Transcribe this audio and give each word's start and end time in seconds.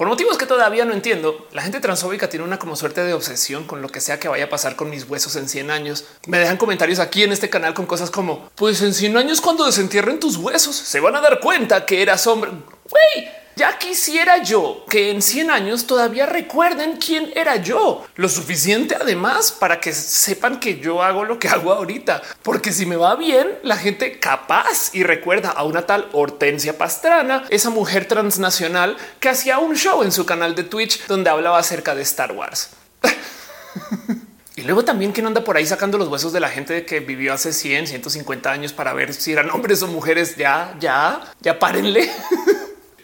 Por 0.00 0.08
motivos 0.08 0.38
que 0.38 0.46
todavía 0.46 0.86
no 0.86 0.94
entiendo, 0.94 1.46
la 1.52 1.60
gente 1.60 1.78
transfóbica 1.78 2.30
tiene 2.30 2.46
una 2.46 2.58
como 2.58 2.74
suerte 2.74 3.04
de 3.04 3.12
obsesión 3.12 3.64
con 3.64 3.82
lo 3.82 3.90
que 3.90 4.00
sea 4.00 4.18
que 4.18 4.28
vaya 4.28 4.44
a 4.44 4.48
pasar 4.48 4.74
con 4.74 4.88
mis 4.88 5.04
huesos 5.04 5.36
en 5.36 5.46
100 5.46 5.70
años. 5.70 6.06
Me 6.26 6.38
dejan 6.38 6.56
comentarios 6.56 7.00
aquí 7.00 7.22
en 7.22 7.32
este 7.32 7.50
canal 7.50 7.74
con 7.74 7.84
cosas 7.84 8.10
como, 8.10 8.48
pues 8.54 8.80
en 8.80 8.94
100 8.94 9.18
años 9.18 9.42
cuando 9.42 9.66
desentierren 9.66 10.18
tus 10.18 10.38
huesos 10.38 10.74
se 10.74 11.00
van 11.00 11.16
a 11.16 11.20
dar 11.20 11.38
cuenta 11.38 11.84
que 11.84 12.00
eras 12.00 12.26
hombre. 12.26 12.50
Güey, 12.50 13.28
ya 13.56 13.78
quisiera 13.78 14.42
yo 14.42 14.84
que 14.88 15.10
en 15.10 15.20
100 15.22 15.50
años 15.50 15.86
todavía 15.86 16.26
recuerden 16.26 16.96
quién 16.96 17.30
era 17.34 17.56
yo. 17.56 18.06
Lo 18.16 18.28
suficiente 18.28 18.96
además 18.98 19.52
para 19.52 19.80
que 19.80 19.92
sepan 19.92 20.60
que 20.60 20.78
yo 20.78 21.02
hago 21.02 21.24
lo 21.24 21.38
que 21.38 21.48
hago 21.48 21.72
ahorita. 21.72 22.22
Porque 22.42 22.72
si 22.72 22.86
me 22.86 22.96
va 22.96 23.16
bien, 23.16 23.58
la 23.62 23.76
gente 23.76 24.18
capaz 24.18 24.94
y 24.94 25.02
recuerda 25.02 25.50
a 25.50 25.64
una 25.64 25.86
tal 25.86 26.08
Hortensia 26.12 26.78
Pastrana, 26.78 27.44
esa 27.50 27.70
mujer 27.70 28.06
transnacional 28.06 28.96
que 29.18 29.28
hacía 29.28 29.58
un 29.58 29.76
show 29.76 30.02
en 30.02 30.12
su 30.12 30.24
canal 30.24 30.54
de 30.54 30.64
Twitch 30.64 31.06
donde 31.06 31.30
hablaba 31.30 31.58
acerca 31.58 31.94
de 31.94 32.02
Star 32.02 32.32
Wars. 32.32 32.70
Y 34.56 34.64
luego 34.64 34.84
también 34.84 35.14
no 35.22 35.28
anda 35.28 35.42
por 35.42 35.56
ahí 35.56 35.64
sacando 35.64 35.96
los 35.96 36.08
huesos 36.08 36.34
de 36.34 36.40
la 36.40 36.50
gente 36.50 36.84
que 36.84 37.00
vivió 37.00 37.32
hace 37.32 37.50
100, 37.50 37.86
150 37.86 38.50
años 38.52 38.74
para 38.74 38.92
ver 38.92 39.14
si 39.14 39.32
eran 39.32 39.48
hombres 39.48 39.82
o 39.82 39.86
mujeres. 39.86 40.36
Ya, 40.36 40.76
ya, 40.78 41.32
ya 41.40 41.58
párenle. 41.58 42.10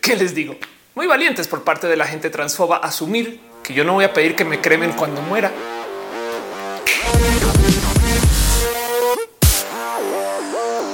¿Qué 0.07 0.15
les 0.15 0.37
digo? 0.37 0.55
Muy 0.95 1.09
valientes 1.09 1.49
por 1.49 1.65
parte 1.65 1.89
de 1.89 1.97
la 1.97 2.07
gente 2.07 2.31
transfoba 2.31 2.77
asumir 2.77 3.41
que 3.65 3.75
yo 3.75 3.83
no 3.83 3.95
voy 3.95 4.05
a 4.05 4.13
pedir 4.13 4.37
que 4.37 4.45
me 4.45 4.61
cremen 4.61 4.93
cuando 4.93 5.21
muera. 5.21 5.51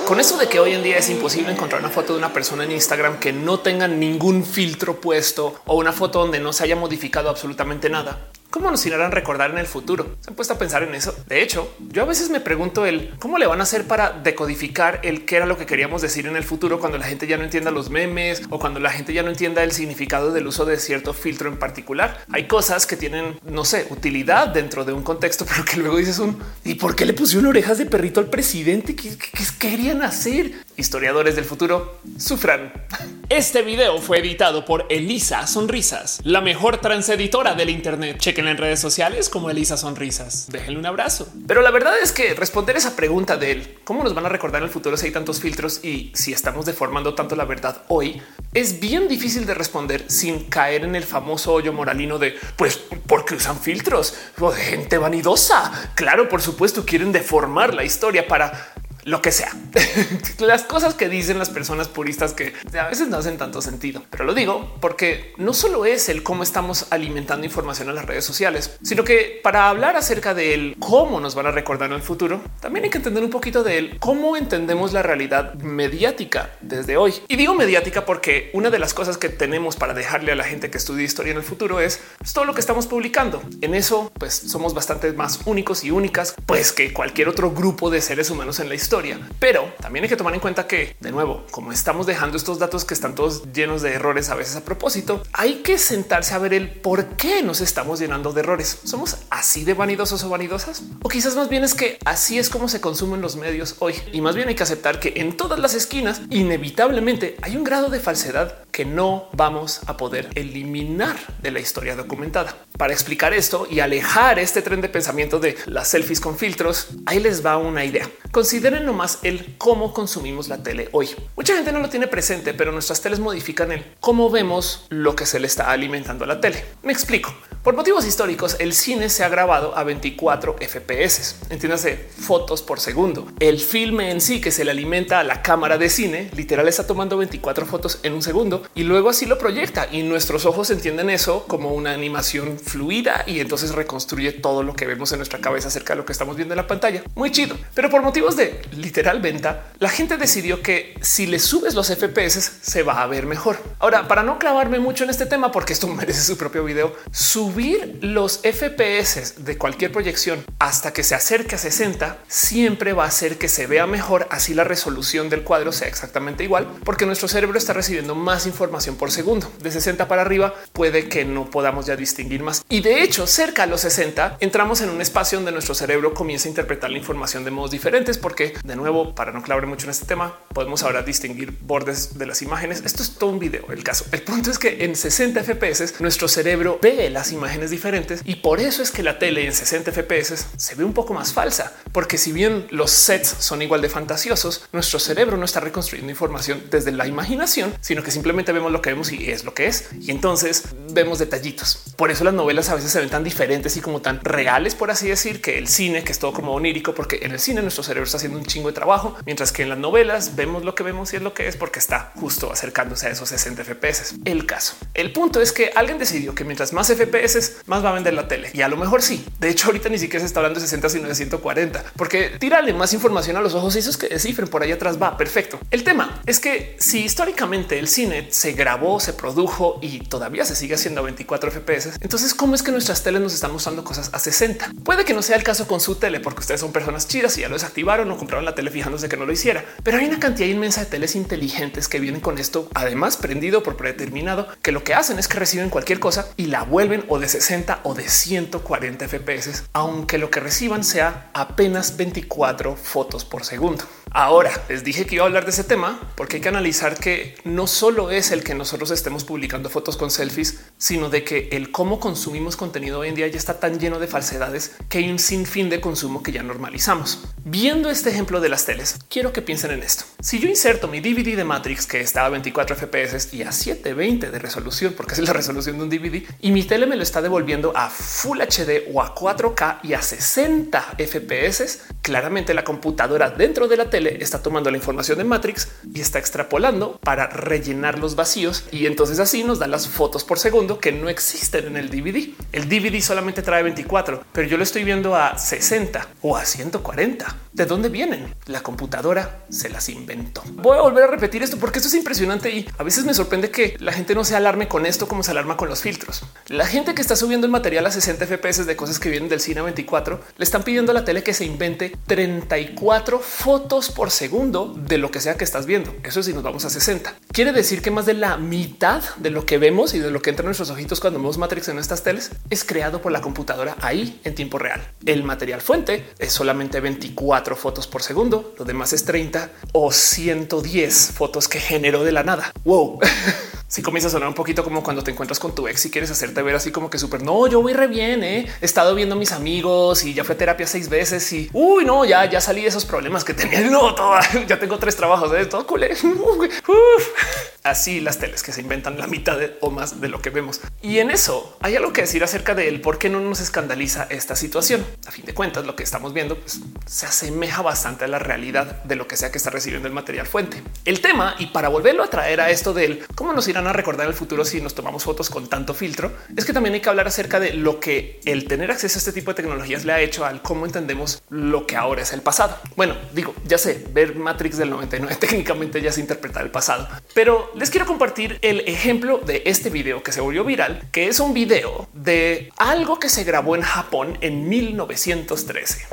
Con 0.06 0.18
eso 0.18 0.38
de 0.38 0.48
que 0.48 0.60
hoy 0.60 0.72
en 0.72 0.82
día 0.82 0.96
es 0.96 1.10
imposible 1.10 1.52
encontrar 1.52 1.82
una 1.82 1.90
foto 1.90 2.14
de 2.14 2.20
una 2.20 2.32
persona 2.32 2.64
en 2.64 2.72
Instagram 2.72 3.18
que 3.18 3.34
no 3.34 3.60
tenga 3.60 3.86
ningún 3.86 4.46
filtro 4.46 4.98
puesto 4.98 5.60
o 5.66 5.76
una 5.76 5.92
foto 5.92 6.20
donde 6.20 6.40
no 6.40 6.54
se 6.54 6.64
haya 6.64 6.76
modificado 6.76 7.28
absolutamente 7.28 7.90
nada. 7.90 8.30
¿Cómo 8.52 8.70
nos 8.70 8.84
irán 8.84 9.12
recordar 9.12 9.50
en 9.50 9.56
el 9.56 9.66
futuro? 9.66 10.16
Se 10.20 10.28
han 10.28 10.36
puesto 10.36 10.52
a 10.52 10.58
pensar 10.58 10.82
en 10.82 10.94
eso. 10.94 11.16
De 11.26 11.40
hecho, 11.40 11.74
yo 11.88 12.02
a 12.02 12.04
veces 12.04 12.28
me 12.28 12.38
pregunto 12.38 12.84
el 12.84 13.14
cómo 13.18 13.38
le 13.38 13.46
van 13.46 13.60
a 13.60 13.62
hacer 13.62 13.84
para 13.84 14.10
decodificar 14.10 15.00
el 15.04 15.24
qué 15.24 15.36
era 15.36 15.46
lo 15.46 15.56
que 15.56 15.64
queríamos 15.64 16.02
decir 16.02 16.26
en 16.26 16.36
el 16.36 16.44
futuro 16.44 16.78
cuando 16.78 16.98
la 16.98 17.06
gente 17.06 17.26
ya 17.26 17.38
no 17.38 17.44
entienda 17.44 17.70
los 17.70 17.88
memes 17.88 18.42
o 18.50 18.58
cuando 18.58 18.78
la 18.78 18.90
gente 18.90 19.14
ya 19.14 19.22
no 19.22 19.30
entienda 19.30 19.64
el 19.64 19.72
significado 19.72 20.34
del 20.34 20.46
uso 20.46 20.66
de 20.66 20.76
cierto 20.76 21.14
filtro 21.14 21.48
en 21.48 21.58
particular. 21.58 22.20
Hay 22.30 22.46
cosas 22.46 22.84
que 22.84 22.98
tienen, 22.98 23.40
no 23.42 23.64
sé, 23.64 23.86
utilidad 23.88 24.48
dentro 24.48 24.84
de 24.84 24.92
un 24.92 25.02
contexto, 25.02 25.46
pero 25.48 25.64
que 25.64 25.78
luego 25.78 25.96
dices 25.96 26.18
un 26.18 26.38
y 26.62 26.74
por 26.74 26.94
qué 26.94 27.06
le 27.06 27.14
pusieron 27.14 27.46
orejas 27.46 27.78
de 27.78 27.86
perrito 27.86 28.20
al 28.20 28.26
presidente? 28.26 28.94
¿Qué, 28.94 29.16
qué 29.16 29.44
querían 29.58 30.02
hacer? 30.02 30.52
Historiadores 30.76 31.36
del 31.36 31.46
futuro 31.46 32.00
sufran. 32.18 32.70
Este 33.32 33.62
video 33.62 33.96
fue 33.96 34.18
editado 34.18 34.66
por 34.66 34.84
Elisa 34.90 35.46
Sonrisas, 35.46 36.20
la 36.22 36.42
mejor 36.42 36.82
transeditora 36.82 37.54
del 37.54 37.70
Internet. 37.70 38.18
Chequen 38.18 38.46
en 38.46 38.58
redes 38.58 38.78
sociales 38.78 39.30
como 39.30 39.48
Elisa 39.48 39.78
Sonrisas. 39.78 40.48
Déjenle 40.50 40.78
un 40.78 40.84
abrazo. 40.84 41.32
Pero 41.46 41.62
la 41.62 41.70
verdad 41.70 41.94
es 42.02 42.12
que 42.12 42.34
responder 42.34 42.76
esa 42.76 42.94
pregunta 42.94 43.38
de 43.38 43.52
él, 43.52 43.78
cómo 43.84 44.04
nos 44.04 44.12
van 44.12 44.26
a 44.26 44.28
recordar 44.28 44.60
en 44.60 44.66
el 44.66 44.70
futuro 44.70 44.98
si 44.98 45.06
hay 45.06 45.12
tantos 45.12 45.40
filtros 45.40 45.82
y 45.82 46.12
si 46.14 46.34
estamos 46.34 46.66
deformando 46.66 47.14
tanto 47.14 47.34
la 47.34 47.46
verdad 47.46 47.84
hoy, 47.88 48.20
es 48.52 48.80
bien 48.80 49.08
difícil 49.08 49.46
de 49.46 49.54
responder 49.54 50.04
sin 50.08 50.50
caer 50.50 50.84
en 50.84 50.94
el 50.94 51.04
famoso 51.04 51.54
hoyo 51.54 51.72
moralino 51.72 52.18
de 52.18 52.34
pues 52.56 52.76
porque 53.06 53.36
usan 53.36 53.58
filtros 53.58 54.14
de 54.36 54.60
gente 54.60 54.98
vanidosa. 54.98 55.90
Claro, 55.94 56.28
por 56.28 56.42
supuesto, 56.42 56.84
quieren 56.84 57.12
deformar 57.12 57.72
la 57.72 57.82
historia 57.82 58.28
para 58.28 58.74
lo 59.04 59.20
que 59.20 59.32
sea. 59.32 59.52
las 60.38 60.62
cosas 60.62 60.94
que 60.94 61.08
dicen 61.08 61.38
las 61.38 61.50
personas 61.50 61.88
puristas 61.88 62.32
que 62.34 62.52
a 62.78 62.88
veces 62.88 63.08
no 63.08 63.16
hacen 63.16 63.38
tanto 63.38 63.60
sentido, 63.60 64.02
pero 64.10 64.24
lo 64.24 64.34
digo 64.34 64.76
porque 64.80 65.32
no 65.38 65.54
solo 65.54 65.84
es 65.84 66.08
el 66.08 66.22
cómo 66.22 66.42
estamos 66.42 66.86
alimentando 66.90 67.44
información 67.44 67.88
en 67.88 67.94
las 67.94 68.04
redes 68.04 68.24
sociales, 68.24 68.78
sino 68.82 69.04
que 69.04 69.40
para 69.42 69.68
hablar 69.68 69.96
acerca 69.96 70.34
de 70.34 70.76
cómo 70.78 71.20
nos 71.20 71.34
van 71.34 71.46
a 71.46 71.50
recordar 71.50 71.90
en 71.90 71.96
el 71.96 72.02
futuro, 72.02 72.40
también 72.60 72.84
hay 72.84 72.90
que 72.90 72.98
entender 72.98 73.24
un 73.24 73.30
poquito 73.30 73.64
de 73.64 73.96
cómo 73.98 74.36
entendemos 74.36 74.92
la 74.92 75.02
realidad 75.02 75.54
mediática 75.54 76.50
desde 76.60 76.96
hoy. 76.96 77.14
Y 77.28 77.36
digo 77.36 77.54
mediática 77.54 78.04
porque 78.04 78.50
una 78.52 78.70
de 78.70 78.78
las 78.78 78.94
cosas 78.94 79.18
que 79.18 79.28
tenemos 79.28 79.76
para 79.76 79.94
dejarle 79.94 80.32
a 80.32 80.36
la 80.36 80.44
gente 80.44 80.70
que 80.70 80.78
estudia 80.78 81.04
historia 81.04 81.32
en 81.32 81.38
el 81.38 81.44
futuro 81.44 81.80
es 81.80 82.00
pues, 82.18 82.32
todo 82.32 82.44
lo 82.44 82.54
que 82.54 82.60
estamos 82.60 82.86
publicando. 82.86 83.42
En 83.60 83.74
eso, 83.74 84.12
pues 84.18 84.34
somos 84.34 84.74
bastante 84.74 85.12
más 85.12 85.40
únicos 85.44 85.84
y 85.84 85.90
únicas, 85.90 86.34
pues 86.46 86.72
que 86.72 86.92
cualquier 86.92 87.28
otro 87.28 87.50
grupo 87.50 87.90
de 87.90 88.00
seres 88.00 88.30
humanos 88.30 88.60
en 88.60 88.68
la 88.68 88.74
historia 88.74 88.91
pero 89.38 89.72
también 89.80 90.02
hay 90.02 90.08
que 90.10 90.16
tomar 90.16 90.34
en 90.34 90.40
cuenta 90.40 90.66
que, 90.66 90.96
de 91.00 91.12
nuevo, 91.12 91.46
como 91.50 91.72
estamos 91.72 92.06
dejando 92.06 92.36
estos 92.36 92.58
datos 92.58 92.84
que 92.84 92.92
están 92.92 93.14
todos 93.14 93.50
llenos 93.52 93.80
de 93.80 93.94
errores 93.94 94.28
a 94.28 94.34
veces 94.34 94.56
a 94.56 94.64
propósito, 94.64 95.22
hay 95.32 95.62
que 95.62 95.78
sentarse 95.78 96.34
a 96.34 96.38
ver 96.38 96.52
el 96.52 96.70
por 96.70 97.16
qué 97.16 97.42
nos 97.42 97.62
estamos 97.62 98.00
llenando 98.00 98.34
de 98.34 98.40
errores. 98.40 98.80
¿Somos 98.84 99.16
así 99.30 99.64
de 99.64 99.72
vanidosos 99.72 100.22
o 100.24 100.28
vanidosas? 100.28 100.82
O 101.02 101.08
quizás 101.08 101.34
más 101.36 101.48
bien 101.48 101.64
es 101.64 101.72
que 101.72 101.98
así 102.04 102.38
es 102.38 102.50
como 102.50 102.68
se 102.68 102.82
consumen 102.82 103.22
los 103.22 103.36
medios 103.36 103.76
hoy. 103.78 103.94
Y 104.12 104.20
más 104.20 104.34
bien 104.34 104.48
hay 104.48 104.54
que 104.54 104.62
aceptar 104.62 105.00
que 105.00 105.14
en 105.16 105.38
todas 105.38 105.58
las 105.58 105.72
esquinas, 105.72 106.20
inevitablemente, 106.28 107.36
hay 107.40 107.56
un 107.56 107.64
grado 107.64 107.88
de 107.88 107.98
falsedad 107.98 108.58
que 108.72 108.84
no 108.84 109.28
vamos 109.32 109.80
a 109.86 109.96
poder 109.96 110.28
eliminar 110.34 111.16
de 111.40 111.50
la 111.50 111.60
historia 111.60 111.96
documentada. 111.96 112.56
Para 112.76 112.92
explicar 112.92 113.32
esto 113.32 113.66
y 113.70 113.80
alejar 113.80 114.38
este 114.38 114.60
tren 114.60 114.82
de 114.82 114.90
pensamiento 114.90 115.38
de 115.38 115.56
las 115.66 115.88
selfies 115.88 116.20
con 116.20 116.36
filtros, 116.36 116.88
ahí 117.06 117.20
les 117.20 117.44
va 117.44 117.56
una 117.56 117.84
idea. 117.84 118.08
Consideren 118.32 118.86
nomás 118.86 119.18
el 119.24 119.56
cómo 119.58 119.92
consumimos 119.92 120.48
la 120.48 120.62
tele 120.62 120.88
hoy. 120.92 121.10
Mucha 121.36 121.54
gente 121.54 121.70
no 121.70 121.80
lo 121.80 121.90
tiene 121.90 122.06
presente, 122.06 122.54
pero 122.54 122.72
nuestras 122.72 123.02
teles 123.02 123.20
modifican 123.20 123.72
el 123.72 123.84
cómo 124.00 124.30
vemos 124.30 124.86
lo 124.88 125.14
que 125.14 125.26
se 125.26 125.38
le 125.38 125.46
está 125.46 125.70
alimentando 125.70 126.24
a 126.24 126.28
la 126.28 126.40
tele. 126.40 126.64
Me 126.82 126.94
explico. 126.94 127.34
Por 127.62 127.76
motivos 127.76 128.06
históricos, 128.06 128.56
el 128.58 128.72
cine 128.72 129.08
se 129.08 129.22
ha 129.22 129.28
grabado 129.28 129.76
a 129.76 129.84
24 129.84 130.56
FPS, 130.58 131.36
entiéndase 131.48 131.96
fotos 131.96 132.60
por 132.60 132.80
segundo. 132.80 133.28
El 133.38 133.60
filme 133.60 134.10
en 134.10 134.20
sí 134.20 134.40
que 134.40 134.50
se 134.50 134.64
le 134.64 134.72
alimenta 134.72 135.20
a 135.20 135.24
la 135.24 135.42
cámara 135.42 135.78
de 135.78 135.88
cine, 135.88 136.28
literal 136.34 136.66
está 136.66 136.88
tomando 136.88 137.16
24 137.18 137.64
fotos 137.64 138.00
en 138.02 138.14
un 138.14 138.22
segundo 138.22 138.64
y 138.74 138.82
luego 138.82 139.10
así 139.10 139.26
lo 139.26 139.38
proyecta 139.38 139.86
y 139.92 140.02
nuestros 140.02 140.44
ojos 140.44 140.70
entienden 140.70 141.08
eso 141.08 141.44
como 141.46 141.72
una 141.72 141.92
animación 141.92 142.58
fluida 142.58 143.22
y 143.28 143.38
entonces 143.38 143.72
reconstruye 143.72 144.32
todo 144.32 144.64
lo 144.64 144.74
que 144.74 144.86
vemos 144.86 145.12
en 145.12 145.18
nuestra 145.18 145.38
cabeza 145.38 145.68
acerca 145.68 145.92
de 145.92 145.98
lo 145.98 146.04
que 146.04 146.12
estamos 146.12 146.34
viendo 146.34 146.54
en 146.54 146.58
la 146.58 146.66
pantalla. 146.66 147.04
Muy 147.14 147.30
chido. 147.30 147.56
Pero 147.74 147.90
por 147.90 148.02
motivos 148.02 148.21
de 148.30 148.62
literal 148.72 149.20
venta, 149.20 149.72
la 149.78 149.88
gente 149.88 150.16
decidió 150.16 150.62
que 150.62 150.94
si 151.00 151.26
le 151.26 151.38
subes 151.38 151.74
los 151.74 151.88
FPS 151.88 152.52
se 152.62 152.82
va 152.82 153.02
a 153.02 153.06
ver 153.06 153.26
mejor. 153.26 153.58
Ahora, 153.80 154.06
para 154.06 154.22
no 154.22 154.38
clavarme 154.38 154.78
mucho 154.78 155.04
en 155.04 155.10
este 155.10 155.26
tema, 155.26 155.50
porque 155.50 155.72
esto 155.72 155.88
merece 155.88 156.22
su 156.22 156.36
propio 156.38 156.64
video, 156.64 156.94
subir 157.10 157.98
los 158.00 158.38
FPS 158.38 159.44
de 159.44 159.58
cualquier 159.58 159.92
proyección 159.92 160.44
hasta 160.58 160.92
que 160.92 161.02
se 161.02 161.14
acerque 161.14 161.56
a 161.56 161.58
60 161.58 162.18
siempre 162.28 162.92
va 162.92 163.04
a 163.04 163.08
hacer 163.08 163.38
que 163.38 163.48
se 163.48 163.66
vea 163.66 163.86
mejor. 163.86 164.28
Así 164.30 164.54
la 164.54 164.64
resolución 164.64 165.28
del 165.28 165.42
cuadro 165.42 165.72
sea 165.72 165.88
exactamente 165.88 166.44
igual, 166.44 166.68
porque 166.84 167.06
nuestro 167.06 167.28
cerebro 167.28 167.58
está 167.58 167.72
recibiendo 167.72 168.14
más 168.14 168.46
información 168.46 168.96
por 168.96 169.10
segundo. 169.10 169.50
De 169.60 169.70
60 169.70 170.08
para 170.08 170.22
arriba 170.22 170.54
puede 170.72 171.08
que 171.08 171.24
no 171.24 171.50
podamos 171.50 171.86
ya 171.86 171.96
distinguir 171.96 172.42
más. 172.42 172.64
Y 172.68 172.80
de 172.80 173.02
hecho, 173.02 173.26
cerca 173.26 173.64
a 173.64 173.66
los 173.66 173.80
60 173.82 174.38
entramos 174.40 174.80
en 174.80 174.90
un 174.90 175.00
espacio 175.00 175.38
donde 175.38 175.52
nuestro 175.52 175.74
cerebro 175.74 176.14
comienza 176.14 176.48
a 176.48 176.50
interpretar 176.50 176.90
la 176.90 176.98
información 176.98 177.44
de 177.44 177.50
modos 177.50 177.72
diferentes, 177.72 178.11
porque 178.18 178.54
de 178.64 178.76
nuevo, 178.76 179.14
para 179.14 179.32
no 179.32 179.42
clavar 179.42 179.66
mucho 179.66 179.86
en 179.86 179.90
este 179.90 180.06
tema, 180.06 180.38
podemos 180.54 180.82
ahora 180.82 181.02
distinguir 181.02 181.56
bordes 181.60 182.18
de 182.18 182.26
las 182.26 182.42
imágenes. 182.42 182.82
Esto 182.84 183.02
es 183.02 183.14
todo 183.16 183.30
un 183.30 183.38
video. 183.38 183.70
El 183.70 183.84
caso, 183.84 184.04
el 184.12 184.22
punto 184.22 184.50
es 184.50 184.58
que 184.58 184.84
en 184.84 184.96
60 184.96 185.42
FPS 185.42 186.00
nuestro 186.00 186.28
cerebro 186.28 186.78
ve 186.80 187.08
las 187.10 187.32
imágenes 187.32 187.70
diferentes 187.70 188.22
y 188.24 188.36
por 188.36 188.60
eso 188.60 188.82
es 188.82 188.90
que 188.90 189.02
la 189.02 189.18
tele 189.18 189.46
en 189.46 189.52
60 189.52 189.92
FPS 189.92 190.46
se 190.56 190.74
ve 190.74 190.84
un 190.84 190.92
poco 190.92 191.14
más 191.14 191.32
falsa, 191.32 191.72
porque 191.92 192.18
si 192.18 192.32
bien 192.32 192.66
los 192.70 192.90
sets 192.90 193.28
son 193.38 193.62
igual 193.62 193.82
de 193.82 193.88
fantasiosos, 193.88 194.66
nuestro 194.72 194.98
cerebro 194.98 195.36
no 195.36 195.44
está 195.44 195.60
reconstruyendo 195.60 196.10
información 196.10 196.62
desde 196.70 196.92
la 196.92 197.06
imaginación, 197.06 197.74
sino 197.80 198.02
que 198.02 198.10
simplemente 198.10 198.52
vemos 198.52 198.72
lo 198.72 198.82
que 198.82 198.90
vemos 198.90 199.12
y 199.12 199.30
es 199.30 199.44
lo 199.44 199.54
que 199.54 199.66
es. 199.66 199.88
Y 200.00 200.10
entonces 200.10 200.64
vemos 200.92 201.18
detallitos. 201.18 201.94
Por 201.96 202.10
eso 202.10 202.24
las 202.24 202.34
novelas 202.34 202.68
a 202.68 202.74
veces 202.74 202.90
se 202.90 203.00
ven 203.00 203.10
tan 203.10 203.24
diferentes 203.24 203.76
y 203.76 203.80
como 203.80 204.00
tan 204.00 204.20
reales, 204.22 204.74
por 204.74 204.90
así 204.90 205.08
decir, 205.08 205.40
que 205.40 205.58
el 205.58 205.68
cine, 205.68 206.04
que 206.04 206.12
es 206.12 206.18
todo 206.18 206.32
como 206.32 206.52
onírico, 206.52 206.94
porque 206.94 207.20
en 207.22 207.32
el 207.32 207.40
cine 207.40 207.62
nuestro 207.62 207.82
cerebro 207.82 208.01
está 208.04 208.16
haciendo 208.18 208.38
un 208.38 208.44
chingo 208.44 208.68
de 208.68 208.74
trabajo, 208.74 209.14
mientras 209.26 209.52
que 209.52 209.62
en 209.62 209.68
las 209.68 209.78
novelas 209.78 210.36
vemos 210.36 210.64
lo 210.64 210.74
que 210.74 210.82
vemos 210.82 211.12
y 211.12 211.16
es 211.16 211.22
lo 211.22 211.34
que 211.34 211.48
es 211.48 211.56
porque 211.56 211.78
está 211.78 212.12
justo 212.16 212.52
acercándose 212.52 213.06
a 213.06 213.10
esos 213.10 213.28
60 213.28 213.64
FPS. 213.64 214.14
El 214.24 214.46
caso, 214.46 214.74
el 214.94 215.12
punto 215.12 215.40
es 215.40 215.52
que 215.52 215.72
alguien 215.74 215.98
decidió 215.98 216.34
que 216.34 216.44
mientras 216.44 216.72
más 216.72 216.88
FPS, 216.88 217.62
más 217.66 217.84
va 217.84 217.90
a 217.90 217.92
vender 217.92 218.14
la 218.14 218.28
tele. 218.28 218.50
Y 218.52 218.62
a 218.62 218.68
lo 218.68 218.76
mejor 218.76 219.02
sí. 219.02 219.24
De 219.38 219.48
hecho, 219.48 219.66
ahorita 219.66 219.88
ni 219.88 219.98
siquiera 219.98 220.20
se 220.20 220.26
está 220.26 220.40
hablando 220.40 220.60
de 220.60 220.66
60, 220.66 220.88
sino 220.88 221.08
de 221.08 221.14
140, 221.14 221.84
porque 221.96 222.30
tírale 222.38 222.72
más 222.72 222.92
información 222.92 223.36
a 223.36 223.40
los 223.40 223.54
ojos 223.54 223.76
y 223.76 223.80
esos 223.80 223.96
que 223.96 224.08
descifren 224.08 224.48
por 224.48 224.62
ahí 224.62 224.72
atrás 224.72 225.00
va 225.00 225.16
perfecto. 225.16 225.58
El 225.70 225.84
tema 225.84 226.20
es 226.26 226.40
que 226.40 226.76
si 226.78 227.04
históricamente 227.04 227.78
el 227.78 227.88
cine 227.88 228.28
se 228.30 228.52
grabó, 228.52 229.00
se 229.00 229.12
produjo 229.12 229.78
y 229.82 230.00
todavía 230.00 230.44
se 230.44 230.54
sigue 230.54 230.74
haciendo 230.74 231.00
a 231.00 231.04
24 231.04 231.50
FPS, 231.50 231.98
entonces 232.00 232.34
¿cómo 232.34 232.54
es 232.54 232.62
que 232.62 232.72
nuestras 232.72 233.02
teles 233.02 233.20
nos 233.20 233.34
están 233.34 233.52
mostrando 233.52 233.84
cosas 233.84 234.10
a 234.12 234.18
60? 234.18 234.72
Puede 234.84 235.04
que 235.04 235.14
no 235.14 235.22
sea 235.22 235.36
el 235.36 235.42
caso 235.42 235.66
con 235.66 235.80
su 235.80 235.96
tele, 235.96 236.20
porque 236.20 236.40
ustedes 236.40 236.60
son 236.60 236.72
personas 236.72 237.08
chidas 237.08 237.36
y 237.38 237.42
ya 237.42 237.48
lo 237.48 237.54
desactivaron 237.54 237.91
o 238.00 238.16
compraron 238.16 238.44
la 238.44 238.54
tele 238.54 238.70
fijándose 238.70 239.08
que 239.08 239.16
no 239.16 239.26
lo 239.26 239.32
hiciera. 239.32 239.64
Pero 239.82 239.98
hay 239.98 240.06
una 240.06 240.18
cantidad 240.18 240.48
inmensa 240.48 240.80
de 240.80 240.86
teles 240.86 241.14
inteligentes 241.14 241.88
que 241.88 242.00
vienen 242.00 242.20
con 242.20 242.38
esto, 242.38 242.68
además 242.74 243.16
prendido 243.16 243.62
por 243.62 243.76
predeterminado, 243.76 244.48
que 244.62 244.72
lo 244.72 244.82
que 244.84 244.94
hacen 244.94 245.18
es 245.18 245.28
que 245.28 245.38
reciben 245.38 245.70
cualquier 245.70 246.00
cosa 246.00 246.28
y 246.36 246.46
la 246.46 246.62
vuelven 246.62 247.04
o 247.08 247.18
de 247.18 247.28
60 247.28 247.80
o 247.84 247.94
de 247.94 248.08
140 248.08 249.08
FPS, 249.08 249.64
aunque 249.72 250.18
lo 250.18 250.30
que 250.30 250.40
reciban 250.40 250.84
sea 250.84 251.30
apenas 251.34 251.96
24 251.96 252.76
fotos 252.76 253.24
por 253.24 253.44
segundo. 253.44 253.84
Ahora 254.14 254.50
les 254.68 254.84
dije 254.84 255.06
que 255.06 255.14
iba 255.14 255.24
a 255.24 255.26
hablar 255.26 255.46
de 255.46 255.52
ese 255.52 255.64
tema 255.64 255.98
porque 256.16 256.36
hay 256.36 256.42
que 256.42 256.48
analizar 256.50 256.98
que 256.98 257.34
no 257.44 257.66
solo 257.66 258.10
es 258.10 258.30
el 258.30 258.44
que 258.44 258.54
nosotros 258.54 258.90
estemos 258.90 259.24
publicando 259.24 259.70
fotos 259.70 259.96
con 259.96 260.10
selfies, 260.10 260.66
sino 260.76 261.08
de 261.08 261.24
que 261.24 261.48
el 261.52 261.70
cómo 261.70 261.98
consumimos 261.98 262.56
contenido 262.56 262.98
hoy 262.98 263.08
en 263.08 263.14
día 263.14 263.26
ya 263.28 263.38
está 263.38 263.58
tan 263.58 263.80
lleno 263.80 263.98
de 263.98 264.08
falsedades 264.08 264.76
que 264.90 264.98
hay 264.98 265.10
un 265.10 265.18
sinfín 265.18 265.70
de 265.70 265.80
consumo 265.80 266.22
que 266.22 266.30
ya 266.30 266.42
normalizamos. 266.42 267.24
Viendo 267.44 267.88
este 267.88 268.10
ejemplo 268.10 268.42
de 268.42 268.50
las 268.50 268.66
teles, 268.66 268.98
quiero 269.08 269.32
que 269.32 269.40
piensen 269.40 269.70
en 269.70 269.82
esto. 269.82 270.04
Si 270.20 270.38
yo 270.38 270.48
inserto 270.48 270.88
mi 270.88 271.00
DVD 271.00 271.34
de 271.34 271.44
Matrix 271.44 271.86
que 271.86 272.00
estaba 272.00 272.26
a 272.26 272.30
24 272.30 272.76
FPS 272.76 273.32
y 273.32 273.42
a 273.44 273.50
720 273.50 274.30
de 274.30 274.38
resolución, 274.38 274.92
porque 274.94 275.14
es 275.14 275.20
la 275.20 275.32
resolución 275.32 275.78
de 275.78 275.84
un 275.84 275.90
DVD, 275.90 276.22
y 276.42 276.52
mi 276.52 276.64
tele 276.64 276.84
me 276.84 276.96
lo 276.96 277.02
está 277.02 277.22
devolviendo 277.22 277.72
a 277.74 277.88
Full 277.88 278.40
HD 278.42 278.92
o 278.92 279.00
a 279.00 279.14
4K 279.14 279.78
y 279.84 279.94
a 279.94 280.02
60 280.02 280.96
FPS, 280.98 281.80
claramente 282.02 282.52
la 282.52 282.62
computadora 282.62 283.30
dentro 283.30 283.68
de 283.68 283.78
la 283.78 283.88
tele 283.88 284.01
está 284.06 284.42
tomando 284.42 284.70
la 284.70 284.76
información 284.76 285.18
de 285.18 285.24
Matrix 285.24 285.68
y 285.92 286.00
está 286.00 286.18
extrapolando 286.18 286.98
para 287.02 287.26
rellenar 287.26 287.98
los 287.98 288.16
vacíos 288.16 288.64
y 288.70 288.86
entonces 288.86 289.18
así 289.18 289.44
nos 289.44 289.58
da 289.58 289.66
las 289.66 289.88
fotos 289.88 290.24
por 290.24 290.38
segundo 290.38 290.78
que 290.78 290.92
no 290.92 291.08
existen 291.08 291.66
en 291.66 291.76
el 291.76 291.90
DVD. 291.90 292.30
El 292.52 292.68
DVD 292.68 293.00
solamente 293.00 293.42
trae 293.42 293.62
24, 293.62 294.24
pero 294.32 294.48
yo 294.48 294.56
lo 294.56 294.62
estoy 294.62 294.84
viendo 294.84 295.16
a 295.16 295.38
60 295.38 296.06
o 296.22 296.36
a 296.36 296.44
140. 296.44 297.36
¿De 297.52 297.66
dónde 297.66 297.90
vienen? 297.90 298.34
La 298.46 298.62
computadora 298.62 299.44
se 299.50 299.68
las 299.68 299.88
inventó. 299.90 300.42
Voy 300.54 300.78
a 300.78 300.80
volver 300.80 301.04
a 301.04 301.08
repetir 301.08 301.42
esto 301.42 301.58
porque 301.58 301.78
esto 301.78 301.88
es 301.88 301.94
impresionante 301.94 302.50
y 302.50 302.66
a 302.78 302.82
veces 302.82 303.04
me 303.04 303.12
sorprende 303.12 303.50
que 303.50 303.76
la 303.78 303.92
gente 303.92 304.14
no 304.14 304.24
se 304.24 304.34
alarme 304.34 304.68
con 304.68 304.86
esto 304.86 305.06
como 305.06 305.22
se 305.22 305.32
alarma 305.32 305.56
con 305.56 305.68
los 305.68 305.82
filtros. 305.82 306.22
La 306.48 306.66
gente 306.66 306.94
que 306.94 307.02
está 307.02 307.14
subiendo 307.14 307.46
el 307.46 307.52
material 307.52 307.84
a 307.84 307.90
60 307.90 308.26
FPS 308.26 308.64
de 308.64 308.76
cosas 308.76 308.98
que 308.98 309.10
vienen 309.10 309.28
del 309.28 309.40
cine 309.40 309.60
24 309.60 310.20
le 310.36 310.44
están 310.44 310.62
pidiendo 310.62 310.92
a 310.92 310.94
la 310.94 311.04
tele 311.04 311.22
que 311.22 311.34
se 311.34 311.44
invente 311.44 311.96
34 312.06 313.18
fotos 313.18 313.90
por 313.94 314.10
segundo 314.10 314.74
de 314.76 314.98
lo 314.98 315.10
que 315.10 315.20
sea 315.20 315.36
que 315.36 315.44
estás 315.44 315.66
viendo. 315.66 315.94
Eso 316.02 316.20
es 316.20 316.26
si 316.26 316.32
nos 316.32 316.42
vamos 316.42 316.64
a 316.64 316.70
60. 316.70 317.14
Quiere 317.32 317.52
decir 317.52 317.82
que 317.82 317.90
más 317.90 318.06
de 318.06 318.14
la 318.14 318.36
mitad 318.36 319.02
de 319.16 319.30
lo 319.30 319.46
que 319.46 319.58
vemos 319.58 319.94
y 319.94 319.98
de 319.98 320.10
lo 320.10 320.20
que 320.20 320.30
entra 320.30 320.42
en 320.42 320.48
nuestros 320.48 320.70
ojitos 320.70 321.00
cuando 321.00 321.18
vemos 321.18 321.38
Matrix 321.38 321.68
en 321.68 321.78
estas 321.78 322.02
teles 322.02 322.30
es 322.50 322.64
creado 322.64 323.00
por 323.00 323.12
la 323.12 323.20
computadora 323.20 323.76
ahí 323.80 324.20
en 324.24 324.34
tiempo 324.34 324.58
real. 324.58 324.82
El 325.06 325.24
material 325.24 325.60
fuente 325.60 326.04
es 326.18 326.32
solamente 326.32 326.80
24 326.80 327.56
fotos 327.56 327.86
por 327.86 328.02
segundo, 328.02 328.54
lo 328.58 328.64
demás 328.64 328.92
es 328.92 329.04
30 329.04 329.50
o 329.72 329.92
110 329.92 331.12
fotos 331.14 331.48
que 331.48 331.60
generó 331.60 332.04
de 332.04 332.12
la 332.12 332.22
nada. 332.22 332.52
Wow. 332.64 333.00
si 333.72 333.80
comienza 333.80 334.08
a 334.08 334.10
sonar 334.10 334.28
un 334.28 334.34
poquito 334.34 334.64
como 334.64 334.82
cuando 334.82 335.02
te 335.02 335.12
encuentras 335.12 335.38
con 335.38 335.54
tu 335.54 335.66
ex 335.66 335.86
y 335.86 335.90
quieres 335.90 336.10
hacerte 336.10 336.42
ver 336.42 336.54
así 336.54 336.70
como 336.70 336.90
que 336.90 336.98
súper 336.98 337.22
no, 337.22 337.46
yo 337.46 337.62
voy 337.62 337.72
re 337.72 337.86
bien. 337.86 338.22
¿eh? 338.22 338.46
He 338.60 338.64
estado 338.66 338.94
viendo 338.94 339.14
a 339.14 339.18
mis 339.18 339.32
amigos 339.32 340.04
y 340.04 340.12
ya 340.12 340.24
fue 340.24 340.34
terapia 340.34 340.66
seis 340.66 340.90
veces 340.90 341.32
y 341.32 341.48
uy, 341.54 341.86
no, 341.86 342.04
ya, 342.04 342.28
ya 342.28 342.42
salí 342.42 342.60
de 342.60 342.68
esos 342.68 342.84
problemas 342.84 343.24
que 343.24 343.32
tenía. 343.32 343.60
Toda, 343.90 344.20
ya 344.46 344.58
tengo 344.58 344.78
tres 344.78 344.96
trabajos 344.96 345.30
de 345.30 345.42
¿eh? 345.42 345.46
todo 345.46 345.66
culé. 345.66 345.96
Así 347.62 348.00
las 348.00 348.18
teles 348.18 348.42
que 348.42 348.52
se 348.52 348.60
inventan 348.60 348.98
la 348.98 349.06
mitad 349.06 349.38
o 349.60 349.70
más 349.70 350.00
de 350.00 350.08
lo 350.08 350.20
que 350.20 350.30
vemos. 350.30 350.60
Y 350.82 350.98
en 350.98 351.10
eso 351.10 351.56
hay 351.60 351.76
algo 351.76 351.92
que 351.92 352.00
decir 352.00 352.24
acerca 352.24 352.54
de 352.54 352.68
él, 352.68 352.80
por 352.80 352.98
qué 352.98 353.08
no 353.08 353.20
nos 353.20 353.40
escandaliza 353.40 354.06
esta 354.10 354.34
situación. 354.34 354.84
A 355.06 355.12
fin 355.12 355.24
de 355.24 355.32
cuentas, 355.32 355.64
lo 355.64 355.76
que 355.76 355.84
estamos 355.84 356.12
viendo 356.12 356.36
pues, 356.36 356.60
se 356.86 357.06
asemeja 357.06 357.62
bastante 357.62 358.04
a 358.04 358.08
la 358.08 358.18
realidad 358.18 358.82
de 358.82 358.96
lo 358.96 359.06
que 359.06 359.16
sea 359.16 359.30
que 359.30 359.38
está 359.38 359.50
recibiendo 359.50 359.86
el 359.86 359.94
material 359.94 360.26
fuente. 360.26 360.62
El 360.84 361.00
tema, 361.00 361.36
y 361.38 361.46
para 361.46 361.68
volverlo 361.68 362.02
a 362.02 362.10
traer 362.10 362.40
a 362.40 362.50
esto 362.50 362.74
del 362.74 363.06
cómo 363.14 363.32
nos 363.32 363.46
irán 363.46 363.66
a 363.68 363.72
recordar 363.72 364.08
el 364.08 364.14
futuro 364.14 364.44
si 364.44 364.60
nos 364.60 364.74
tomamos 364.74 365.04
fotos 365.04 365.30
con 365.30 365.48
tanto 365.48 365.72
filtro, 365.72 366.12
es 366.36 366.44
que 366.44 366.52
también 366.52 366.74
hay 366.74 366.80
que 366.80 366.88
hablar 366.88 367.06
acerca 367.06 367.38
de 367.38 367.54
lo 367.54 367.78
que 367.78 368.20
el 368.24 368.46
tener 368.48 368.70
acceso 368.70 368.98
a 368.98 369.00
este 369.00 369.12
tipo 369.12 369.30
de 369.30 369.36
tecnologías 369.36 369.84
le 369.84 369.92
ha 369.92 370.00
hecho 370.00 370.24
al 370.24 370.42
cómo 370.42 370.66
entendemos 370.66 371.22
lo 371.30 371.66
que 371.66 371.76
ahora 371.76 372.02
es 372.02 372.12
el 372.12 372.22
pasado. 372.22 372.58
Bueno, 372.76 372.96
digo, 373.12 373.34
ya 373.46 373.58
sé, 373.58 373.71
ver 373.92 374.16
Matrix 374.16 374.56
del 374.58 374.70
99 374.70 375.16
técnicamente 375.20 375.80
ya 375.80 375.92
se 375.92 376.00
interpreta 376.00 376.40
el 376.40 376.50
pasado, 376.50 376.88
pero 377.14 377.50
les 377.54 377.70
quiero 377.70 377.86
compartir 377.86 378.38
el 378.42 378.60
ejemplo 378.60 379.18
de 379.18 379.42
este 379.46 379.70
video 379.70 380.02
que 380.02 380.12
se 380.12 380.20
volvió 380.20 380.44
viral, 380.44 380.82
que 380.92 381.08
es 381.08 381.20
un 381.20 381.34
video 381.34 381.88
de 381.92 382.52
algo 382.56 382.98
que 382.98 383.08
se 383.08 383.24
grabó 383.24 383.56
en 383.56 383.62
Japón 383.62 384.18
en 384.20 384.48
1913. 384.48 385.86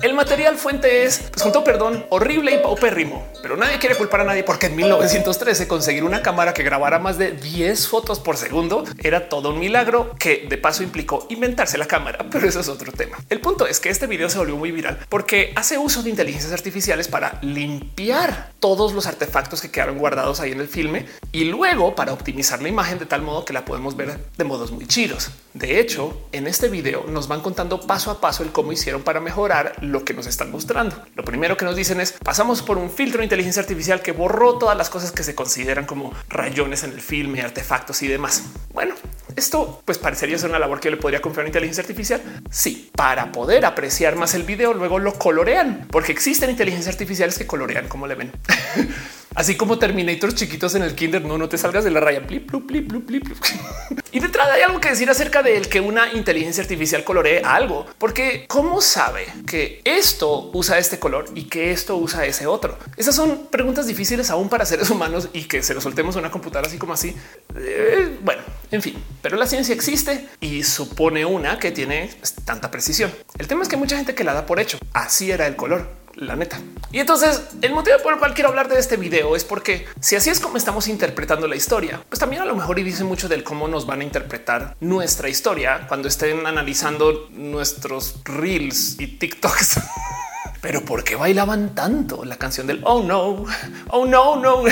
El 0.00 0.14
material 0.14 0.56
fuente 0.56 1.02
es, 1.02 1.24
pues 1.32 1.52
perdón, 1.64 2.06
horrible 2.10 2.54
y 2.54 2.58
paupérrimo, 2.58 3.26
pero 3.42 3.56
nadie 3.56 3.80
quiere 3.80 3.96
culpar 3.96 4.20
a 4.20 4.24
nadie 4.24 4.44
porque 4.44 4.66
en 4.66 4.76
1913 4.76 5.66
conseguir 5.66 6.04
una 6.04 6.22
cámara 6.22 6.54
que 6.54 6.62
grabara 6.62 7.00
más 7.00 7.18
de 7.18 7.32
10 7.32 7.88
fotos 7.88 8.20
por 8.20 8.36
segundo 8.36 8.84
era 9.02 9.28
todo 9.28 9.50
un 9.50 9.58
milagro 9.58 10.14
que 10.16 10.46
de 10.48 10.56
paso 10.56 10.84
implicó 10.84 11.26
inventarse 11.30 11.78
la 11.78 11.86
cámara, 11.86 12.26
pero 12.30 12.46
eso 12.46 12.60
es 12.60 12.68
otro 12.68 12.92
tema. 12.92 13.18
El 13.28 13.40
punto 13.40 13.66
es 13.66 13.80
que 13.80 13.88
este 13.88 14.06
video 14.06 14.30
se 14.30 14.38
volvió 14.38 14.56
muy 14.56 14.70
viral 14.70 15.00
porque 15.08 15.52
hace 15.56 15.78
uso 15.78 16.04
de 16.04 16.10
inteligencias 16.10 16.52
artificiales 16.52 17.08
para 17.08 17.40
limpiar 17.42 18.52
todos 18.60 18.92
los 18.92 19.08
artefactos 19.08 19.60
que 19.60 19.72
quedaron 19.72 19.98
guardados 19.98 20.38
ahí 20.38 20.52
en 20.52 20.60
el 20.60 20.68
filme 20.68 21.06
y 21.32 21.44
luego 21.44 21.96
para 21.96 22.12
optimizar 22.12 22.62
la 22.62 22.68
imagen 22.68 23.00
de 23.00 23.06
tal 23.06 23.22
modo 23.22 23.44
que 23.44 23.52
la 23.52 23.64
podemos 23.64 23.96
ver 23.96 24.16
de 24.36 24.44
modos 24.44 24.70
muy 24.70 24.86
chidos. 24.86 25.30
De 25.54 25.80
hecho, 25.80 26.28
en 26.30 26.46
este 26.46 26.68
video 26.68 27.04
nos 27.08 27.26
van 27.26 27.40
contando 27.40 27.80
paso 27.80 28.12
a 28.12 28.20
paso 28.20 28.44
el 28.44 28.52
cómo 28.52 28.70
hicieron 28.70 29.02
para 29.02 29.18
mejorar 29.18 29.72
lo 29.92 30.04
que 30.04 30.14
nos 30.14 30.26
están 30.26 30.50
mostrando. 30.50 31.02
Lo 31.14 31.24
primero 31.24 31.56
que 31.56 31.64
nos 31.64 31.76
dicen 31.76 32.00
es 32.00 32.12
pasamos 32.12 32.62
por 32.62 32.78
un 32.78 32.90
filtro 32.90 33.18
de 33.18 33.24
inteligencia 33.24 33.62
artificial 33.62 34.02
que 34.02 34.12
borró 34.12 34.58
todas 34.58 34.76
las 34.76 34.90
cosas 34.90 35.12
que 35.12 35.22
se 35.22 35.34
consideran 35.34 35.86
como 35.86 36.12
rayones 36.28 36.84
en 36.84 36.92
el 36.92 37.00
filme, 37.00 37.42
artefactos 37.42 38.02
y 38.02 38.08
demás. 38.08 38.44
Bueno, 38.72 38.94
esto 39.36 39.82
pues 39.84 39.98
parecería 39.98 40.38
ser 40.38 40.50
una 40.50 40.58
labor 40.58 40.80
que 40.80 40.90
le 40.90 40.96
podría 40.96 41.20
confiar 41.20 41.44
a 41.44 41.48
inteligencia 41.48 41.82
artificial. 41.82 42.22
Sí, 42.50 42.90
para 42.94 43.32
poder 43.32 43.64
apreciar 43.64 44.16
más 44.16 44.34
el 44.34 44.42
video, 44.42 44.74
luego 44.74 44.98
lo 44.98 45.14
colorean, 45.14 45.86
porque 45.90 46.12
existen 46.12 46.50
inteligencias 46.50 46.94
artificiales 46.94 47.38
que 47.38 47.46
colorean 47.46 47.88
como 47.88 48.06
le 48.06 48.14
ven. 48.14 48.32
Así 49.38 49.56
como 49.56 49.78
Terminators 49.78 50.34
chiquitos 50.34 50.74
en 50.74 50.82
el 50.82 50.96
kinder, 50.96 51.24
no, 51.24 51.38
no 51.38 51.48
te 51.48 51.56
salgas 51.56 51.84
de 51.84 51.92
la 51.92 52.00
raya. 52.00 52.26
y 54.10 54.18
detrás 54.18 54.48
hay 54.48 54.62
algo 54.62 54.80
que 54.80 54.88
decir 54.88 55.08
acerca 55.08 55.44
de 55.44 55.60
que 55.60 55.80
una 55.80 56.12
inteligencia 56.12 56.60
artificial 56.60 57.04
coloree 57.04 57.42
algo, 57.44 57.86
porque 57.98 58.46
cómo 58.48 58.80
sabe 58.80 59.28
que 59.46 59.80
esto 59.84 60.50
usa 60.52 60.78
este 60.78 60.98
color 60.98 61.26
y 61.36 61.44
que 61.44 61.70
esto 61.70 61.96
usa 61.98 62.26
ese 62.26 62.48
otro. 62.48 62.76
Esas 62.96 63.14
son 63.14 63.46
preguntas 63.48 63.86
difíciles 63.86 64.28
aún 64.30 64.48
para 64.48 64.66
seres 64.66 64.90
humanos 64.90 65.28
y 65.32 65.44
que 65.44 65.62
se 65.62 65.72
lo 65.72 65.80
soltemos 65.80 66.16
a 66.16 66.18
una 66.18 66.32
computadora 66.32 66.66
así 66.66 66.78
como 66.78 66.94
así. 66.94 67.14
Eh, 67.54 68.18
bueno, 68.24 68.42
en 68.72 68.82
fin, 68.82 69.00
pero 69.22 69.36
la 69.36 69.46
ciencia 69.46 69.72
existe 69.72 70.26
y 70.40 70.64
supone 70.64 71.24
una 71.24 71.60
que 71.60 71.70
tiene 71.70 72.10
tanta 72.44 72.72
precisión. 72.72 73.12
El 73.38 73.46
tema 73.46 73.62
es 73.62 73.68
que 73.68 73.76
mucha 73.76 73.94
gente 73.94 74.16
que 74.16 74.24
la 74.24 74.34
da 74.34 74.46
por 74.46 74.58
hecho. 74.58 74.80
Así 74.92 75.30
era 75.30 75.46
el 75.46 75.54
color 75.54 75.97
la 76.18 76.36
neta. 76.36 76.60
Y 76.90 77.00
entonces 77.00 77.42
el 77.62 77.72
motivo 77.72 77.98
por 78.02 78.14
el 78.14 78.18
cual 78.18 78.34
quiero 78.34 78.50
hablar 78.50 78.68
de 78.68 78.78
este 78.78 78.96
video 78.96 79.36
es 79.36 79.44
porque 79.44 79.86
si 80.00 80.16
así 80.16 80.30
es 80.30 80.40
como 80.40 80.56
estamos 80.56 80.88
interpretando 80.88 81.46
la 81.46 81.56
historia, 81.56 82.02
pues 82.08 82.18
también 82.18 82.42
a 82.42 82.44
lo 82.44 82.54
mejor 82.54 82.78
y 82.78 82.82
dice 82.82 83.04
mucho 83.04 83.28
del 83.28 83.44
cómo 83.44 83.68
nos 83.68 83.86
van 83.86 84.00
a 84.00 84.04
interpretar 84.04 84.76
nuestra 84.80 85.28
historia 85.28 85.86
cuando 85.86 86.08
estén 86.08 86.46
analizando 86.46 87.28
nuestros 87.32 88.16
reels 88.24 88.98
y 88.98 89.06
TikToks. 89.06 89.80
Pero 90.60 90.84
¿por 90.84 91.04
qué 91.04 91.14
bailaban 91.14 91.74
tanto 91.74 92.24
la 92.24 92.36
canción 92.36 92.66
del 92.66 92.80
oh 92.84 93.02
no, 93.02 93.44
oh 93.90 94.06
no, 94.06 94.36
no? 94.36 94.64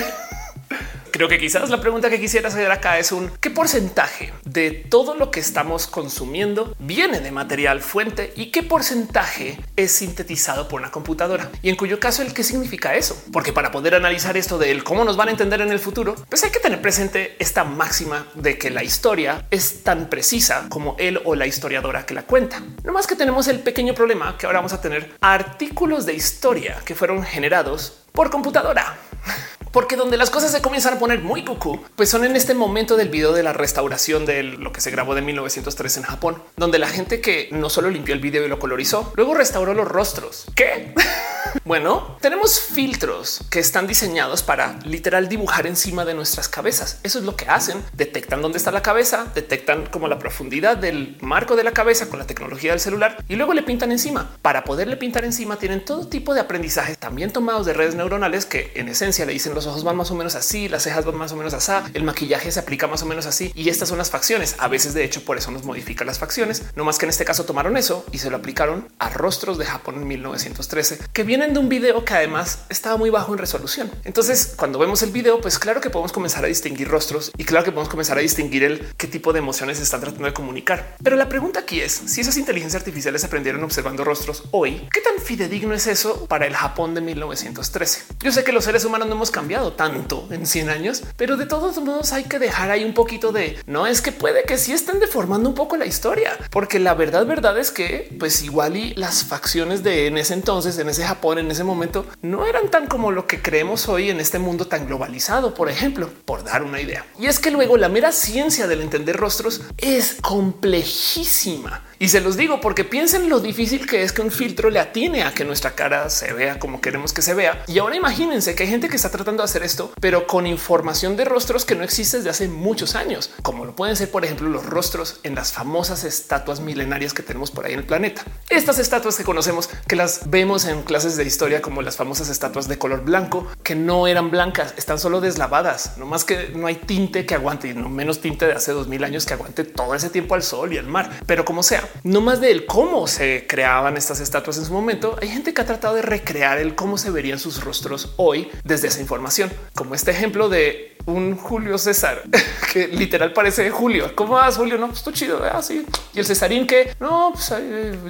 Creo 1.11 1.29
que 1.29 1.39
quizás 1.39 1.71
la 1.71 1.81
pregunta 1.81 2.11
que 2.11 2.21
quisiera 2.21 2.49
hacer 2.49 2.71
acá 2.71 2.99
es 2.99 3.13
un 3.13 3.31
qué 3.41 3.51
porcentaje 3.51 4.33
de 4.45 4.71
todo 4.71 5.15
lo 5.15 5.31
que 5.31 5.41
estamos 5.41 5.87
consumiendo 5.87 6.75
viene 6.79 7.21
de 7.21 7.31
material 7.31 7.81
fuente 7.81 8.33
y 8.37 8.51
qué 8.51 8.63
porcentaje 8.63 9.59
es 9.77 9.93
sintetizado 9.93 10.69
por 10.69 10.81
una 10.81 10.91
computadora 10.91 11.51
y 11.63 11.71
en 11.71 11.77
cuyo 11.77 11.99
caso 11.99 12.23
el 12.23 12.35
qué 12.35 12.43
significa 12.43 12.95
eso, 12.95 13.21
porque 13.33 13.53
para 13.53 13.71
poder 13.71 13.95
analizar 13.95 14.37
esto 14.37 14.59
de 14.59 14.83
cómo 14.83 15.05
nos 15.05 15.17
van 15.17 15.29
a 15.29 15.31
entender 15.33 15.61
en 15.61 15.73
el 15.73 15.79
futuro, 15.79 16.15
pues 16.29 16.45
hay 16.45 16.51
que 16.51 16.61
tener 16.61 16.81
presente 16.81 17.37
esta 17.39 17.65
máxima 17.65 18.27
de 18.35 18.59
que 18.59 18.71
la 18.71 18.85
historia 18.85 19.47
es 19.51 19.83
tan 19.83 20.09
precisa 20.09 20.67
como 20.69 20.97
él 20.99 21.21
o 21.25 21.35
la 21.35 21.47
historiadora 21.47 22.07
que 22.07 22.15
la 22.15 22.23
cuenta. 22.23 22.63
No 22.85 22.93
más 22.93 23.07
que 23.07 23.17
tenemos 23.17 23.49
el 23.49 23.61
pequeño 23.61 23.95
problema 23.95 24.37
que 24.37 24.47
ahora 24.47 24.59
vamos 24.59 24.73
a 24.73 24.81
tener 24.81 25.15
artículos 25.21 26.07
de 26.07 26.15
historia 26.15 26.77
que 26.85 26.95
fueron 26.95 27.25
generados 27.25 28.05
por 28.13 28.31
computadora 28.31 28.97
porque 29.76 29.97
donde 29.97 30.16
las 30.16 30.30
cosas 30.30 30.52
se 30.52 30.62
comienzan 30.62 30.95
a 30.95 30.99
poner 30.99 31.21
muy 31.21 31.45
cucú, 31.45 31.78
pues 31.97 32.09
son 32.09 32.25
en 32.25 32.35
este 32.35 32.54
momento 32.54 32.97
del 32.97 33.11
video 33.11 33.35
de 33.35 33.42
la 33.42 33.52
restauración 33.52 34.25
de 34.25 34.42
lo 34.42 34.73
que 34.73 34.80
se 34.80 34.90
grabó 34.90 35.14
de 35.14 35.21
1903 35.21 35.99
en 35.99 36.02
Japón, 36.04 36.42
donde 36.56 36.78
la 36.78 36.88
gente 36.88 37.21
que 37.21 37.50
no 37.52 37.68
solo 37.68 37.90
limpió 37.90 38.14
el 38.14 38.21
video 38.23 38.47
y 38.47 38.49
lo 38.49 38.59
colorizó, 38.59 39.12
luego 39.16 39.35
restauró 39.35 39.75
los 39.75 39.87
rostros. 39.87 40.47
¿Qué? 40.54 40.95
bueno, 41.66 42.16
tenemos 42.23 42.59
filtros 42.59 43.40
que 43.50 43.59
están 43.59 43.87
diseñados 43.87 44.42
para 44.42 44.78
literal 44.87 45.28
dibujar 45.28 45.66
encima 45.66 46.06
de 46.06 46.14
nuestras 46.14 46.49
cabezas. 46.49 46.99
Eso 47.02 47.18
es 47.18 47.26
lo 47.26 47.37
que 47.37 47.45
hacen. 47.45 47.85
Detectan 47.92 48.40
dónde 48.40 48.56
está 48.56 48.71
la 48.71 48.80
cabeza, 48.80 49.26
detectan 49.35 49.85
como 49.85 50.09
la 50.09 50.18
profundidad 50.18 50.78
del 50.78 51.18
marco 51.21 51.54
de 51.54 51.64
la 51.64 51.73
cabeza 51.73 52.09
con 52.09 52.18
la 52.18 52.26
tecnología 52.26 52.71
del 52.71 52.80
celular 52.80 53.23
y 53.28 53.37
luego 53.37 53.52
le 53.52 53.62
pintan 53.62 53.92
encima. 53.92 54.37
Para 54.40 54.64
poderle 54.64 54.97
pintar 54.97 55.26
encima 55.26 55.56
tienen 55.56 55.85
todo 55.85 56.09
tipo 56.09 56.33
de 56.33 56.40
aprendizaje 56.40 56.97
también 56.97 57.30
tomados 57.30 57.66
de 57.66 57.75
redes 57.75 57.95
neuronales 57.95 58.47
que 58.47 58.73
en 58.75 58.88
esencia 58.88 59.26
le 59.26 59.35
dicen 59.35 59.54
los 59.54 59.65
ojos 59.66 59.85
van 59.85 59.96
más 59.96 60.11
o 60.11 60.14
menos 60.14 60.35
así, 60.35 60.68
las 60.68 60.82
cejas 60.82 61.04
van 61.04 61.16
más 61.16 61.32
o 61.32 61.37
menos 61.37 61.54
así, 61.54 61.73
el 61.94 62.04
maquillaje 62.04 62.50
se 62.52 62.61
aplica 62.61 62.87
más 62.87 63.02
o 63.02 63.06
menos 63.06 63.26
así 63.26 63.52
y 63.54 63.68
estas 63.68 63.88
son 63.88 63.99
las 63.99 64.11
facciones. 64.11 64.56
A 64.58 64.68
veces 64.68 64.94
de 64.94 65.04
hecho 65.04 65.25
por 65.25 65.37
eso 65.37 65.50
nos 65.50 65.64
modifica 65.64 66.04
las 66.04 66.18
facciones. 66.18 66.62
No 66.76 66.85
más 66.85 66.99
que 66.99 67.06
en 67.06 67.11
este 67.11 67.25
caso 67.25 67.44
tomaron 67.44 67.76
eso 67.76 68.04
y 68.12 68.18
se 68.18 68.30
lo 68.30 68.37
aplicaron 68.37 68.88
a 68.99 69.08
rostros 69.11 69.58
de 69.58 69.64
Japón 69.64 69.96
en 69.96 70.06
1913 70.06 70.99
que 71.12 71.23
vienen 71.23 71.54
de 71.54 71.58
un 71.58 71.68
video 71.68 72.04
que 72.04 72.14
además 72.14 72.61
estaba 72.68 72.96
muy 72.96 73.11
bajo 73.11 73.32
en 73.32 73.38
resolución. 73.38 73.90
Entonces 74.04 74.54
cuando 74.56 74.78
vemos 74.78 75.02
el 75.02 75.11
video, 75.11 75.40
pues 75.40 75.58
claro 75.58 75.80
que 75.80 75.90
podemos 75.90 76.12
comenzar 76.12 76.44
a 76.44 76.49
distinguir 76.49 76.88
rostros 76.88 77.32
y 77.37 77.44
claro 77.44 77.64
que 77.64 77.73
podemos 77.73 77.88
comenzar 77.88 78.18
a 78.18 78.20
distinguir 78.20 78.64
el 78.64 78.87
qué 78.96 79.06
tipo 79.06 79.32
de 79.32 79.38
emociones 79.40 79.80
están 79.80 80.00
tratando 80.00 80.26
de 80.26 80.35
comunicar. 80.35 80.96
Pero 81.02 81.16
la 81.16 81.28
pregunta 81.28 81.61
aquí 81.61 81.80
es 81.80 81.92
si 82.06 82.20
esas 82.20 82.37
inteligencias 82.37 82.80
artificiales 82.80 83.25
aprendieron 83.25 83.62
observando 83.64 84.04
rostros 84.04 84.44
hoy, 84.50 84.87
¿qué 84.92 85.00
tan 85.00 85.18
fidedigno 85.23 85.75
es 85.75 85.87
eso 85.87 86.26
para 86.26 86.46
el 86.46 86.54
Japón 86.54 86.94
de 86.94 87.00
1913? 87.00 88.04
Yo 88.20 88.32
sé 88.32 88.44
que 88.44 88.52
los 88.52 88.64
seres 88.64 88.85
humanos 88.85 89.08
no 89.08 89.14
hemos 89.14 89.30
cambiado 89.30 89.46
tanto 89.76 90.29
en 90.31 90.47
100 90.47 90.71
años, 90.71 91.03
pero 91.17 91.37
de 91.37 91.47
todos 91.47 91.79
modos 91.79 92.12
hay 92.12 92.25
que 92.25 92.38
dejar 92.38 92.71
ahí 92.71 92.85
un 92.85 92.95
poquito 92.95 93.33
de 93.33 93.59
no 93.67 93.87
es 93.87 94.03
que 94.03 94.12
puede 94.12 94.43
que 94.45 94.59
sí 94.59 94.73
estén 94.73 95.00
deformando 95.00 95.49
un 95.49 95.55
poco 95.55 95.76
la 95.76 95.87
historia, 95.87 96.37
porque 96.50 96.79
la 96.79 96.95
verdad, 96.95 97.26
verdad 97.26 97.59
es 97.59 97.71
que 97.71 98.15
pues 98.19 98.43
igual 98.43 98.76
y 98.76 98.95
las 98.95 99.25
facciones 99.25 99.83
de 99.83 100.07
en 100.07 100.19
ese 100.19 100.35
entonces, 100.35 100.79
en 100.79 100.88
ese 100.88 101.05
Japón, 101.05 101.38
en 101.38 101.50
ese 101.50 101.65
momento, 101.65 102.07
no 102.23 102.47
eran 102.47 102.71
tan 102.71 102.87
como 102.87 103.12
lo 103.12 103.26
que 103.26 103.41
creemos 103.41 103.88
hoy 103.88 104.11
en 104.11 104.21
este 104.21 104.38
mundo 104.38 104.67
tan 104.67 104.87
globalizado, 104.87 105.55
por 105.55 105.69
ejemplo, 105.71 106.11
por 106.25 106.45
dar 106.45 106.62
una 106.62 106.81
idea. 106.81 107.07
Y 107.19 107.26
es 107.26 107.38
que 107.38 107.50
luego 107.50 107.76
la 107.76 107.88
mera 107.88 108.12
ciencia 108.12 108.67
del 108.67 108.81
entender 108.81 109.17
rostros 109.17 109.62
es 109.79 110.17
complejísima. 110.21 111.83
Y 111.99 112.09
se 112.09 112.21
los 112.21 112.37
digo 112.37 112.61
porque 112.61 112.85
piensen 112.85 113.31
lo 113.31 113.41
difícil 113.41 113.87
que 113.87 114.03
es 114.03 114.12
que 114.12 114.21
un 114.21 114.31
filtro 114.31 114.69
le 114.69 114.79
atine 114.79 115.23
a 115.23 115.33
que 115.33 115.47
nuestra 115.47 115.75
cara 115.75 116.11
se 116.11 116.33
vea 116.35 116.59
como 116.59 116.83
queremos 116.83 117.15
que 117.15 117.23
se 117.23 117.33
vea. 117.33 117.65
Y 117.67 117.79
ahora 117.79 117.97
imagínense 117.97 118.55
que 118.55 118.65
hay 118.65 118.69
gente 118.69 118.88
que 118.88 118.97
está 118.97 119.11
tratando 119.11 119.36
hacer 119.43 119.62
esto, 119.62 119.93
pero 120.00 120.26
con 120.26 120.47
información 120.47 121.16
de 121.16 121.25
rostros 121.25 121.64
que 121.64 121.75
no 121.75 121.85
existe 121.85 122.19
desde 122.19 122.31
hace 122.31 122.49
muchos 122.49 122.95
años, 122.95 123.31
como 123.43 123.64
lo 123.64 123.75
pueden 123.75 123.97
ser, 123.97 124.11
por 124.11 124.25
ejemplo, 124.25 124.49
los 124.49 124.66
rostros 124.66 125.21
en 125.23 125.35
las 125.35 125.52
famosas 125.52 126.05
estatuas 126.05 126.61
milenarias 126.61 127.12
que 127.12 127.23
tenemos 127.23 127.50
por 127.50 127.66
ahí 127.66 127.73
en 127.73 127.81
el 127.81 127.87
planeta. 127.87 128.25
Estas 128.49 128.78
estatuas 128.78 129.16
que 129.16 129.25
conocemos, 129.25 129.69
que 129.87 129.97
las 129.97 130.31
vemos 130.31 130.64
en 130.64 130.83
clases 130.83 131.16
de 131.16 131.25
historia 131.25 131.62
como 131.62 131.83
las 131.83 131.97
famosas 131.97 132.28
estatuas 132.28 132.69
de 132.69 132.78
color 132.78 133.05
blanco, 133.05 133.47
que 133.62 133.75
no 133.75 134.07
eran 134.07 134.31
blancas, 134.31 134.75
están 134.76 134.99
solo 134.99 135.21
deslavadas, 135.21 135.99
no 135.99 136.07
más 136.07 136.25
que 136.25 136.50
no 136.55 136.66
hay 136.66 136.76
tinte 136.76 137.26
que 137.26 137.35
aguante, 137.35 137.69
y 137.69 137.75
no 137.75 137.88
menos 137.88 138.21
tinte 138.21 138.47
de 138.47 138.52
hace 138.52 138.73
dos 138.73 138.88
mil 138.88 139.05
años 139.05 139.26
que 139.26 139.35
aguante 139.35 139.64
todo 139.64 139.95
ese 139.95 140.11
tiempo 140.11 140.35
al 140.35 140.43
sol 140.43 140.73
y 140.73 140.78
al 140.78 140.87
mar. 140.87 141.11
Pero 141.26 141.45
como 141.45 141.62
sea, 141.62 141.88
no 142.02 142.21
más 142.21 142.40
del 142.40 142.66
cómo 142.66 143.07
se 143.07 143.47
creaban 143.49 143.97
estas 143.97 144.21
estatuas 144.21 144.59
en 144.59 144.64
su 144.64 144.73
momento. 144.73 145.16
Hay 145.21 145.28
gente 145.28 145.52
que 145.55 145.61
ha 145.61 145.66
tratado 145.66 145.95
de 145.95 146.02
recrear 146.02 146.59
el 146.59 146.75
cómo 146.75 146.99
se 146.99 147.11
verían 147.11 147.38
sus 147.38 147.62
rostros 147.62 148.14
hoy 148.16 148.50
desde 148.64 148.88
esa 148.88 149.00
información, 149.00 149.25
como 149.75 149.95
este 149.95 150.11
ejemplo 150.11 150.49
de 150.49 150.97
un 151.06 151.37
Julio 151.37 151.78
César 151.78 152.23
que 152.73 152.88
literal 152.88 153.33
parece 153.33 153.71
Julio. 153.71 154.14
¿Cómo 154.14 154.35
vas, 154.35 154.56
Julio? 154.56 154.78
No, 154.78 154.88
pues 154.88 155.02
tú 155.02 155.12
chido. 155.12 155.42
Así. 155.45 155.85
Y 156.14 156.18
el 156.18 156.26
Cesarín 156.26 156.66
que 156.66 156.95
no, 157.00 157.33
pues 157.33 157.52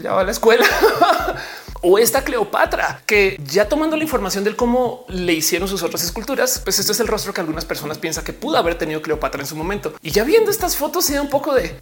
ya 0.03 0.13
va 0.13 0.21
a 0.21 0.25
la 0.25 0.31
escuela. 0.31 0.67
o 1.83 1.99
esta 1.99 2.23
Cleopatra 2.23 3.03
que 3.07 3.41
ya 3.45 3.69
tomando 3.69 3.97
la 3.97 4.03
información 4.03 4.45
del 4.45 4.57
cómo 4.57 5.05
le 5.09 5.33
hicieron 5.33 5.69
sus 5.69 5.83
otras 5.83 6.03
esculturas, 6.03 6.61
pues 6.63 6.79
este 6.79 6.93
es 6.93 7.01
el 7.01 7.07
rostro 7.07 7.33
que 7.33 7.41
algunas 7.41 7.65
personas 7.65 7.99
piensan 7.99 8.25
que 8.25 8.33
pudo 8.33 8.57
haber 8.57 8.77
tenido 8.77 9.03
Cleopatra 9.03 9.41
en 9.41 9.47
su 9.47 9.57
momento. 9.57 9.95
Y 10.03 10.11
ya 10.11 10.25
viendo 10.25 10.51
estas 10.51 10.77
fotos 10.77 11.05
se 11.05 11.15
da 11.15 11.23
un 11.23 11.31
poco 11.31 11.55
de 11.55 11.81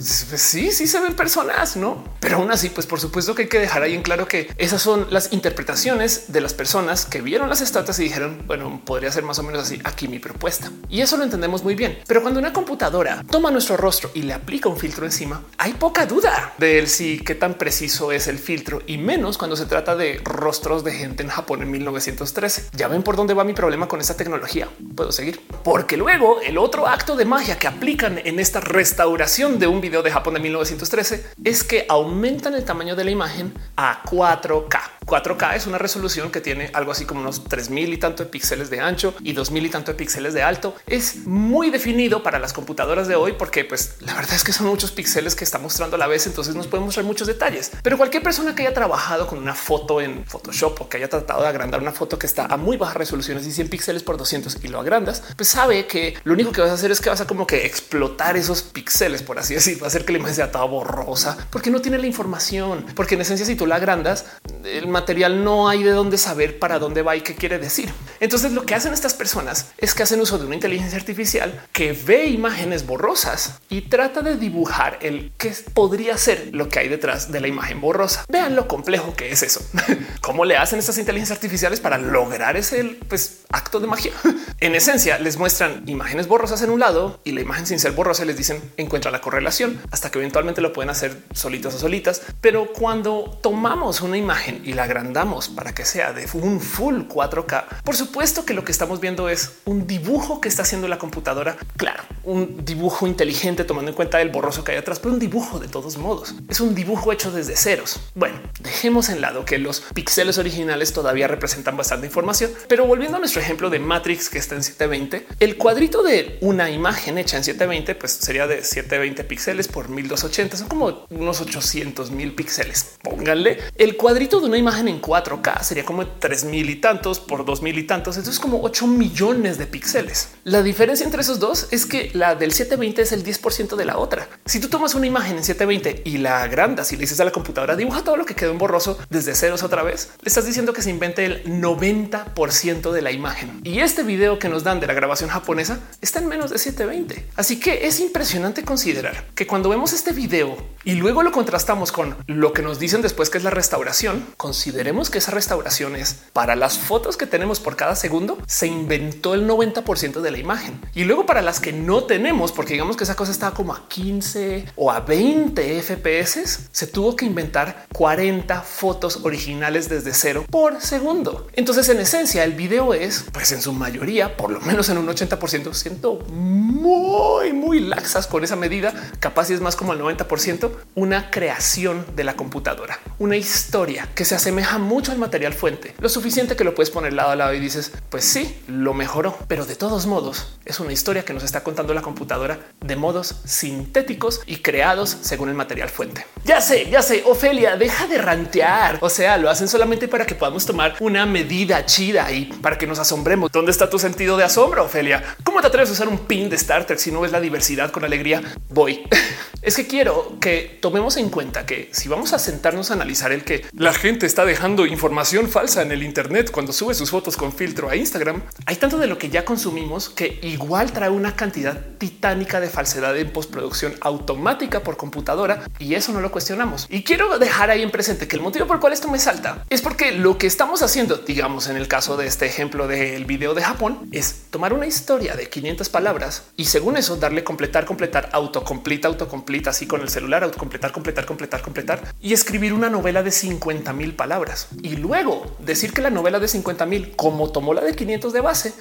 sí, 0.00 0.72
sí 0.72 0.86
se 0.86 1.00
ven 1.00 1.14
personas, 1.14 1.76
no? 1.76 2.04
Pero 2.20 2.36
aún 2.36 2.50
así, 2.50 2.68
pues 2.68 2.86
por 2.86 3.00
supuesto 3.00 3.34
que 3.34 3.42
hay 3.42 3.48
que 3.48 3.58
dejar 3.58 3.82
ahí 3.82 3.94
en 3.94 4.02
claro 4.02 4.26
que 4.26 4.50
esas 4.58 4.82
son 4.82 5.06
las 5.10 5.32
interpretaciones 5.32 6.32
de 6.32 6.40
las 6.40 6.54
personas 6.54 7.06
que 7.06 7.20
vieron 7.20 7.48
las 7.48 7.60
estatuas 7.60 7.98
y 7.98 8.04
dijeron, 8.04 8.44
bueno, 8.46 8.80
podría 8.84 9.10
ser 9.10 9.22
más 9.22 9.38
o 9.38 9.42
menos 9.42 9.62
así 9.62 9.80
aquí 9.84 10.08
mi 10.08 10.18
propuesta. 10.18 10.70
Y 10.88 11.00
eso 11.00 11.16
lo 11.16 11.24
entendemos 11.24 11.62
muy 11.62 11.74
bien. 11.74 11.98
Pero 12.06 12.22
cuando 12.22 12.40
una 12.40 12.52
computadora 12.52 13.24
toma 13.30 13.50
nuestro 13.50 13.76
rostro 13.76 14.10
y 14.14 14.22
le 14.22 14.32
aplica 14.32 14.68
un 14.68 14.76
filtro 14.76 15.04
encima, 15.04 15.42
hay 15.58 15.72
poca 15.74 16.06
duda 16.06 16.54
de 16.58 16.86
si 16.86 17.18
qué 17.20 17.34
tan 17.34 17.54
preciso 17.54 18.12
es 18.12 18.26
el 18.26 18.38
filtro 18.38 18.82
y 18.86 18.98
menos 18.98 19.21
cuando 19.30 19.56
se 19.56 19.66
trata 19.66 19.94
de 19.94 20.20
rostros 20.24 20.82
de 20.82 20.92
gente 20.92 21.22
en 21.22 21.28
Japón 21.28 21.62
en 21.62 21.70
1913. 21.70 22.70
Ya 22.72 22.88
ven 22.88 23.04
por 23.04 23.14
dónde 23.14 23.34
va 23.34 23.44
mi 23.44 23.52
problema 23.52 23.86
con 23.86 24.00
esta 24.00 24.16
tecnología. 24.16 24.68
Puedo 24.96 25.12
seguir 25.12 25.40
porque 25.62 25.96
luego 25.96 26.40
el 26.40 26.58
otro 26.58 26.88
acto 26.88 27.14
de 27.14 27.24
magia 27.24 27.56
que 27.56 27.68
aplican 27.68 28.18
en 28.18 28.40
esta 28.40 28.60
restauración 28.60 29.60
de 29.60 29.68
un 29.68 29.80
video 29.80 30.02
de 30.02 30.10
Japón 30.10 30.34
de 30.34 30.40
1913 30.40 31.24
es 31.44 31.62
que 31.62 31.86
aumentan 31.88 32.54
el 32.54 32.64
tamaño 32.64 32.96
de 32.96 33.04
la 33.04 33.12
imagen 33.12 33.54
a 33.76 34.02
4K. 34.02 34.80
4K 35.06 35.56
es 35.56 35.66
una 35.66 35.78
resolución 35.78 36.30
que 36.30 36.40
tiene 36.40 36.70
algo 36.74 36.92
así 36.92 37.04
como 37.04 37.20
unos 37.20 37.44
3000 37.44 37.92
y 37.92 37.98
tanto 37.98 38.24
de 38.24 38.30
píxeles 38.30 38.70
de 38.70 38.80
ancho 38.80 39.14
y 39.20 39.32
2000 39.32 39.66
y 39.66 39.68
tanto 39.68 39.92
de 39.92 39.98
píxeles 39.98 40.34
de 40.34 40.42
alto. 40.42 40.74
Es 40.86 41.26
muy 41.26 41.70
definido 41.70 42.22
para 42.22 42.38
las 42.38 42.52
computadoras 42.52 43.06
de 43.06 43.14
hoy 43.14 43.32
porque 43.38 43.64
pues 43.64 43.96
la 44.00 44.14
verdad 44.14 44.34
es 44.34 44.42
que 44.42 44.52
son 44.52 44.66
muchos 44.66 44.90
píxeles 44.90 45.36
que 45.36 45.44
está 45.44 45.58
mostrando 45.58 45.96
a 45.96 45.98
la 45.98 46.06
vez, 46.08 46.26
entonces 46.26 46.54
nos 46.54 46.66
podemos 46.66 46.88
mostrar 46.88 47.06
muchos 47.06 47.28
detalles. 47.28 47.70
Pero 47.82 47.96
cualquier 47.96 48.22
persona 48.22 48.54
que 48.54 48.62
haya 48.62 48.74
trabajado 48.74 49.11
con 49.26 49.38
una 49.38 49.54
foto 49.54 50.00
en 50.00 50.24
Photoshop 50.24 50.80
o 50.80 50.88
que 50.88 50.96
haya 50.96 51.08
tratado 51.08 51.42
de 51.42 51.48
agrandar 51.48 51.80
una 51.80 51.92
foto 51.92 52.18
que 52.18 52.26
está 52.26 52.46
a 52.46 52.56
muy 52.56 52.76
baja 52.76 52.94
resolución, 52.94 53.38
y 53.38 53.52
100 53.52 53.68
píxeles 53.68 54.02
por 54.02 54.16
200 54.16 54.58
y 54.62 54.68
lo 54.68 54.80
agrandas, 54.80 55.22
pues 55.36 55.48
sabe 55.48 55.86
que 55.86 56.14
lo 56.24 56.34
único 56.34 56.52
que 56.52 56.60
vas 56.60 56.70
a 56.70 56.74
hacer 56.74 56.90
es 56.90 57.00
que 57.00 57.10
vas 57.10 57.20
a 57.20 57.26
como 57.26 57.46
que 57.46 57.66
explotar 57.66 58.36
esos 58.36 58.62
píxeles, 58.62 59.22
por 59.22 59.38
así 59.38 59.54
decir, 59.54 59.80
va 59.80 59.86
a 59.86 59.88
hacer 59.88 60.04
que 60.04 60.12
la 60.12 60.18
imagen 60.18 60.36
sea 60.36 60.50
toda 60.50 60.64
borrosa 60.64 61.36
porque 61.50 61.70
no 61.70 61.80
tiene 61.80 61.98
la 61.98 62.06
información, 62.06 62.86
porque 62.94 63.14
en 63.14 63.20
esencia 63.20 63.46
si 63.46 63.56
tú 63.56 63.66
la 63.66 63.76
agrandas, 63.76 64.24
el 64.64 64.88
material 64.88 65.44
no 65.44 65.68
hay 65.68 65.82
de 65.82 65.90
dónde 65.90 66.18
saber 66.18 66.58
para 66.58 66.78
dónde 66.78 67.02
va 67.02 67.16
y 67.16 67.20
qué 67.20 67.34
quiere 67.34 67.58
decir. 67.58 67.92
Entonces 68.20 68.52
lo 68.52 68.64
que 68.64 68.74
hacen 68.74 68.92
estas 68.92 69.14
personas 69.14 69.66
es 69.78 69.94
que 69.94 70.02
hacen 70.02 70.20
uso 70.20 70.38
de 70.38 70.46
una 70.46 70.54
inteligencia 70.54 70.98
artificial 70.98 71.66
que 71.72 71.92
ve 71.92 72.26
imágenes 72.26 72.86
borrosas 72.86 73.60
y 73.68 73.82
trata 73.82 74.22
de 74.22 74.36
dibujar 74.36 74.98
el 75.02 75.32
que 75.36 75.52
podría 75.74 76.16
ser 76.16 76.50
lo 76.52 76.68
que 76.68 76.78
hay 76.78 76.88
detrás 76.88 77.32
de 77.32 77.40
la 77.40 77.48
imagen 77.48 77.80
borrosa. 77.80 78.24
Vean 78.28 78.56
lo 78.56 78.68
complejo 78.68 79.01
que 79.16 79.32
es 79.32 79.42
eso. 79.42 79.60
¿Cómo 80.20 80.44
le 80.44 80.56
hacen 80.56 80.78
estas 80.78 80.98
inteligencias 80.98 81.36
artificiales 81.36 81.80
para 81.80 81.98
lograr 81.98 82.56
ese 82.56 82.98
pues, 83.08 83.41
acto 83.52 83.80
de 83.80 83.86
magia? 83.86 84.12
en 84.60 84.74
esencia 84.74 85.18
les 85.18 85.36
muestran 85.36 85.82
imágenes 85.86 86.28
borrosas 86.28 86.62
en 86.62 86.70
un 86.70 86.80
lado 86.80 87.20
y 87.24 87.32
la 87.32 87.40
imagen 87.40 87.66
sin 87.66 87.78
ser 87.78 87.92
borrosa 87.92 88.24
les 88.24 88.36
dicen 88.36 88.60
encuentra 88.76 89.10
la 89.10 89.20
correlación 89.20 89.80
hasta 89.90 90.10
que 90.10 90.18
eventualmente 90.18 90.60
lo 90.60 90.72
pueden 90.72 90.90
hacer 90.90 91.22
solitos 91.32 91.74
o 91.74 91.78
solitas. 91.78 92.22
Pero 92.40 92.72
cuando 92.72 93.38
tomamos 93.42 94.00
una 94.00 94.16
imagen 94.16 94.62
y 94.64 94.72
la 94.72 94.84
agrandamos 94.84 95.48
para 95.48 95.74
que 95.74 95.84
sea 95.84 96.12
de 96.12 96.28
un 96.34 96.60
full 96.60 97.02
4K, 97.02 97.82
por 97.84 97.96
supuesto 97.96 98.44
que 98.44 98.54
lo 98.54 98.64
que 98.64 98.72
estamos 98.72 99.00
viendo 99.00 99.28
es 99.28 99.52
un 99.64 99.86
dibujo 99.86 100.40
que 100.40 100.48
está 100.48 100.62
haciendo 100.62 100.88
la 100.88 100.98
computadora. 100.98 101.56
Claro, 101.76 102.02
un 102.24 102.64
dibujo 102.64 103.06
inteligente 103.06 103.64
tomando 103.64 103.90
en 103.90 103.96
cuenta 103.96 104.20
el 104.20 104.30
borroso 104.30 104.64
que 104.64 104.72
hay 104.72 104.78
atrás, 104.78 104.98
pero 104.98 105.12
un 105.12 105.20
dibujo 105.20 105.58
de 105.58 105.68
todos 105.68 105.98
modos 105.98 106.34
es 106.48 106.60
un 106.60 106.74
dibujo 106.74 107.12
hecho 107.12 107.30
desde 107.30 107.56
ceros. 107.56 108.00
Bueno, 108.14 108.40
dejemos 108.60 109.08
en 109.08 109.20
lado 109.20 109.44
que 109.44 109.58
los 109.58 109.80
píxeles 109.80 110.38
originales 110.38 110.92
todavía 110.92 111.28
representan 111.28 111.76
bastante 111.76 112.06
información, 112.06 112.50
pero 112.68 112.86
volviendo 112.86 113.16
a 113.16 113.20
nuestro 113.20 113.41
ejemplo 113.42 113.70
de 113.70 113.78
Matrix 113.78 114.30
que 114.30 114.38
está 114.38 114.54
en 114.54 114.62
720, 114.62 115.26
el 115.40 115.56
cuadrito 115.56 116.02
de 116.02 116.38
una 116.40 116.70
imagen 116.70 117.18
hecha 117.18 117.36
en 117.36 117.44
720 117.44 117.94
pues 117.96 118.12
sería 118.12 118.46
de 118.46 118.64
720 118.64 119.24
píxeles 119.24 119.68
por 119.68 119.88
1280, 119.88 120.56
son 120.56 120.68
como 120.68 121.06
unos 121.10 121.40
800 121.40 122.10
mil 122.10 122.34
píxeles. 122.34 122.96
Pónganle 123.02 123.58
el 123.76 123.96
cuadrito 123.96 124.40
de 124.40 124.46
una 124.46 124.58
imagen 124.58 124.88
en 124.88 125.00
4K 125.00 125.62
sería 125.62 125.84
como 125.84 126.06
3000 126.06 126.70
y 126.70 126.76
tantos 126.76 127.20
por 127.20 127.44
2000 127.44 127.78
y 127.78 127.84
tantos. 127.84 128.16
Esto 128.16 128.30
es 128.30 128.38
como 128.38 128.62
8 128.62 128.86
millones 128.86 129.58
de 129.58 129.66
píxeles. 129.66 130.28
La 130.44 130.62
diferencia 130.62 131.04
entre 131.04 131.22
esos 131.22 131.38
dos 131.40 131.68
es 131.70 131.86
que 131.86 132.10
la 132.14 132.34
del 132.34 132.52
720 132.52 133.02
es 133.02 133.12
el 133.12 133.24
10% 133.24 133.76
de 133.76 133.84
la 133.84 133.98
otra. 133.98 134.28
Si 134.44 134.60
tú 134.60 134.68
tomas 134.68 134.94
una 134.94 135.06
imagen 135.06 135.36
en 135.36 135.44
720 135.44 136.02
y 136.04 136.18
la 136.18 136.42
agrandas 136.42 136.92
y 136.92 136.96
le 136.96 137.02
dices 137.02 137.20
a 137.20 137.24
la 137.24 137.32
computadora 137.32 137.76
dibuja 137.76 138.04
todo 138.04 138.16
lo 138.16 138.24
que 138.24 138.34
quedó 138.34 138.52
en 138.52 138.58
borroso 138.58 138.98
desde 139.10 139.34
ceros 139.34 139.62
otra 139.62 139.82
vez, 139.82 140.10
le 140.22 140.28
estás 140.28 140.46
diciendo 140.46 140.72
que 140.72 140.82
se 140.82 140.90
invente 140.90 141.24
el 141.24 141.44
90% 141.44 142.92
de 142.92 143.02
la 143.02 143.10
imagen 143.10 143.31
Y 143.64 143.80
este 143.80 144.02
video 144.02 144.38
que 144.38 144.48
nos 144.48 144.64
dan 144.64 144.80
de 144.80 144.86
la 144.86 144.94
grabación 144.94 145.30
japonesa 145.30 145.80
está 146.00 146.18
en 146.18 146.28
menos 146.28 146.50
de 146.50 146.58
720. 146.58 147.26
Así 147.36 147.58
que 147.58 147.86
es 147.86 148.00
impresionante 148.00 148.64
considerar 148.64 149.24
que 149.34 149.46
cuando 149.46 149.68
vemos 149.68 149.92
este 149.92 150.12
video 150.12 150.56
y 150.84 150.94
luego 150.94 151.22
lo 151.22 151.32
contrastamos 151.32 151.92
con 151.92 152.16
lo 152.26 152.52
que 152.52 152.62
nos 152.62 152.78
dicen 152.78 153.02
después 153.02 153.30
que 153.30 153.38
es 153.38 153.44
la 153.44 153.50
restauración, 153.50 154.26
consideremos 154.36 155.10
que 155.10 155.18
esa 155.18 155.30
restauración 155.30 155.96
es 155.96 156.16
para 156.32 156.56
las 156.56 156.78
fotos 156.78 157.16
que 157.16 157.26
tenemos 157.26 157.60
por 157.60 157.76
cada 157.76 157.94
segundo, 157.94 158.38
se 158.46 158.66
inventó 158.66 159.34
el 159.34 159.48
90% 159.48 160.20
de 160.20 160.30
la 160.30 160.38
imagen. 160.38 160.80
Y 160.94 161.04
luego 161.04 161.26
para 161.26 161.42
las 161.42 161.60
que 161.60 161.72
no 161.72 162.04
tenemos, 162.04 162.52
porque 162.52 162.74
digamos 162.74 162.96
que 162.96 163.04
esa 163.04 163.16
cosa 163.16 163.32
estaba 163.32 163.54
como 163.54 163.74
a 163.74 163.88
15 163.88 164.66
o 164.76 164.90
a 164.90 165.00
20 165.00 165.82
FPS, 165.82 166.68
se 166.70 166.86
tuvo 166.86 167.16
que 167.16 167.24
inventar 167.24 167.86
40 167.92 168.60
fotos 168.62 169.20
originales 169.22 169.88
desde 169.88 170.12
cero 170.12 170.44
por 170.50 170.80
segundo. 170.80 171.46
Entonces, 171.52 171.88
en 171.88 172.00
esencia, 172.00 172.44
el 172.44 172.52
video 172.52 172.94
es, 172.94 173.21
pues 173.32 173.52
en 173.52 173.62
su 173.62 173.72
mayoría, 173.72 174.36
por 174.36 174.50
lo 174.50 174.60
menos 174.60 174.88
en 174.88 174.98
un 174.98 175.06
80%, 175.06 175.72
siento 175.74 176.14
muy, 176.28 177.52
muy 177.52 177.80
laxas 177.80 178.26
con 178.26 178.44
esa 178.44 178.56
medida, 178.56 178.92
capaz 179.20 179.50
y 179.50 179.54
es 179.54 179.60
más 179.60 179.76
como 179.76 179.92
el 179.92 180.00
90%, 180.00 180.70
una 180.94 181.30
creación 181.30 182.04
de 182.16 182.24
la 182.24 182.34
computadora, 182.34 182.98
una 183.18 183.36
historia 183.36 184.08
que 184.14 184.24
se 184.24 184.34
asemeja 184.34 184.78
mucho 184.78 185.12
al 185.12 185.18
material 185.18 185.54
fuente, 185.54 185.94
lo 186.00 186.08
suficiente 186.08 186.56
que 186.56 186.64
lo 186.64 186.74
puedes 186.74 186.90
poner 186.90 187.12
lado 187.12 187.30
a 187.30 187.36
lado 187.36 187.54
y 187.54 187.60
dices, 187.60 187.92
pues 188.08 188.24
sí, 188.24 188.62
lo 188.66 188.94
mejoró, 188.94 189.38
pero 189.48 189.64
de 189.66 189.76
todos 189.76 190.06
modos 190.06 190.58
es 190.64 190.80
una 190.80 190.92
historia 190.92 191.24
que 191.24 191.32
nos 191.32 191.42
está 191.42 191.62
contando 191.62 191.94
la 191.94 192.02
computadora 192.02 192.58
de 192.80 192.96
modos 192.96 193.36
sintéticos 193.44 194.40
y 194.46 194.56
creados 194.56 195.16
según 195.20 195.48
el 195.48 195.54
material 195.54 195.88
fuente. 195.88 196.26
Ya 196.44 196.60
sé, 196.60 196.88
ya 196.90 197.02
sé, 197.02 197.22
Ofelia, 197.26 197.76
deja 197.76 198.06
de 198.06 198.18
rantear. 198.18 198.98
O 199.00 199.10
sea, 199.10 199.36
lo 199.36 199.50
hacen 199.50 199.68
solamente 199.68 200.08
para 200.08 200.26
que 200.26 200.34
podamos 200.34 200.66
tomar 200.66 200.96
una 201.00 201.26
medida 201.26 201.84
chida 201.86 202.30
y 202.32 202.46
para 202.46 202.78
que 202.78 202.86
nos 202.86 202.98
asombremos. 203.02 203.52
¿Dónde 203.52 203.70
está 203.70 203.90
tu 203.90 203.98
sentido 203.98 204.36
de 204.36 204.44
asombro, 204.44 204.84
Ofelia? 204.84 205.22
¿Cómo 205.44 205.60
te 205.60 205.66
atreves 205.66 205.90
a 205.90 205.92
usar 205.92 206.08
un 206.08 206.18
pin 206.18 206.48
de 206.48 206.56
Star 206.56 206.86
Trek 206.86 206.98
si 206.98 207.12
no 207.12 207.20
ves 207.20 207.32
la 207.32 207.40
diversidad 207.40 207.90
con 207.90 208.04
alegría? 208.04 208.42
Voy. 208.70 209.02
es 209.62 209.76
que 209.76 209.86
quiero 209.86 210.38
que 210.40 210.78
tomemos 210.80 211.16
en 211.16 211.28
cuenta 211.28 211.66
que 211.66 211.88
si 211.92 212.08
vamos 212.08 212.32
a 212.32 212.38
sentarnos 212.38 212.90
a 212.90 212.94
analizar 212.94 213.32
el 213.32 213.44
que 213.44 213.64
la 213.76 213.92
gente 213.92 214.26
está 214.26 214.44
dejando 214.44 214.86
información 214.86 215.48
falsa 215.48 215.82
en 215.82 215.92
el 215.92 216.02
Internet 216.02 216.50
cuando 216.50 216.72
sube 216.72 216.94
sus 216.94 217.10
fotos 217.10 217.36
con 217.36 217.52
filtro 217.52 217.90
a 217.90 217.96
Instagram, 217.96 218.42
hay 218.66 218.76
tanto 218.76 218.98
de 218.98 219.06
lo 219.06 219.18
que 219.18 219.28
ya 219.28 219.44
consumimos 219.44 220.08
que 220.08 220.38
igual 220.42 220.92
trae 220.92 221.10
una 221.10 221.36
cantidad 221.36 221.78
titánica 221.98 222.60
de 222.60 222.68
falsedad 222.68 223.16
en 223.16 223.30
postproducción 223.30 223.94
automática 224.00 224.82
por 224.82 224.96
computadora 224.96 225.62
y 225.78 225.94
eso 225.94 226.12
no 226.12 226.20
lo 226.20 226.32
cuestionamos. 226.32 226.86
Y 226.88 227.02
quiero 227.02 227.38
dejar 227.38 227.70
ahí 227.70 227.82
en 227.82 227.90
presente 227.90 228.26
que 228.26 228.36
el 228.36 228.42
motivo 228.42 228.66
por 228.66 228.76
el 228.76 228.80
cual 228.80 228.92
esto 228.92 229.08
me 229.08 229.18
salta 229.18 229.64
es 229.70 229.82
porque 229.82 230.12
lo 230.12 230.38
que 230.38 230.46
estamos 230.46 230.82
haciendo, 230.82 231.16
digamos 231.16 231.68
en 231.68 231.76
el 231.76 231.88
caso 231.88 232.16
de 232.16 232.26
este 232.26 232.46
ejemplo 232.46 232.88
del 232.92 233.24
video 233.24 233.54
de 233.54 233.62
Japón, 233.62 234.08
es 234.12 234.42
tomar 234.50 234.74
una 234.74 234.86
historia 234.86 235.34
de 235.34 235.48
500 235.48 235.88
palabras 235.88 236.44
y 236.56 236.66
según 236.66 236.98
eso 236.98 237.16
darle 237.16 237.42
completar, 237.42 237.86
completar, 237.86 238.28
autocompleta, 238.32 239.08
autocompleta, 239.08 239.70
así 239.70 239.86
con 239.86 240.02
el 240.02 240.10
celular, 240.10 240.44
autocompletar, 240.44 240.92
completar, 240.92 241.24
completar, 241.24 241.62
completar 241.62 242.14
y 242.20 242.34
escribir 242.34 242.74
una 242.74 242.90
novela 242.90 243.22
de 243.22 243.30
50 243.30 243.92
mil 243.94 244.14
palabras 244.14 244.68
y 244.82 244.96
luego 244.96 245.56
decir 245.58 245.94
que 245.94 246.02
la 246.02 246.10
novela 246.10 246.38
de 246.38 246.48
50 246.48 246.84
mil, 246.84 247.16
como 247.16 247.50
tomó 247.50 247.72
la 247.72 247.80
de 247.80 247.96
500 247.96 248.32
de 248.32 248.40
base, 248.40 248.74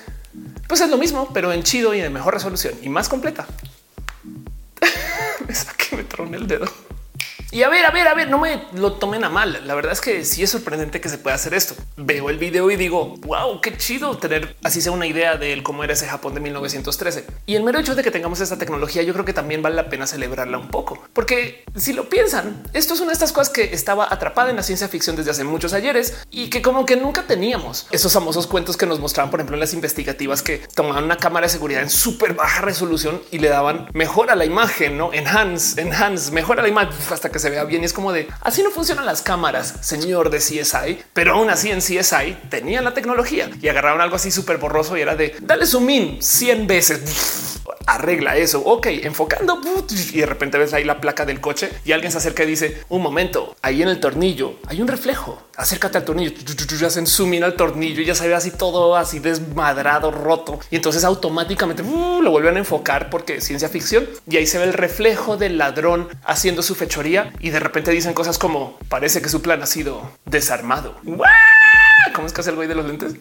pues 0.67 0.81
es 0.81 0.89
lo 0.89 0.97
mismo, 0.97 1.29
pero 1.33 1.53
en 1.53 1.63
chido 1.63 1.93
y 1.93 2.01
de 2.01 2.09
mejor 2.09 2.33
resolución 2.33 2.73
y 2.81 2.89
más 2.89 3.07
completa. 3.07 3.47
me 5.47 5.55
saqué, 5.55 5.95
me 5.95 6.03
troné 6.03 6.35
el 6.35 6.47
dedo. 6.47 6.65
Y 7.53 7.63
a 7.63 7.69
ver, 7.69 7.85
a 7.85 7.91
ver, 7.91 8.07
a 8.07 8.13
ver, 8.13 8.29
no 8.29 8.37
me 8.37 8.63
lo 8.73 8.93
tomen 8.93 9.25
a 9.25 9.29
mal. 9.29 9.67
La 9.67 9.75
verdad 9.75 9.91
es 9.91 9.99
que 9.99 10.23
sí 10.23 10.41
es 10.41 10.49
sorprendente 10.49 11.01
que 11.01 11.09
se 11.09 11.17
pueda 11.17 11.35
hacer 11.35 11.53
esto. 11.53 11.75
Veo 11.97 12.29
el 12.29 12.37
video 12.37 12.71
y 12.71 12.77
digo, 12.77 13.15
wow, 13.23 13.59
qué 13.59 13.75
chido 13.75 14.17
tener 14.17 14.55
así 14.63 14.79
sea 14.79 14.93
una 14.93 15.05
idea 15.05 15.35
de 15.35 15.61
cómo 15.61 15.83
era 15.83 15.91
ese 15.91 16.07
Japón 16.07 16.33
de 16.33 16.39
1913. 16.39 17.25
Y 17.45 17.55
el 17.55 17.63
mero 17.63 17.79
hecho 17.79 17.93
de 17.93 18.03
que 18.03 18.11
tengamos 18.11 18.39
esta 18.39 18.57
tecnología, 18.57 19.03
yo 19.03 19.11
creo 19.11 19.25
que 19.25 19.33
también 19.33 19.61
vale 19.61 19.75
la 19.75 19.89
pena 19.89 20.07
celebrarla 20.07 20.57
un 20.57 20.69
poco, 20.69 21.03
porque 21.11 21.65
si 21.75 21.91
lo 21.91 22.07
piensan, 22.07 22.63
esto 22.71 22.93
es 22.93 23.01
una 23.01 23.09
de 23.09 23.13
estas 23.13 23.33
cosas 23.33 23.51
que 23.51 23.73
estaba 23.73 24.07
atrapada 24.09 24.49
en 24.49 24.55
la 24.55 24.63
ciencia 24.63 24.87
ficción 24.87 25.17
desde 25.17 25.31
hace 25.31 25.43
muchos 25.43 25.73
ayeres 25.73 26.25
y 26.31 26.49
que 26.49 26.61
como 26.61 26.85
que 26.85 26.95
nunca 26.95 27.23
teníamos 27.23 27.87
esos 27.91 28.13
famosos 28.13 28.47
cuentos 28.47 28.77
que 28.77 28.85
nos 28.85 29.01
mostraban, 29.01 29.29
por 29.29 29.41
ejemplo, 29.41 29.57
en 29.57 29.59
las 29.59 29.73
investigativas 29.73 30.41
que 30.41 30.59
tomaban 30.73 31.03
una 31.03 31.17
cámara 31.17 31.47
de 31.47 31.51
seguridad 31.51 31.81
en 31.81 31.89
súper 31.89 32.33
baja 32.33 32.61
resolución 32.61 33.21
y 33.29 33.39
le 33.39 33.49
daban 33.49 33.89
mejor 33.93 34.31
a 34.31 34.35
la 34.35 34.45
imagen, 34.45 34.97
no 34.97 35.11
enhance, 35.11 35.81
enhance, 35.81 36.31
mejor 36.31 36.59
a 36.59 36.63
la 36.63 36.69
imagen 36.69 36.93
hasta 37.11 37.29
que 37.29 37.40
se 37.41 37.49
vea 37.49 37.63
bien. 37.63 37.81
Y 37.81 37.85
es 37.85 37.93
como 37.93 38.13
de 38.13 38.27
así 38.41 38.63
no 38.63 38.71
funcionan 38.71 39.05
las 39.05 39.21
cámaras, 39.21 39.75
señor 39.81 40.29
de 40.29 40.37
CSI, 40.37 41.03
pero 41.13 41.33
aún 41.33 41.49
así 41.49 41.71
en 41.71 41.79
CSI 41.79 42.37
tenían 42.49 42.83
la 42.83 42.93
tecnología 42.93 43.49
y 43.61 43.67
agarraron 43.67 44.01
algo 44.01 44.15
así 44.15 44.31
súper 44.31 44.57
borroso 44.57 44.97
y 44.97 45.01
era 45.01 45.15
de 45.15 45.35
dale 45.41 45.65
zoom 45.65 45.89
in 45.89 46.21
100 46.21 46.67
veces. 46.67 47.01
Arregla 47.87 48.37
eso. 48.37 48.61
Ok, 48.63 48.87
enfocando 48.87 49.59
y 49.89 50.19
de 50.19 50.25
repente 50.25 50.57
ves 50.57 50.73
ahí 50.73 50.83
la 50.83 51.01
placa 51.01 51.25
del 51.25 51.41
coche 51.41 51.69
y 51.83 51.91
alguien 51.91 52.11
se 52.11 52.19
acerca 52.19 52.43
y 52.43 52.47
dice 52.47 52.83
un 52.89 53.01
momento 53.01 53.55
ahí 53.61 53.81
en 53.81 53.89
el 53.89 53.99
tornillo 53.99 54.55
hay 54.67 54.81
un 54.81 54.87
reflejo. 54.87 55.41
Acércate 55.55 55.97
al 55.97 56.05
tornillo. 56.05 56.31
Ya 56.79 56.87
hacen 56.87 57.05
zoom 57.07 57.33
in 57.33 57.43
al 57.43 57.55
tornillo 57.55 58.01
y 58.01 58.05
ya 58.05 58.15
se 58.15 58.27
ve 58.27 58.33
así 58.33 58.51
todo 58.51 58.95
así 58.95 59.19
desmadrado, 59.19 60.11
roto. 60.11 60.59
Y 60.69 60.75
entonces 60.75 61.03
automáticamente 61.03 61.83
uh, 61.83 62.21
lo 62.21 62.31
vuelven 62.31 62.55
a 62.55 62.59
enfocar 62.59 63.09
porque 63.09 63.41
ciencia 63.41 63.69
ficción 63.69 64.07
y 64.29 64.37
ahí 64.37 64.47
se 64.47 64.57
ve 64.57 64.65
el 64.65 64.73
reflejo 64.73 65.37
del 65.37 65.57
ladrón 65.57 66.09
haciendo 66.23 66.61
su 66.63 66.75
fechoría 66.75 67.30
y 67.39 67.49
de 67.49 67.59
repente 67.59 67.91
dicen 67.91 68.13
cosas 68.13 68.37
como 68.37 68.77
parece 68.89 69.21
que 69.21 69.29
su 69.29 69.41
plan 69.41 69.61
ha 69.61 69.65
sido 69.65 70.11
desarmado. 70.25 70.95
¿Cómo 72.13 72.27
es 72.27 72.33
que 72.33 72.41
hace 72.41 72.49
el 72.49 72.55
güey 72.55 72.67
de 72.67 72.75
los 72.75 72.85
lentes? 72.85 73.15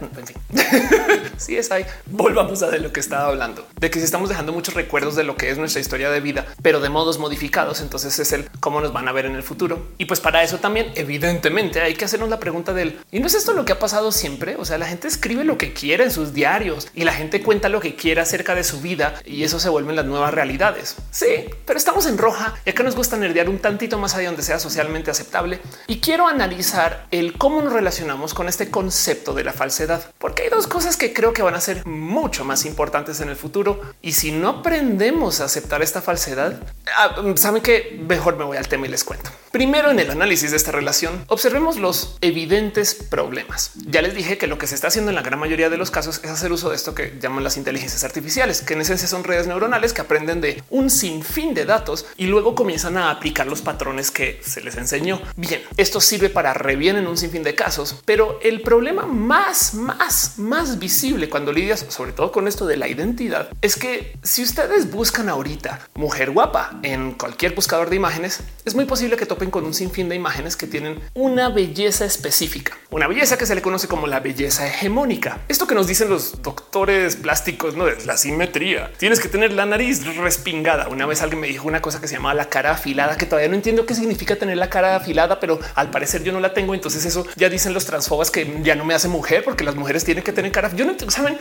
En 0.00 0.26
fin, 0.26 0.36
sí 1.36 1.56
es 1.56 1.70
ahí. 1.70 1.84
Volvamos 2.06 2.62
a 2.62 2.70
de 2.70 2.78
lo 2.78 2.92
que 2.92 3.00
estaba 3.00 3.26
hablando, 3.26 3.66
de 3.78 3.90
que 3.90 3.98
si 3.98 4.04
estamos 4.04 4.28
dejando 4.28 4.52
muchos 4.52 4.74
recuerdos 4.74 5.16
de 5.16 5.24
lo 5.24 5.36
que 5.36 5.50
es 5.50 5.58
nuestra 5.58 5.80
historia 5.80 6.10
de 6.10 6.20
vida, 6.20 6.46
pero 6.62 6.80
de 6.80 6.88
modos 6.88 7.18
modificados, 7.18 7.80
entonces 7.80 8.18
es 8.18 8.32
el 8.32 8.48
cómo 8.60 8.80
nos 8.80 8.92
van 8.92 9.08
a 9.08 9.12
ver 9.12 9.26
en 9.26 9.34
el 9.34 9.42
futuro. 9.42 9.88
Y 9.98 10.06
pues 10.06 10.20
para 10.20 10.42
eso 10.42 10.58
también, 10.58 10.92
evidentemente, 10.94 11.80
hay 11.80 11.94
que 11.94 12.04
hacernos 12.04 12.28
la 12.28 12.40
pregunta 12.40 12.72
del 12.72 12.98
y 13.10 13.20
no 13.20 13.26
es 13.26 13.34
esto 13.34 13.52
lo 13.52 13.64
que 13.64 13.72
ha 13.72 13.78
pasado 13.78 14.12
siempre. 14.12 14.56
O 14.56 14.64
sea, 14.64 14.78
la 14.78 14.86
gente 14.86 15.08
escribe 15.08 15.44
lo 15.44 15.58
que 15.58 15.72
quiere 15.72 16.04
en 16.04 16.10
sus 16.10 16.32
diarios 16.32 16.88
y 16.94 17.04
la 17.04 17.12
gente 17.12 17.42
cuenta 17.42 17.68
lo 17.68 17.80
que 17.80 17.96
quiere 17.96 18.20
acerca 18.20 18.54
de 18.54 18.64
su 18.64 18.80
vida 18.80 19.14
y 19.24 19.44
eso 19.44 19.60
se 19.60 19.68
vuelven 19.68 19.96
las 19.96 20.06
nuevas 20.06 20.32
realidades. 20.32 20.96
Sí, 21.10 21.46
pero 21.66 21.78
estamos 21.78 22.06
en 22.06 22.18
roja 22.18 22.54
y 22.64 22.70
acá 22.70 22.82
nos 22.82 22.96
gusta 22.96 23.16
nerdear 23.16 23.48
un 23.48 23.58
tantito 23.58 23.98
más 23.98 24.14
allá 24.14 24.28
donde 24.28 24.42
sea 24.42 24.58
socialmente 24.58 25.10
aceptable. 25.10 25.60
Y 25.86 26.00
quiero 26.00 26.26
analizar 26.26 27.06
el 27.10 27.36
cómo 27.38 27.62
nos 27.62 27.72
relacionamos 27.72 28.34
con 28.34 28.48
este 28.48 28.70
de 28.90 29.44
la 29.44 29.52
falsedad, 29.52 30.04
porque 30.18 30.44
hay 30.44 30.48
dos 30.50 30.66
cosas 30.66 30.96
que 30.96 31.12
creo 31.12 31.32
que 31.32 31.42
van 31.42 31.54
a 31.54 31.60
ser 31.60 31.86
mucho 31.86 32.44
más 32.44 32.64
importantes 32.64 33.20
en 33.20 33.28
el 33.28 33.36
futuro. 33.36 33.80
Y 34.02 34.12
si 34.12 34.32
no 34.32 34.48
aprendemos 34.48 35.40
a 35.40 35.44
aceptar 35.44 35.82
esta 35.82 36.02
falsedad, 36.02 36.60
ah, 36.96 37.16
saben 37.36 37.62
que 37.62 37.98
mejor 38.06 38.36
me 38.36 38.44
voy 38.44 38.56
al 38.56 38.68
tema 38.68 38.86
y 38.86 38.90
les 38.90 39.04
cuento. 39.04 39.30
Primero, 39.50 39.90
en 39.90 40.00
el 40.00 40.10
análisis 40.10 40.50
de 40.50 40.56
esta 40.56 40.72
relación, 40.72 41.24
observemos 41.28 41.76
los 41.76 42.18
evidentes 42.20 42.94
problemas. 42.94 43.70
Ya 43.86 44.02
les 44.02 44.14
dije 44.14 44.36
que 44.36 44.46
lo 44.46 44.58
que 44.58 44.66
se 44.66 44.74
está 44.74 44.88
haciendo 44.88 45.10
en 45.10 45.14
la 45.14 45.22
gran 45.22 45.38
mayoría 45.38 45.70
de 45.70 45.76
los 45.76 45.90
casos 45.90 46.20
es 46.24 46.30
hacer 46.30 46.50
uso 46.52 46.70
de 46.70 46.76
esto 46.76 46.94
que 46.94 47.16
llaman 47.20 47.44
las 47.44 47.56
inteligencias 47.56 48.04
artificiales, 48.04 48.62
que 48.62 48.74
en 48.74 48.80
esencia 48.80 49.08
son 49.08 49.24
redes 49.24 49.46
neuronales 49.46 49.92
que 49.92 50.00
aprenden 50.00 50.40
de 50.40 50.62
un 50.70 50.90
sinfín 50.90 51.54
de 51.54 51.64
datos 51.64 52.06
y 52.16 52.26
luego 52.26 52.54
comienzan 52.54 52.96
a 52.96 53.10
aplicar 53.10 53.46
los 53.46 53.62
patrones 53.62 54.10
que 54.10 54.40
se 54.44 54.60
les 54.60 54.76
enseñó. 54.76 55.20
Bien, 55.36 55.62
esto 55.76 56.00
sirve 56.00 56.30
para 56.30 56.52
re 56.52 56.76
bien 56.76 56.96
en 56.96 57.06
un 57.06 57.16
sinfín 57.16 57.44
de 57.44 57.54
casos, 57.54 58.02
pero 58.04 58.38
el 58.42 58.60
problema 58.60 58.73
más, 58.82 59.74
más, 59.74 60.38
más 60.38 60.78
visible 60.78 61.28
cuando 61.28 61.52
lidias 61.52 61.86
sobre 61.88 62.12
todo 62.12 62.32
con 62.32 62.48
esto 62.48 62.66
de 62.66 62.76
la 62.76 62.88
identidad 62.88 63.48
es 63.60 63.76
que 63.76 64.16
si 64.22 64.42
ustedes 64.42 64.90
buscan 64.90 65.28
ahorita 65.28 65.88
mujer 65.94 66.30
guapa 66.30 66.78
en 66.82 67.12
cualquier 67.12 67.54
buscador 67.54 67.90
de 67.90 67.96
imágenes, 67.96 68.40
es 68.64 68.74
muy 68.74 68.84
posible 68.84 69.16
que 69.16 69.26
topen 69.26 69.50
con 69.50 69.64
un 69.64 69.74
sinfín 69.74 70.08
de 70.08 70.16
imágenes 70.16 70.56
que 70.56 70.66
tienen 70.66 71.00
una 71.14 71.48
belleza 71.48 72.04
específica, 72.04 72.76
una 72.90 73.06
belleza 73.06 73.38
que 73.38 73.46
se 73.46 73.54
le 73.54 73.62
conoce 73.62 73.88
como 73.88 74.06
la 74.06 74.20
belleza 74.20 74.66
hegemónica. 74.66 75.40
Esto 75.48 75.66
que 75.66 75.74
nos 75.74 75.86
dicen 75.86 76.08
los 76.08 76.42
doctores 76.42 77.16
plásticos, 77.16 77.76
no 77.76 77.88
es 77.88 78.06
la 78.06 78.16
simetría. 78.16 78.92
Tienes 78.98 79.20
que 79.20 79.28
tener 79.28 79.52
la 79.52 79.66
nariz 79.66 80.04
respingada. 80.16 80.88
Una 80.88 81.06
vez 81.06 81.22
alguien 81.22 81.40
me 81.40 81.46
dijo 81.46 81.68
una 81.68 81.80
cosa 81.80 82.00
que 82.00 82.08
se 82.08 82.14
llama 82.14 82.34
la 82.34 82.48
cara 82.48 82.72
afilada, 82.72 83.16
que 83.16 83.26
todavía 83.26 83.48
no 83.48 83.54
entiendo 83.54 83.86
qué 83.86 83.94
significa 83.94 84.36
tener 84.36 84.56
la 84.56 84.70
cara 84.70 84.96
afilada, 84.96 85.40
pero 85.40 85.58
al 85.74 85.90
parecer 85.90 86.22
yo 86.22 86.32
no 86.32 86.40
la 86.40 86.54
tengo. 86.54 86.74
Entonces 86.74 87.04
eso 87.04 87.26
ya 87.36 87.48
dicen 87.48 87.74
los 87.74 87.84
transfobas 87.84 88.30
que 88.30 88.44
ya 88.64 88.74
no 88.74 88.84
me 88.84 88.94
hace 88.94 89.08
mujer 89.08 89.44
porque 89.44 89.62
las 89.62 89.76
mujeres 89.76 90.04
tienen 90.04 90.24
que 90.24 90.32
tener 90.32 90.50
cara. 90.50 90.74
Yo 90.74 90.84
no 90.84 90.94
saben 91.10 91.38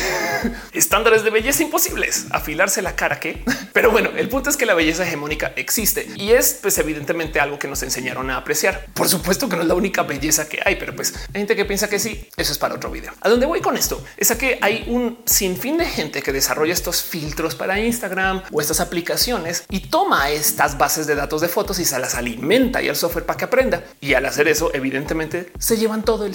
estándares 0.72 1.24
de 1.24 1.30
belleza 1.30 1.62
imposibles, 1.62 2.26
afilarse 2.30 2.82
la 2.82 2.94
cara 2.94 3.18
que, 3.18 3.42
pero 3.72 3.90
bueno, 3.90 4.10
el 4.16 4.28
punto 4.28 4.50
es 4.50 4.56
que 4.56 4.66
la 4.66 4.74
belleza 4.74 5.04
hegemónica 5.04 5.52
existe 5.56 6.06
y 6.16 6.32
es 6.32 6.58
pues 6.60 6.78
evidentemente 6.78 7.40
algo 7.40 7.58
que 7.58 7.66
nos 7.66 7.82
enseñaron 7.82 8.30
a 8.30 8.36
apreciar. 8.36 8.86
Por 8.94 9.08
supuesto 9.08 9.48
que 9.48 9.56
no 9.56 9.62
es 9.62 9.68
la 9.68 9.74
única 9.74 10.02
belleza 10.02 10.48
que 10.48 10.60
hay, 10.64 10.76
pero 10.76 10.94
pues 10.94 11.14
hay 11.32 11.40
gente 11.40 11.56
que 11.56 11.64
piensa 11.64 11.88
que 11.88 11.98
sí. 11.98 12.28
Eso 12.36 12.52
es 12.52 12.58
para 12.58 12.74
otro 12.74 12.90
video. 12.90 13.12
A 13.20 13.28
dónde 13.28 13.46
voy 13.46 13.60
con 13.60 13.76
esto 13.76 14.04
es 14.16 14.30
a 14.30 14.38
que 14.38 14.58
hay 14.60 14.84
un 14.86 15.18
sinfín 15.24 15.78
de 15.78 15.86
gente 15.86 16.22
que 16.22 16.32
desarrolla 16.32 16.72
estos 16.72 17.02
filtros 17.02 17.54
para 17.54 17.80
Instagram 17.80 18.42
o 18.52 18.60
estas 18.60 18.80
aplicaciones 18.80 19.64
y 19.70 19.80
toma 19.80 20.30
estas 20.30 20.76
bases 20.76 21.06
de 21.06 21.14
datos 21.14 21.40
de 21.40 21.48
fotos 21.48 21.78
y 21.78 21.84
se 21.84 21.98
las 21.98 22.14
alimenta 22.14 22.82
y 22.82 22.88
al 22.88 22.96
software 22.96 23.24
para 23.24 23.38
que 23.38 23.44
aprenda. 23.46 23.84
Y 24.00 24.14
al 24.14 24.26
hacer 24.26 24.48
eso, 24.48 24.70
evidentemente 24.74 25.52
se 25.58 25.76
llevan 25.76 26.04
todo 26.04 26.26
el 26.26 26.34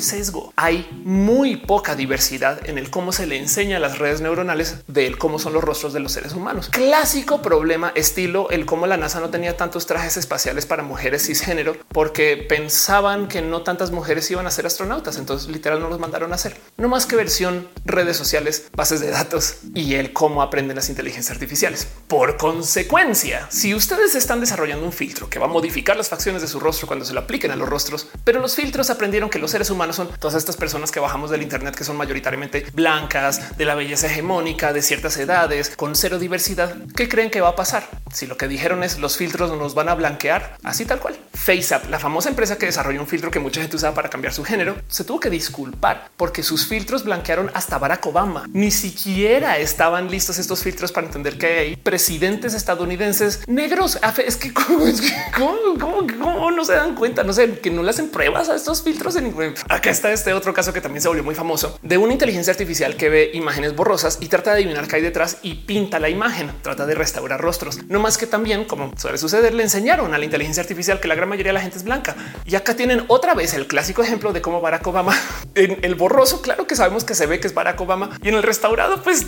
Hay 0.55 0.87
muy 1.03 1.57
poca 1.57 1.95
diversidad 1.95 2.67
en 2.67 2.77
el 2.77 2.89
cómo 2.89 3.11
se 3.11 3.27
le 3.27 3.37
enseña 3.37 3.77
a 3.77 3.79
las 3.79 3.99
redes 3.99 4.21
neuronales 4.21 4.77
de 4.87 5.15
cómo 5.17 5.39
son 5.39 5.53
los 5.53 5.63
rostros 5.63 5.93
de 5.93 5.99
los 5.99 6.11
seres 6.11 6.33
humanos. 6.33 6.69
Clásico 6.69 7.41
problema 7.41 7.91
estilo 7.95 8.49
el 8.49 8.65
cómo 8.65 8.87
la 8.87 8.97
NASA 8.97 9.19
no 9.19 9.29
tenía 9.29 9.57
tantos 9.57 9.85
trajes 9.85 10.17
espaciales 10.17 10.65
para 10.65 10.83
mujeres 10.83 11.25
cisgénero 11.25 11.75
porque 11.89 12.37
pensaban 12.37 13.27
que 13.27 13.41
no 13.41 13.61
tantas 13.63 13.91
mujeres 13.91 14.29
iban 14.31 14.47
a 14.47 14.51
ser 14.51 14.65
astronautas. 14.65 15.17
Entonces 15.17 15.49
literal 15.49 15.79
no 15.79 15.89
los 15.89 15.99
mandaron 15.99 16.31
a 16.31 16.35
hacer. 16.35 16.57
No 16.77 16.87
más 16.87 17.05
que 17.05 17.15
versión 17.15 17.67
redes 17.85 18.17
sociales, 18.17 18.67
bases 18.73 19.01
de 19.01 19.09
datos 19.09 19.57
y 19.73 19.95
el 19.95 20.13
cómo 20.13 20.41
aprenden 20.41 20.75
las 20.75 20.89
inteligencias 20.89 21.31
artificiales. 21.31 21.87
Por 22.07 22.37
consecuencia, 22.37 23.47
si 23.49 23.73
ustedes 23.75 24.15
están 24.15 24.39
desarrollando 24.39 24.85
un 24.85 24.93
filtro 24.93 25.29
que 25.29 25.39
va 25.39 25.45
a 25.45 25.49
modificar 25.49 25.97
las 25.97 26.09
facciones 26.09 26.41
de 26.41 26.47
su 26.47 26.59
rostro 26.59 26.87
cuando 26.87 27.05
se 27.05 27.13
lo 27.13 27.21
apliquen 27.21 27.51
a 27.51 27.55
los 27.55 27.67
rostros, 27.67 28.07
pero 28.23 28.39
los 28.39 28.55
filtros 28.55 28.89
aprendieron 28.89 29.29
que 29.29 29.39
los 29.39 29.51
seres 29.51 29.69
humanos 29.69 29.95
son 29.95 30.04
todas 30.19 30.35
estas 30.35 30.57
personas 30.57 30.91
que 30.91 30.99
bajamos 30.99 31.29
del 31.29 31.41
Internet 31.41 31.75
que 31.75 31.83
son 31.83 31.97
mayoritariamente 31.97 32.65
blancas, 32.73 33.57
de 33.57 33.65
la 33.65 33.75
belleza 33.75 34.07
hegemónica, 34.07 34.73
de 34.73 34.81
ciertas 34.81 35.17
edades, 35.17 35.73
con 35.75 35.95
cero 35.95 36.19
diversidad. 36.19 36.75
¿Qué 36.95 37.07
creen 37.09 37.29
que 37.29 37.41
va 37.41 37.49
a 37.49 37.55
pasar? 37.55 37.87
Si 38.13 38.27
lo 38.27 38.37
que 38.37 38.47
dijeron 38.47 38.83
es 38.83 38.99
los 38.99 39.17
filtros 39.17 39.51
nos 39.57 39.75
van 39.75 39.89
a 39.89 39.95
blanquear, 39.95 40.57
así 40.63 40.85
tal 40.85 40.99
cual. 40.99 41.17
FaceApp, 41.33 41.89
la 41.89 41.99
famosa 41.99 42.29
empresa 42.29 42.57
que 42.57 42.65
desarrolló 42.65 43.01
un 43.01 43.07
filtro 43.07 43.31
que 43.31 43.39
mucha 43.39 43.61
gente 43.61 43.75
usaba 43.75 43.93
para 43.93 44.09
cambiar 44.09 44.33
su 44.33 44.43
género, 44.43 44.75
se 44.87 45.03
tuvo 45.03 45.19
que 45.19 45.29
disculpar 45.29 46.09
porque 46.17 46.43
sus 46.43 46.65
filtros 46.67 47.03
blanquearon 47.03 47.51
hasta 47.53 47.77
Barack 47.77 48.05
Obama. 48.05 48.45
Ni 48.53 48.71
siquiera 48.71 49.57
estaban 49.57 50.09
listos 50.09 50.39
estos 50.39 50.63
filtros 50.63 50.91
para 50.91 51.07
entender 51.07 51.37
que 51.37 51.47
hay 51.59 51.75
presidentes 51.75 52.53
estadounidenses 52.53 53.47
negros. 53.47 53.99
Es 54.17 54.37
que 54.37 54.53
cómo, 54.53 54.87
es 54.87 55.01
que, 55.01 55.13
cómo, 55.37 56.51
no 56.51 56.65
se 56.65 56.73
dan 56.73 56.95
cuenta, 56.95 57.23
no 57.23 57.33
sé, 57.33 57.59
que 57.59 57.69
no 57.69 57.83
le 57.83 57.89
hacen 57.89 58.09
pruebas 58.09 58.49
a 58.49 58.55
estos 58.55 58.81
filtros. 58.81 59.15
En, 59.15 59.33
acá 59.69 59.89
está 59.95 60.11
este 60.11 60.33
otro 60.33 60.53
caso 60.53 60.73
que 60.73 60.81
también 60.81 61.01
se 61.01 61.07
volvió 61.07 61.23
muy 61.23 61.35
famoso 61.35 61.79
de 61.81 61.97
una 61.97 62.11
inteligencia 62.11 62.51
artificial 62.51 62.97
que 62.97 63.07
ve 63.07 63.31
imágenes 63.33 63.73
borrosas 63.75 64.17
y 64.19 64.27
trata 64.27 64.51
de 64.51 64.57
adivinar 64.57 64.89
qué 64.89 64.97
hay 64.97 65.01
detrás 65.01 65.37
y 65.41 65.55
pinta 65.55 65.99
la 65.99 66.09
imagen, 66.09 66.51
trata 66.61 66.85
de 66.85 66.95
restaurar 66.95 67.39
rostros. 67.39 67.79
No 67.87 68.01
más 68.01 68.17
que 68.17 68.27
también, 68.27 68.65
como 68.65 68.91
suele 68.97 69.17
suceder, 69.17 69.53
le 69.53 69.63
enseñaron 69.63 70.13
a 70.13 70.17
la 70.17 70.25
inteligencia 70.25 70.61
artificial 70.61 70.99
que 70.99 71.07
la 71.07 71.15
gran 71.15 71.29
mayoría 71.29 71.51
de 71.51 71.53
la 71.53 71.61
gente 71.61 71.77
es 71.77 71.85
blanca. 71.85 72.13
Y 72.45 72.55
acá 72.55 72.75
tienen 72.75 73.05
otra 73.07 73.33
vez 73.33 73.53
el 73.53 73.67
clásico 73.67 74.03
ejemplo 74.03 74.33
de 74.33 74.41
cómo 74.41 74.59
Barack 74.59 74.85
Obama 74.85 75.17
en 75.55 75.79
el 75.81 75.95
borroso, 75.95 76.41
claro 76.41 76.67
que 76.67 76.75
sabemos 76.75 77.05
que 77.05 77.15
se 77.15 77.25
ve 77.25 77.39
que 77.39 77.47
es 77.47 77.53
Barack 77.53 77.79
Obama 77.79 78.09
y 78.21 78.27
en 78.27 78.35
el 78.35 78.43
restaurado, 78.43 79.01
pues, 79.01 79.27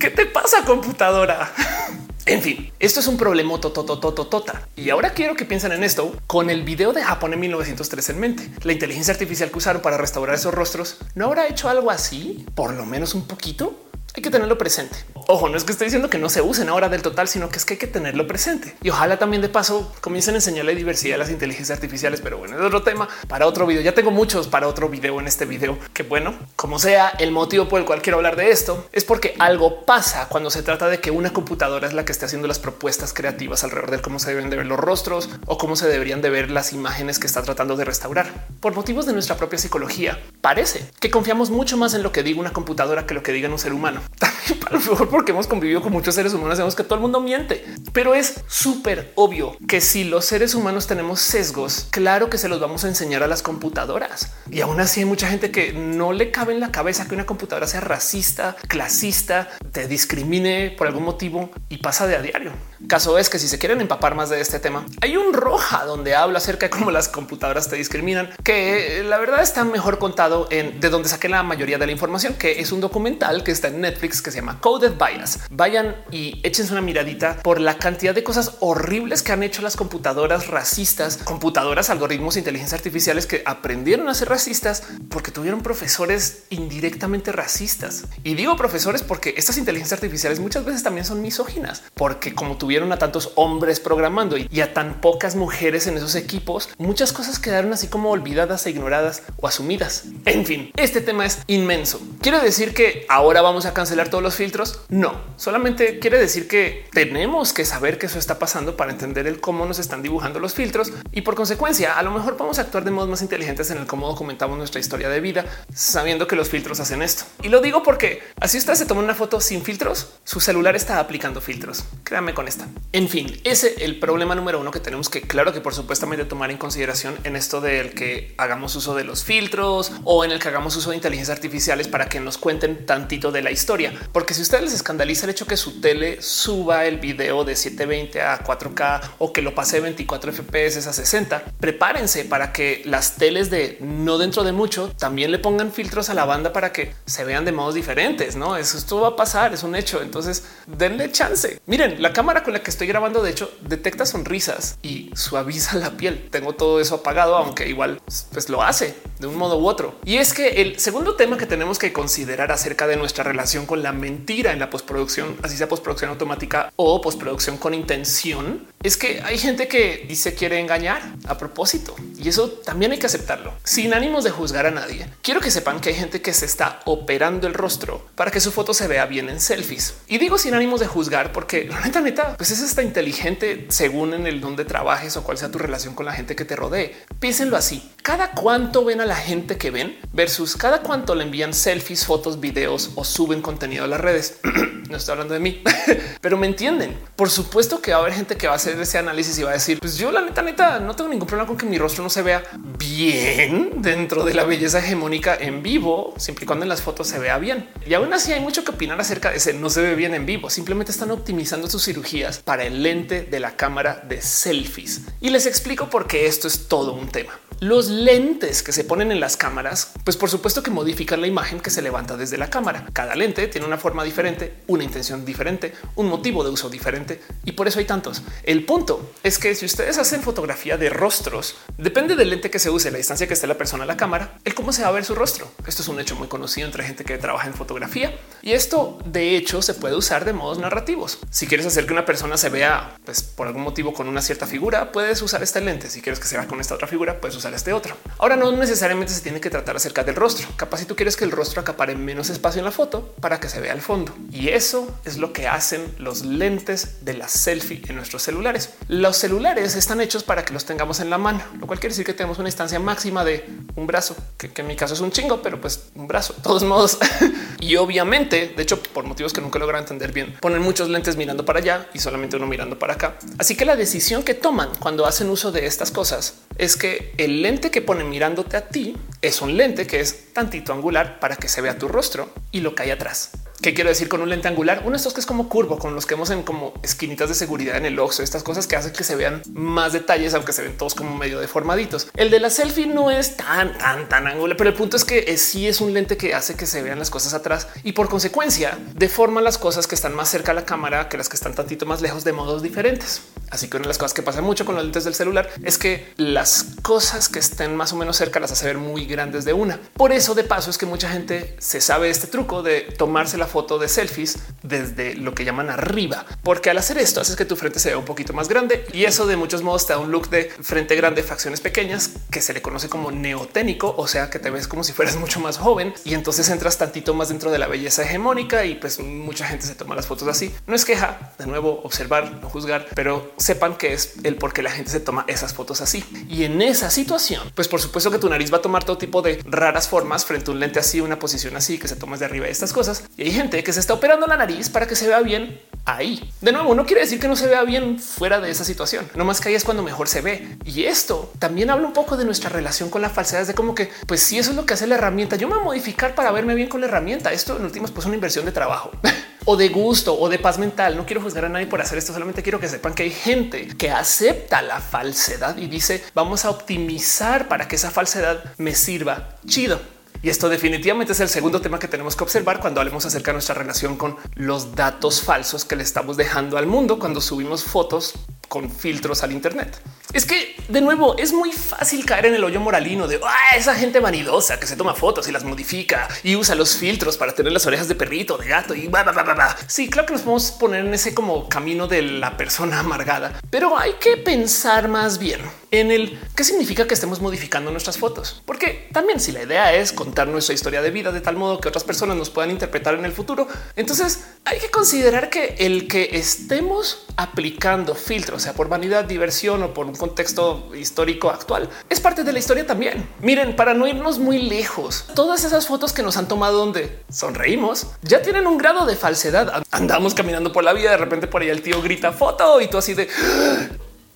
¿qué 0.00 0.08
te 0.08 0.24
pasa 0.24 0.64
computadora? 0.64 1.52
En 2.24 2.40
fin, 2.40 2.72
esto 2.78 3.00
es 3.00 3.08
un 3.08 3.16
problema 3.16 3.60
tototototota. 3.60 4.68
Y 4.76 4.90
ahora 4.90 5.10
quiero 5.10 5.34
que 5.34 5.44
piensen 5.44 5.72
en 5.72 5.82
esto 5.82 6.14
con 6.28 6.50
el 6.50 6.62
video 6.62 6.92
de 6.92 7.02
Japón 7.02 7.32
en 7.32 7.40
1903 7.40 8.10
en 8.10 8.20
mente. 8.20 8.50
La 8.62 8.72
inteligencia 8.72 9.12
artificial 9.12 9.50
que 9.50 9.58
usaron 9.58 9.82
para 9.82 9.98
restaurar 9.98 10.36
esos 10.36 10.54
rostros 10.54 10.98
no 11.16 11.26
habrá 11.26 11.48
hecho 11.48 11.68
algo 11.68 11.90
así, 11.90 12.46
por 12.54 12.74
lo 12.74 12.86
menos 12.86 13.14
un 13.14 13.26
poquito. 13.26 13.74
Hay 14.14 14.22
que 14.22 14.30
tenerlo 14.30 14.58
presente. 14.58 14.94
Ojo, 15.26 15.48
no 15.48 15.56
es 15.56 15.64
que 15.64 15.72
esté 15.72 15.86
diciendo 15.86 16.10
que 16.10 16.18
no 16.18 16.28
se 16.28 16.42
usen 16.42 16.68
ahora 16.68 16.90
del 16.90 17.00
total, 17.00 17.28
sino 17.28 17.48
que 17.48 17.56
es 17.56 17.64
que 17.64 17.74
hay 17.74 17.78
que 17.78 17.86
tenerlo 17.86 18.26
presente. 18.26 18.76
Y 18.82 18.90
ojalá 18.90 19.18
también 19.18 19.40
de 19.40 19.48
paso 19.48 19.90
comiencen 20.02 20.34
a 20.34 20.38
enseñarle 20.38 20.74
diversidad 20.74 21.14
a 21.14 21.18
las 21.18 21.30
inteligencias 21.30 21.78
artificiales. 21.78 22.20
Pero 22.20 22.36
bueno, 22.36 22.58
es 22.58 22.62
otro 22.62 22.82
tema 22.82 23.08
para 23.26 23.46
otro 23.46 23.66
video. 23.66 23.80
Ya 23.80 23.94
tengo 23.94 24.10
muchos 24.10 24.48
para 24.48 24.68
otro 24.68 24.90
video 24.90 25.18
en 25.18 25.28
este 25.28 25.46
video. 25.46 25.78
Que 25.94 26.02
bueno, 26.02 26.34
como 26.56 26.78
sea, 26.78 27.08
el 27.08 27.30
motivo 27.30 27.70
por 27.70 27.80
el 27.80 27.86
cual 27.86 28.02
quiero 28.02 28.18
hablar 28.18 28.36
de 28.36 28.50
esto 28.50 28.86
es 28.92 29.04
porque 29.04 29.34
algo 29.38 29.86
pasa 29.86 30.28
cuando 30.28 30.50
se 30.50 30.62
trata 30.62 30.88
de 30.88 31.00
que 31.00 31.10
una 31.10 31.32
computadora 31.32 31.88
es 31.88 31.94
la 31.94 32.04
que 32.04 32.12
esté 32.12 32.26
haciendo 32.26 32.48
las 32.48 32.58
propuestas 32.58 33.14
creativas 33.14 33.64
alrededor 33.64 33.92
de 33.92 34.02
cómo 34.02 34.18
se 34.18 34.34
deben 34.34 34.50
de 34.50 34.56
ver 34.58 34.66
los 34.66 34.78
rostros 34.78 35.30
o 35.46 35.56
cómo 35.56 35.74
se 35.74 35.88
deberían 35.88 36.20
de 36.20 36.28
ver 36.28 36.50
las 36.50 36.74
imágenes 36.74 37.18
que 37.18 37.26
está 37.26 37.42
tratando 37.42 37.76
de 37.76 37.86
restaurar. 37.86 38.46
Por 38.60 38.74
motivos 38.74 39.06
de 39.06 39.14
nuestra 39.14 39.38
propia 39.38 39.58
psicología, 39.58 40.20
parece 40.42 40.84
que 41.00 41.10
confiamos 41.10 41.48
mucho 41.48 41.78
más 41.78 41.94
en 41.94 42.02
lo 42.02 42.12
que 42.12 42.22
diga 42.22 42.40
una 42.40 42.52
computadora 42.52 43.06
que 43.06 43.14
lo 43.14 43.22
que 43.22 43.32
diga 43.32 43.48
un 43.48 43.58
ser 43.58 43.72
humano. 43.72 44.01
Para 44.60 44.78
lo 44.78 44.80
mejor 44.80 45.08
porque 45.08 45.32
hemos 45.32 45.46
convivido 45.46 45.82
con 45.82 45.92
muchos 45.92 46.14
seres 46.14 46.32
humanos, 46.34 46.56
sabemos 46.56 46.74
que 46.74 46.84
todo 46.84 46.96
el 46.96 47.00
mundo 47.00 47.20
miente, 47.20 47.64
pero 47.92 48.14
es 48.14 48.40
súper 48.48 49.12
obvio 49.14 49.56
que 49.68 49.80
si 49.80 50.04
los 50.04 50.24
seres 50.24 50.54
humanos 50.54 50.86
tenemos 50.86 51.20
sesgos, 51.20 51.86
claro 51.90 52.30
que 52.30 52.38
se 52.38 52.48
los 52.48 52.60
vamos 52.60 52.84
a 52.84 52.88
enseñar 52.88 53.22
a 53.22 53.26
las 53.26 53.42
computadoras. 53.42 54.32
Y 54.50 54.60
aún 54.60 54.80
así 54.80 55.00
hay 55.00 55.06
mucha 55.06 55.28
gente 55.28 55.50
que 55.50 55.72
no 55.72 56.12
le 56.12 56.30
cabe 56.30 56.52
en 56.52 56.60
la 56.60 56.70
cabeza 56.70 57.06
que 57.06 57.14
una 57.14 57.26
computadora 57.26 57.66
sea 57.66 57.80
racista, 57.80 58.56
clasista, 58.68 59.48
te 59.72 59.86
discrimine 59.88 60.74
por 60.76 60.86
algún 60.86 61.04
motivo 61.04 61.50
y 61.68 61.78
pasa 61.78 62.06
de 62.06 62.16
a 62.16 62.22
diario. 62.22 62.52
Caso 62.88 63.18
es 63.18 63.30
que 63.30 63.38
si 63.38 63.48
se 63.48 63.58
quieren 63.58 63.80
empapar 63.80 64.14
más 64.14 64.30
de 64.30 64.40
este 64.40 64.58
tema, 64.58 64.84
hay 65.00 65.16
un 65.16 65.32
roja 65.32 65.84
donde 65.84 66.14
habla 66.14 66.38
acerca 66.38 66.66
de 66.66 66.70
cómo 66.70 66.90
las 66.90 67.08
computadoras 67.08 67.68
te 67.68 67.76
discriminan, 67.76 68.30
que 68.42 69.02
la 69.04 69.18
verdad 69.18 69.42
está 69.42 69.64
mejor 69.64 69.98
contado 69.98 70.48
en 70.50 70.80
de 70.80 70.90
donde 70.90 71.08
saqué 71.08 71.28
la 71.28 71.42
mayoría 71.42 71.78
de 71.78 71.86
la 71.86 71.92
información, 71.92 72.34
que 72.34 72.60
es 72.60 72.72
un 72.72 72.80
documental 72.80 73.44
que 73.44 73.50
está 73.50 73.68
en 73.68 73.80
Netflix 73.80 74.20
que 74.20 74.30
se 74.30 74.38
llama 74.38 74.60
Coded 74.60 74.92
Bias. 74.98 75.40
Vayan 75.50 75.96
y 76.10 76.40
échense 76.42 76.72
una 76.72 76.80
miradita 76.80 77.38
por 77.42 77.60
la 77.60 77.78
cantidad 77.78 78.14
de 78.14 78.24
cosas 78.24 78.56
horribles 78.60 79.22
que 79.22 79.32
han 79.32 79.42
hecho 79.42 79.62
las 79.62 79.76
computadoras 79.76 80.48
racistas, 80.48 81.18
computadoras, 81.18 81.90
algoritmos, 81.90 82.36
inteligencia 82.36 82.76
artificiales 82.76 83.26
que 83.26 83.42
aprendieron 83.46 84.08
a 84.08 84.14
ser 84.14 84.28
racistas 84.28 84.82
porque 85.08 85.30
tuvieron 85.30 85.62
profesores 85.62 86.44
indirectamente 86.50 87.32
racistas. 87.32 88.04
Y 88.24 88.34
digo 88.34 88.56
profesores 88.56 89.02
porque 89.02 89.34
estas 89.36 89.56
inteligencias 89.58 89.98
artificiales 89.98 90.40
muchas 90.40 90.64
veces 90.64 90.82
también 90.82 91.04
son 91.04 91.22
misóginas, 91.22 91.82
porque 91.94 92.34
como 92.34 92.56
tuvieron 92.56 92.71
a 92.72 92.96
tantos 92.96 93.32
hombres 93.34 93.80
programando 93.80 94.36
y 94.38 94.60
a 94.62 94.72
tan 94.72 95.02
pocas 95.02 95.36
mujeres 95.36 95.86
en 95.86 95.98
esos 95.98 96.14
equipos, 96.14 96.70
muchas 96.78 97.12
cosas 97.12 97.38
quedaron 97.38 97.74
así 97.74 97.88
como 97.88 98.10
olvidadas 98.10 98.64
e 98.64 98.70
ignoradas 98.70 99.24
o 99.36 99.46
asumidas. 99.46 100.04
En 100.24 100.46
fin, 100.46 100.72
este 100.76 101.02
tema 101.02 101.26
es 101.26 101.40
inmenso. 101.48 102.00
¿Quiere 102.22 102.40
decir 102.40 102.72
que 102.72 103.04
ahora 103.10 103.42
vamos 103.42 103.66
a 103.66 103.74
cancelar 103.74 104.08
todos 104.08 104.24
los 104.24 104.36
filtros? 104.36 104.80
No, 104.88 105.20
solamente 105.36 105.98
quiere 105.98 106.18
decir 106.18 106.48
que 106.48 106.86
tenemos 106.92 107.52
que 107.52 107.66
saber 107.66 107.98
que 107.98 108.06
eso 108.06 108.18
está 108.18 108.38
pasando 108.38 108.74
para 108.74 108.90
entender 108.90 109.26
el 109.26 109.38
cómo 109.38 109.66
nos 109.66 109.78
están 109.78 110.02
dibujando 110.02 110.40
los 110.40 110.54
filtros 110.54 110.92
y 111.12 111.20
por 111.20 111.34
consecuencia 111.34 111.98
a 111.98 112.02
lo 112.02 112.10
mejor 112.10 112.38
vamos 112.38 112.58
a 112.58 112.62
actuar 112.62 112.84
de 112.84 112.90
modos 112.90 113.10
más 113.10 113.20
inteligentes 113.20 113.70
en 113.70 113.76
el 113.76 113.86
cómo 113.86 114.08
documentamos 114.08 114.56
nuestra 114.56 114.80
historia 114.80 115.10
de 115.10 115.20
vida, 115.20 115.44
sabiendo 115.74 116.26
que 116.26 116.36
los 116.36 116.48
filtros 116.48 116.80
hacen 116.80 117.02
esto. 117.02 117.24
Y 117.42 117.50
lo 117.50 117.60
digo 117.60 117.82
porque 117.82 118.22
así 118.40 118.56
usted 118.56 118.74
se 118.74 118.86
toma 118.86 119.02
una 119.02 119.14
foto 119.14 119.42
sin 119.42 119.62
filtros, 119.62 120.12
su 120.24 120.40
celular 120.40 120.74
está 120.74 120.98
aplicando 120.98 121.42
filtros. 121.42 121.84
Créame 122.04 122.32
con 122.32 122.48
esto. 122.48 122.61
En 122.92 123.08
fin, 123.08 123.40
ese 123.44 123.68
es 123.68 123.82
el 123.82 123.98
problema 123.98 124.34
número 124.34 124.60
uno 124.60 124.70
que 124.70 124.80
tenemos 124.80 125.08
que, 125.08 125.22
claro 125.22 125.52
que 125.52 125.60
por 125.60 125.74
supuestamente 125.74 126.24
tomar 126.24 126.50
en 126.50 126.58
consideración 126.58 127.16
en 127.24 127.36
esto 127.36 127.60
del 127.60 127.94
que 127.94 128.34
hagamos 128.36 128.74
uso 128.76 128.94
de 128.94 129.04
los 129.04 129.24
filtros 129.24 129.92
o 130.04 130.24
en 130.24 130.30
el 130.32 130.38
que 130.38 130.48
hagamos 130.48 130.76
uso 130.76 130.90
de 130.90 130.96
inteligencias 130.96 131.36
artificiales 131.36 131.88
para 131.88 132.08
que 132.08 132.20
nos 132.20 132.38
cuenten 132.38 132.84
tantito 132.84 133.32
de 133.32 133.42
la 133.42 133.50
historia. 133.50 133.92
Porque 134.12 134.34
si 134.34 134.42
ustedes 134.42 134.64
les 134.64 134.72
escandaliza 134.74 135.24
el 135.24 135.30
hecho 135.30 135.46
que 135.46 135.56
su 135.56 135.80
tele 135.80 136.20
suba 136.20 136.86
el 136.86 136.98
video 136.98 137.44
de 137.44 137.56
720 137.56 138.20
a 138.20 138.44
4K 138.44 139.00
o 139.18 139.32
que 139.32 139.42
lo 139.42 139.54
pase 139.54 139.80
24 139.80 140.32
FPS 140.32 140.86
a 140.86 140.92
60, 140.92 141.44
prepárense 141.58 142.24
para 142.24 142.52
que 142.52 142.82
las 142.84 143.16
teles 143.16 143.50
de 143.50 143.78
no 143.80 144.18
dentro 144.18 144.44
de 144.44 144.52
mucho 144.52 144.92
también 144.98 145.30
le 145.30 145.38
pongan 145.38 145.72
filtros 145.72 146.10
a 146.10 146.14
la 146.14 146.24
banda 146.24 146.52
para 146.52 146.72
que 146.72 146.94
se 147.06 147.24
vean 147.24 147.44
de 147.44 147.52
modos 147.52 147.74
diferentes. 147.74 148.36
No, 148.36 148.56
eso 148.56 148.78
esto 148.78 149.00
va 149.00 149.08
a 149.08 149.16
pasar, 149.16 149.54
es 149.54 149.62
un 149.62 149.74
hecho. 149.74 150.02
Entonces 150.02 150.44
denle 150.66 151.10
chance. 151.10 151.60
Miren 151.66 152.00
la 152.02 152.12
cámara 152.12 152.42
con 152.42 152.51
la 152.52 152.62
que 152.62 152.70
estoy 152.70 152.86
grabando, 152.86 153.22
de 153.22 153.30
hecho, 153.30 153.50
detecta 153.62 154.06
sonrisas 154.06 154.78
y 154.82 155.10
suaviza 155.14 155.76
la 155.78 155.96
piel. 155.96 156.28
Tengo 156.30 156.54
todo 156.54 156.80
eso 156.80 156.96
apagado, 156.96 157.36
aunque 157.36 157.68
igual 157.68 158.00
pues 158.32 158.48
lo 158.48 158.62
hace 158.62 158.94
de 159.18 159.26
un 159.26 159.36
modo 159.36 159.58
u 159.58 159.66
otro. 159.66 159.94
Y 160.04 160.16
es 160.16 160.34
que 160.34 160.62
el 160.62 160.78
segundo 160.78 161.14
tema 161.14 161.38
que 161.38 161.46
tenemos 161.46 161.78
que 161.78 161.92
considerar 161.92 162.52
acerca 162.52 162.86
de 162.86 162.96
nuestra 162.96 163.24
relación 163.24 163.66
con 163.66 163.82
la 163.82 163.92
mentira 163.92 164.52
en 164.52 164.58
la 164.58 164.70
postproducción, 164.70 165.36
así 165.42 165.56
sea 165.56 165.68
postproducción 165.68 166.10
automática 166.10 166.72
o 166.76 167.00
postproducción 167.00 167.56
con 167.56 167.74
intención, 167.74 168.66
es 168.82 168.96
que 168.96 169.22
hay 169.24 169.38
gente 169.38 169.68
que 169.68 170.04
dice 170.08 170.34
quiere 170.34 170.58
engañar 170.58 171.02
a 171.26 171.38
propósito 171.38 171.94
y 172.18 172.28
eso 172.28 172.50
también 172.50 172.92
hay 172.92 172.98
que 172.98 173.06
aceptarlo 173.06 173.52
sin 173.64 173.94
ánimos 173.94 174.24
de 174.24 174.30
juzgar 174.30 174.66
a 174.66 174.70
nadie. 174.70 175.06
Quiero 175.22 175.40
que 175.40 175.50
sepan 175.50 175.80
que 175.80 175.90
hay 175.90 175.94
gente 175.94 176.20
que 176.20 176.32
se 176.32 176.46
está 176.46 176.80
operando 176.84 177.46
el 177.46 177.54
rostro 177.54 178.06
para 178.14 178.30
que 178.30 178.40
su 178.40 178.50
foto 178.52 178.74
se 178.74 178.88
vea 178.88 179.06
bien 179.06 179.28
en 179.28 179.40
selfies 179.40 179.94
y 180.08 180.18
digo 180.18 180.38
sin 180.38 180.54
ánimos 180.54 180.80
de 180.80 180.86
juzgar 180.86 181.32
porque 181.32 181.64
la 181.64 181.80
neta, 181.80 182.00
neta, 182.00 182.36
pues 182.36 182.50
es 182.50 182.60
esta 182.60 182.82
inteligente 182.82 183.66
según 183.68 184.14
en 184.14 184.26
el 184.26 184.40
donde 184.40 184.64
trabajes 184.64 185.16
o 185.16 185.22
cuál 185.22 185.38
sea 185.38 185.50
tu 185.50 185.58
relación 185.58 185.94
con 185.94 186.06
la 186.06 186.12
gente 186.12 186.36
que 186.36 186.44
te 186.44 186.56
rodee. 186.56 186.94
Piénsenlo 187.20 187.56
así. 187.56 187.92
cada 188.02 188.32
cuánto 188.32 188.84
ven 188.84 189.00
a 189.00 189.06
la 189.06 189.16
gente 189.16 189.56
que 189.58 189.70
ven 189.70 189.98
versus 190.12 190.56
cada 190.56 190.82
cuánto 190.82 191.14
le 191.14 191.24
envían 191.24 191.54
selfies, 191.54 192.04
fotos, 192.04 192.40
videos 192.40 192.90
o 192.96 193.04
suben 193.04 193.42
contenido 193.42 193.84
a 193.84 193.88
las 193.88 194.00
redes. 194.00 194.38
no 194.88 194.96
estoy 194.96 195.12
hablando 195.12 195.34
de 195.34 195.40
mí, 195.40 195.62
pero 196.20 196.36
me 196.36 196.46
entienden. 196.46 196.98
Por 197.16 197.30
supuesto 197.30 197.80
que 197.80 197.92
va 197.92 197.98
a 197.98 198.00
haber 198.00 198.14
gente 198.14 198.36
que 198.36 198.46
va 198.46 198.54
a 198.54 198.56
hacer 198.56 198.71
ese 198.80 198.98
análisis 198.98 199.38
y 199.38 199.42
va 199.42 199.50
a 199.50 199.54
decir, 199.54 199.78
pues 199.80 199.96
yo 199.96 200.10
la 200.10 200.20
neta, 200.20 200.42
neta, 200.42 200.78
no 200.78 200.94
tengo 200.94 201.10
ningún 201.10 201.26
problema 201.26 201.46
con 201.46 201.56
que 201.56 201.66
mi 201.66 201.78
rostro 201.78 202.02
no 202.02 202.10
se 202.10 202.22
vea 202.22 202.42
bien 202.78 203.82
dentro 203.82 204.24
de 204.24 204.34
la 204.34 204.44
belleza 204.44 204.78
hegemónica 204.78 205.36
en 205.38 205.62
vivo, 205.62 206.14
siempre 206.16 206.44
y 206.44 206.46
cuando 206.46 206.64
en 206.64 206.68
las 206.68 206.82
fotos 206.82 207.08
se 207.08 207.18
vea 207.18 207.38
bien. 207.38 207.68
Y 207.86 207.94
aún 207.94 208.12
así 208.12 208.32
hay 208.32 208.40
mucho 208.40 208.64
que 208.64 208.72
opinar 208.72 209.00
acerca 209.00 209.30
de 209.30 209.36
ese 209.36 209.52
no 209.52 209.70
se 209.70 209.82
ve 209.82 209.94
bien 209.94 210.14
en 210.14 210.26
vivo. 210.26 210.50
Simplemente 210.50 210.92
están 210.92 211.10
optimizando 211.10 211.68
sus 211.68 211.84
cirugías 211.84 212.38
para 212.38 212.64
el 212.64 212.82
lente 212.82 213.22
de 213.22 213.40
la 213.40 213.56
cámara 213.56 214.02
de 214.08 214.20
selfies. 214.20 215.02
Y 215.20 215.30
les 215.30 215.46
explico 215.46 215.90
por 215.90 216.06
qué 216.06 216.26
esto 216.26 216.48
es 216.48 216.68
todo 216.68 216.92
un 216.92 217.08
tema. 217.08 217.32
Los 217.62 217.86
lentes 217.86 218.64
que 218.64 218.72
se 218.72 218.82
ponen 218.82 219.12
en 219.12 219.20
las 219.20 219.36
cámaras, 219.36 219.92
pues 220.02 220.16
por 220.16 220.28
supuesto 220.28 220.64
que 220.64 220.72
modifican 220.72 221.20
la 221.20 221.28
imagen 221.28 221.60
que 221.60 221.70
se 221.70 221.80
levanta 221.80 222.16
desde 222.16 222.36
la 222.36 222.50
cámara. 222.50 222.88
Cada 222.92 223.14
lente 223.14 223.46
tiene 223.46 223.68
una 223.68 223.78
forma 223.78 224.02
diferente, 224.02 224.54
una 224.66 224.82
intención 224.82 225.24
diferente, 225.24 225.72
un 225.94 226.08
motivo 226.08 226.42
de 226.42 226.50
uso 226.50 226.68
diferente 226.68 227.20
y 227.44 227.52
por 227.52 227.68
eso 227.68 227.78
hay 227.78 227.84
tantos. 227.84 228.22
El 228.42 228.64
punto 228.64 229.12
es 229.22 229.38
que 229.38 229.54
si 229.54 229.64
ustedes 229.64 229.98
hacen 229.98 230.22
fotografía 230.22 230.76
de 230.76 230.90
rostros, 230.90 231.54
depende 231.78 232.16
del 232.16 232.30
lente 232.30 232.50
que 232.50 232.58
se 232.58 232.68
use, 232.68 232.90
la 232.90 232.98
distancia 232.98 233.28
que 233.28 233.34
esté 233.34 233.46
la 233.46 233.56
persona 233.56 233.84
a 233.84 233.86
la 233.86 233.96
cámara, 233.96 234.40
el 234.44 234.56
cómo 234.56 234.72
se 234.72 234.82
va 234.82 234.88
a 234.88 234.90
ver 234.90 235.04
su 235.04 235.14
rostro. 235.14 235.48
Esto 235.64 235.82
es 235.82 235.88
un 235.88 236.00
hecho 236.00 236.16
muy 236.16 236.26
conocido 236.26 236.66
entre 236.66 236.82
gente 236.82 237.04
que 237.04 237.16
trabaja 237.16 237.46
en 237.46 237.54
fotografía 237.54 238.12
y 238.42 238.54
esto 238.54 238.98
de 239.04 239.36
hecho 239.36 239.62
se 239.62 239.74
puede 239.74 239.94
usar 239.94 240.24
de 240.24 240.32
modos 240.32 240.58
narrativos. 240.58 241.20
Si 241.30 241.46
quieres 241.46 241.66
hacer 241.66 241.86
que 241.86 241.92
una 241.92 242.06
persona 242.06 242.36
se 242.36 242.48
vea 242.48 242.98
pues, 243.04 243.22
por 243.22 243.46
algún 243.46 243.62
motivo 243.62 243.92
con 243.92 244.08
una 244.08 244.20
cierta 244.20 244.48
figura, 244.48 244.90
puedes 244.90 245.22
usar 245.22 245.44
este 245.44 245.60
lente. 245.60 245.90
Si 245.90 246.02
quieres 246.02 246.18
que 246.18 246.26
se 246.26 246.36
vea 246.36 246.48
con 246.48 246.60
esta 246.60 246.74
otra 246.74 246.88
figura, 246.88 247.20
puedes 247.20 247.36
usar 247.36 247.51
este 247.56 247.72
otro. 247.72 247.96
Ahora 248.18 248.36
no 248.36 248.52
necesariamente 248.52 249.12
se 249.12 249.20
tiene 249.20 249.40
que 249.40 249.50
tratar 249.50 249.76
acerca 249.76 250.04
del 250.04 250.14
rostro. 250.14 250.48
Capaz 250.56 250.78
si 250.78 250.84
tú 250.84 250.96
quieres 250.96 251.16
que 251.16 251.24
el 251.24 251.30
rostro 251.30 251.60
acapare 251.60 251.94
menos 251.94 252.30
espacio 252.30 252.60
en 252.60 252.64
la 252.64 252.70
foto 252.70 253.14
para 253.20 253.40
que 253.40 253.48
se 253.48 253.60
vea 253.60 253.72
el 253.72 253.80
fondo. 253.80 254.14
Y 254.30 254.48
eso 254.48 254.98
es 255.04 255.18
lo 255.18 255.32
que 255.32 255.48
hacen 255.48 255.94
los 255.98 256.24
lentes 256.24 257.04
de 257.04 257.14
la 257.14 257.28
selfie 257.28 257.82
en 257.88 257.96
nuestros 257.96 258.22
celulares. 258.22 258.70
Los 258.88 259.16
celulares 259.16 259.76
están 259.76 260.00
hechos 260.00 260.22
para 260.22 260.44
que 260.44 260.52
los 260.52 260.64
tengamos 260.64 261.00
en 261.00 261.10
la 261.10 261.18
mano, 261.18 261.42
lo 261.60 261.66
cual 261.66 261.80
quiere 261.80 261.92
decir 261.92 262.06
que 262.06 262.14
tenemos 262.14 262.38
una 262.38 262.48
instancia 262.48 262.78
máxima 262.78 263.24
de 263.24 263.44
un 263.74 263.86
brazo, 263.86 264.16
que, 264.36 264.50
en 264.54 264.66
mi 264.66 264.76
caso 264.76 264.94
es 264.94 265.00
un 265.00 265.10
chingo, 265.10 265.42
pero 265.42 265.60
pues 265.60 265.84
un 265.94 266.06
brazo, 266.06 266.34
de 266.34 266.42
todos 266.42 266.62
modos. 266.64 266.98
y 267.60 267.76
obviamente, 267.76 268.52
de 268.56 268.62
hecho, 268.62 268.82
por 268.82 269.04
motivos 269.04 269.32
que 269.32 269.40
nunca 269.40 269.58
logro 269.58 269.78
entender 269.78 270.12
bien, 270.12 270.36
ponen 270.40 270.62
muchos 270.62 270.88
lentes 270.88 271.16
mirando 271.16 271.44
para 271.44 271.58
allá 271.58 271.88
y 271.92 271.98
solamente 271.98 272.36
uno 272.36 272.46
mirando 272.46 272.78
para 272.78 272.94
acá. 272.94 273.16
Así 273.38 273.56
que 273.56 273.64
la 273.64 273.76
decisión 273.76 274.22
que 274.22 274.34
toman 274.34 274.70
cuando 274.78 275.06
hacen 275.06 275.30
uso 275.30 275.52
de 275.52 275.66
estas 275.66 275.90
cosas 275.90 276.34
es 276.58 276.76
que 276.76 277.14
el 277.16 277.41
lente 277.42 277.72
que 277.72 277.82
ponen 277.82 278.08
mirándote 278.08 278.56
a 278.56 278.68
ti 278.68 278.96
es 279.20 279.42
un 279.42 279.56
lente 279.56 279.86
que 279.86 280.00
es 280.00 280.32
tantito 280.32 280.72
angular 280.72 281.18
para 281.18 281.36
que 281.36 281.48
se 281.48 281.60
vea 281.60 281.76
tu 281.76 281.88
rostro 281.88 282.30
y 282.52 282.60
lo 282.60 282.74
que 282.74 282.84
hay 282.84 282.90
atrás. 282.90 283.32
¿Qué 283.62 283.74
quiero 283.74 283.90
decir 283.90 284.08
con 284.08 284.20
un 284.20 284.28
lente 284.28 284.48
angular? 284.48 284.80
Uno 284.80 284.90
de 284.90 284.96
estos 284.96 285.14
que 285.14 285.20
es 285.20 285.26
como 285.26 285.48
curvo, 285.48 285.78
con 285.78 285.94
los 285.94 286.04
que 286.04 286.16
vemos 286.16 286.30
en 286.30 286.42
como 286.42 286.74
esquinitas 286.82 287.28
de 287.28 287.36
seguridad 287.36 287.76
en 287.76 287.86
el 287.86 287.96
ojo, 288.00 288.20
estas 288.20 288.42
cosas 288.42 288.66
que 288.66 288.74
hacen 288.74 288.92
que 288.92 289.04
se 289.04 289.14
vean 289.14 289.40
más 289.52 289.92
detalles, 289.92 290.34
aunque 290.34 290.52
se 290.52 290.62
ven 290.62 290.76
todos 290.76 290.96
como 290.96 291.16
medio 291.16 291.38
deformaditos. 291.38 292.08
El 292.16 292.32
de 292.32 292.40
la 292.40 292.50
selfie 292.50 292.86
no 292.88 293.12
es 293.12 293.36
tan, 293.36 293.78
tan, 293.78 294.08
tan 294.08 294.26
angular, 294.26 294.56
pero 294.56 294.68
el 294.68 294.74
punto 294.74 294.96
es 294.96 295.04
que 295.04 295.36
sí 295.36 295.68
es 295.68 295.80
un 295.80 295.94
lente 295.94 296.16
que 296.16 296.34
hace 296.34 296.56
que 296.56 296.66
se 296.66 296.82
vean 296.82 296.98
las 296.98 297.08
cosas 297.08 297.34
atrás 297.34 297.68
y 297.84 297.92
por 297.92 298.08
consecuencia 298.08 298.76
deforma 298.96 299.40
las 299.40 299.58
cosas 299.58 299.86
que 299.86 299.94
están 299.94 300.12
más 300.16 300.28
cerca 300.28 300.50
a 300.50 300.54
la 300.56 300.64
cámara 300.64 301.08
que 301.08 301.16
las 301.16 301.28
que 301.28 301.36
están 301.36 301.54
tantito 301.54 301.86
más 301.86 302.02
lejos 302.02 302.24
de 302.24 302.32
modos 302.32 302.64
diferentes. 302.64 303.22
Así 303.52 303.68
que 303.68 303.76
una 303.76 303.84
de 303.84 303.88
las 303.88 303.98
cosas 303.98 304.14
que 304.14 304.22
pasa 304.22 304.40
mucho 304.40 304.64
con 304.64 304.74
los 304.74 304.82
lentes 304.82 305.04
del 305.04 305.14
celular 305.14 305.48
es 305.62 305.78
que 305.78 306.12
las 306.16 306.66
cosas 306.82 307.28
que 307.28 307.38
estén 307.38 307.76
más 307.76 307.92
o 307.92 307.96
menos 307.96 308.16
cerca 308.16 308.40
las 308.40 308.50
hace 308.50 308.66
ver 308.66 308.78
muy 308.78 309.06
grandes 309.06 309.44
de 309.44 309.52
una. 309.52 309.78
Por 309.92 310.10
eso 310.10 310.34
de 310.34 310.42
paso 310.42 310.68
es 310.68 310.78
que 310.78 310.86
mucha 310.86 311.08
gente 311.08 311.54
se 311.60 311.80
sabe 311.80 312.10
este 312.10 312.26
truco 312.26 312.64
de 312.64 312.80
tomarse 312.98 313.38
la 313.38 313.51
foto 313.52 313.78
de 313.78 313.86
selfies 313.86 314.38
desde 314.62 315.14
lo 315.14 315.34
que 315.34 315.44
llaman 315.44 315.68
arriba, 315.68 316.24
porque 316.42 316.70
al 316.70 316.78
hacer 316.78 316.96
esto 316.96 317.20
haces 317.20 317.36
que 317.36 317.44
tu 317.44 317.54
frente 317.54 317.78
se 317.78 317.90
vea 317.90 317.98
un 317.98 318.06
poquito 318.06 318.32
más 318.32 318.48
grande 318.48 318.86
y 318.94 319.04
eso 319.04 319.26
de 319.26 319.36
muchos 319.36 319.62
modos 319.62 319.86
te 319.86 319.92
da 319.92 319.98
un 319.98 320.10
look 320.10 320.30
de 320.30 320.44
frente 320.44 320.96
grande, 320.96 321.22
facciones 321.22 321.60
pequeñas 321.60 322.11
que 322.32 322.42
se 322.42 322.52
le 322.52 322.62
conoce 322.62 322.88
como 322.88 323.12
neoténico, 323.12 323.94
o 323.96 324.08
sea 324.08 324.30
que 324.30 324.40
te 324.40 324.50
ves 324.50 324.66
como 324.66 324.82
si 324.82 324.92
fueras 324.92 325.16
mucho 325.16 325.38
más 325.38 325.58
joven 325.58 325.94
y 326.04 326.14
entonces 326.14 326.48
entras 326.48 326.78
tantito 326.78 327.14
más 327.14 327.28
dentro 327.28 327.52
de 327.52 327.58
la 327.58 327.68
belleza 327.68 328.02
hegemónica 328.02 328.64
y 328.64 328.74
pues 328.74 328.98
mucha 328.98 329.46
gente 329.46 329.66
se 329.66 329.76
toma 329.76 329.94
las 329.94 330.06
fotos 330.06 330.26
así. 330.26 330.52
No 330.66 330.74
es 330.74 330.84
queja, 330.84 331.32
de 331.38 331.46
nuevo 331.46 331.80
observar, 331.84 332.40
no 332.40 332.48
juzgar, 332.48 332.86
pero 332.94 333.32
sepan 333.36 333.76
que 333.76 333.92
es 333.92 334.14
el 334.24 334.36
por 334.36 334.52
qué 334.52 334.62
la 334.62 334.70
gente 334.70 334.90
se 334.90 334.98
toma 334.98 335.24
esas 335.28 335.54
fotos 335.54 335.80
así. 335.80 336.04
Y 336.28 336.44
en 336.44 336.60
esa 336.62 336.90
situación, 336.90 337.52
pues 337.54 337.68
por 337.68 337.80
supuesto 337.80 338.10
que 338.10 338.18
tu 338.18 338.28
nariz 338.28 338.52
va 338.52 338.56
a 338.56 338.62
tomar 338.62 338.82
todo 338.82 338.98
tipo 338.98 339.22
de 339.22 339.40
raras 339.44 339.86
formas 339.86 340.24
frente 340.24 340.50
a 340.50 340.54
un 340.54 340.60
lente 340.60 340.80
así, 340.80 341.00
una 341.00 341.18
posición 341.18 341.56
así 341.56 341.78
que 341.78 341.86
se 341.86 341.96
toma 341.96 342.16
de 342.16 342.24
arriba 342.24 342.46
de 342.46 342.52
estas 342.52 342.72
cosas. 342.72 343.04
Y 343.16 343.22
hay 343.24 343.32
gente 343.32 343.62
que 343.62 343.72
se 343.72 343.80
está 343.80 343.94
operando 343.94 344.26
la 344.26 344.38
nariz 344.38 344.70
para 344.70 344.86
que 344.86 344.96
se 344.96 345.06
vea 345.06 345.20
bien 345.20 345.60
ahí. 345.84 346.32
De 346.40 346.52
nuevo, 346.52 346.74
no 346.74 346.86
quiere 346.86 347.02
decir 347.02 347.20
que 347.20 347.28
no 347.28 347.36
se 347.36 347.46
vea 347.46 347.62
bien 347.64 347.98
fuera 347.98 348.40
de 348.40 348.50
esa 348.50 348.64
situación. 348.64 349.08
No 349.14 349.24
más 349.26 349.40
que 349.40 349.50
ahí 349.50 349.54
es 349.54 349.64
cuando 349.64 349.82
mejor 349.82 350.08
se 350.08 350.22
ve. 350.22 350.56
Y 350.64 350.84
esto 350.84 351.30
también 351.38 351.70
habla 351.70 351.86
un 351.86 351.92
poco 351.92 352.16
de 352.16 352.21
nuestra 352.24 352.50
relación 352.50 352.90
con 352.90 353.02
la 353.02 353.10
falsedad, 353.10 353.46
de 353.46 353.54
como 353.54 353.74
que, 353.74 353.90
pues 354.06 354.22
si 354.22 354.38
eso 354.38 354.50
es 354.50 354.56
lo 354.56 354.66
que 354.66 354.74
hace 354.74 354.86
la 354.86 354.96
herramienta, 354.96 355.36
yo 355.36 355.48
me 355.48 355.54
voy 355.54 355.62
a 355.62 355.64
modificar 355.64 356.14
para 356.14 356.30
verme 356.32 356.54
bien 356.54 356.68
con 356.68 356.80
la 356.80 356.86
herramienta. 356.86 357.32
Esto 357.32 357.56
en 357.56 357.64
últimas, 357.64 357.90
pues 357.90 358.06
una 358.06 358.14
inversión 358.14 358.44
de 358.44 358.52
trabajo. 358.52 358.90
o 359.44 359.56
de 359.56 359.68
gusto 359.68 360.18
o 360.18 360.28
de 360.28 360.38
paz 360.38 360.58
mental. 360.58 360.96
No 360.96 361.06
quiero 361.06 361.20
juzgar 361.20 361.44
a 361.44 361.48
nadie 361.48 361.66
por 361.66 361.80
hacer 361.80 361.98
esto, 361.98 362.12
solamente 362.12 362.42
quiero 362.42 362.60
que 362.60 362.68
sepan 362.68 362.94
que 362.94 363.04
hay 363.04 363.10
gente 363.10 363.68
que 363.68 363.90
acepta 363.90 364.62
la 364.62 364.80
falsedad 364.80 365.56
y 365.56 365.66
dice 365.66 366.04
vamos 366.14 366.44
a 366.44 366.50
optimizar 366.50 367.48
para 367.48 367.68
que 367.68 367.76
esa 367.76 367.90
falsedad 367.90 368.44
me 368.58 368.74
sirva 368.74 369.36
chido. 369.46 369.80
Y 370.24 370.30
esto 370.30 370.48
definitivamente 370.48 371.14
es 371.14 371.20
el 371.20 371.28
segundo 371.28 371.60
tema 371.60 371.80
que 371.80 371.88
tenemos 371.88 372.14
que 372.14 372.22
observar 372.22 372.60
cuando 372.60 372.80
hablemos 372.80 373.04
acerca 373.04 373.32
de 373.32 373.34
nuestra 373.34 373.56
relación 373.56 373.96
con 373.96 374.16
los 374.36 374.76
datos 374.76 375.20
falsos 375.20 375.64
que 375.64 375.74
le 375.74 375.82
estamos 375.82 376.16
dejando 376.16 376.58
al 376.58 376.68
mundo 376.68 377.00
cuando 377.00 377.20
subimos 377.20 377.64
fotos 377.64 378.14
con 378.46 378.70
filtros 378.70 379.24
al 379.24 379.32
Internet. 379.32 379.80
Es 380.12 380.26
que 380.26 380.54
de 380.68 380.82
nuevo 380.82 381.16
es 381.16 381.32
muy 381.32 381.52
fácil 381.52 382.04
caer 382.04 382.26
en 382.26 382.34
el 382.34 382.44
hoyo 382.44 382.60
moralino 382.60 383.08
de 383.08 383.18
ah, 383.24 383.56
esa 383.56 383.74
gente 383.74 383.98
vanidosa 383.98 384.60
que 384.60 384.66
se 384.66 384.76
toma 384.76 384.94
fotos 384.94 385.26
y 385.26 385.32
las 385.32 385.42
modifica 385.42 386.06
y 386.22 386.36
usa 386.36 386.54
los 386.54 386.76
filtros 386.76 387.16
para 387.16 387.34
tener 387.34 387.50
las 387.50 387.66
orejas 387.66 387.88
de 387.88 387.94
perrito, 387.94 388.36
de 388.36 388.46
gato 388.46 388.74
y 388.74 388.88
va, 388.88 389.04
va, 389.04 389.12
va, 389.12 389.56
Sí, 389.66 389.88
claro 389.88 390.06
que 390.06 390.12
nos 390.12 390.22
podemos 390.22 390.50
poner 390.52 390.84
en 390.84 390.92
ese 390.92 391.14
como 391.14 391.48
camino 391.48 391.88
de 391.88 392.02
la 392.02 392.36
persona 392.36 392.78
amargada, 392.78 393.40
pero 393.48 393.78
hay 393.78 393.94
que 393.94 394.18
pensar 394.18 394.86
más 394.86 395.18
bien 395.18 395.40
en 395.70 395.90
el 395.90 396.20
qué 396.36 396.44
significa 396.44 396.86
que 396.86 396.92
estemos 396.92 397.20
modificando 397.22 397.70
nuestras 397.70 397.96
fotos, 397.96 398.42
porque 398.44 398.90
también 398.92 399.18
si 399.18 399.32
la 399.32 399.42
idea 399.42 399.72
es 399.72 399.92
nuestra 400.26 400.54
historia 400.54 400.82
de 400.82 400.90
vida 400.90 401.10
de 401.12 401.20
tal 401.20 401.36
modo 401.36 401.60
que 401.60 401.68
otras 401.68 401.84
personas 401.84 402.16
nos 402.16 402.30
puedan 402.30 402.50
interpretar 402.50 402.94
en 402.94 403.04
el 403.04 403.12
futuro, 403.12 403.48
entonces 403.76 404.24
hay 404.44 404.58
que 404.58 404.70
considerar 404.70 405.30
que 405.30 405.56
el 405.58 405.88
que 405.88 406.10
estemos 406.12 407.06
aplicando 407.16 407.94
filtros, 407.94 408.42
sea 408.42 408.52
por 408.52 408.68
vanidad, 408.68 409.04
diversión 409.04 409.62
o 409.62 409.74
por 409.74 409.86
un 409.86 409.94
contexto 409.94 410.70
histórico 410.74 411.30
actual, 411.30 411.68
es 411.88 412.00
parte 412.00 412.24
de 412.24 412.32
la 412.32 412.38
historia 412.38 412.66
también. 412.66 413.08
Miren, 413.20 413.56
para 413.56 413.74
no 413.74 413.86
irnos 413.86 414.18
muy 414.18 414.40
lejos, 414.42 415.06
todas 415.14 415.44
esas 415.44 415.66
fotos 415.66 415.92
que 415.92 416.02
nos 416.02 416.16
han 416.16 416.28
tomado 416.28 416.58
donde 416.58 417.00
sonreímos 417.10 417.86
ya 418.02 418.22
tienen 418.22 418.46
un 418.46 418.58
grado 418.58 418.86
de 418.86 418.96
falsedad. 418.96 419.62
Andamos 419.70 420.14
caminando 420.14 420.52
por 420.52 420.64
la 420.64 420.72
vida, 420.72 420.90
de 420.90 420.96
repente 420.96 421.26
por 421.26 421.42
ahí 421.42 421.48
el 421.48 421.62
tío 421.62 421.80
grita 421.82 422.12
foto 422.12 422.60
y 422.60 422.68
tú 422.68 422.78
así 422.78 422.94
de 422.94 423.08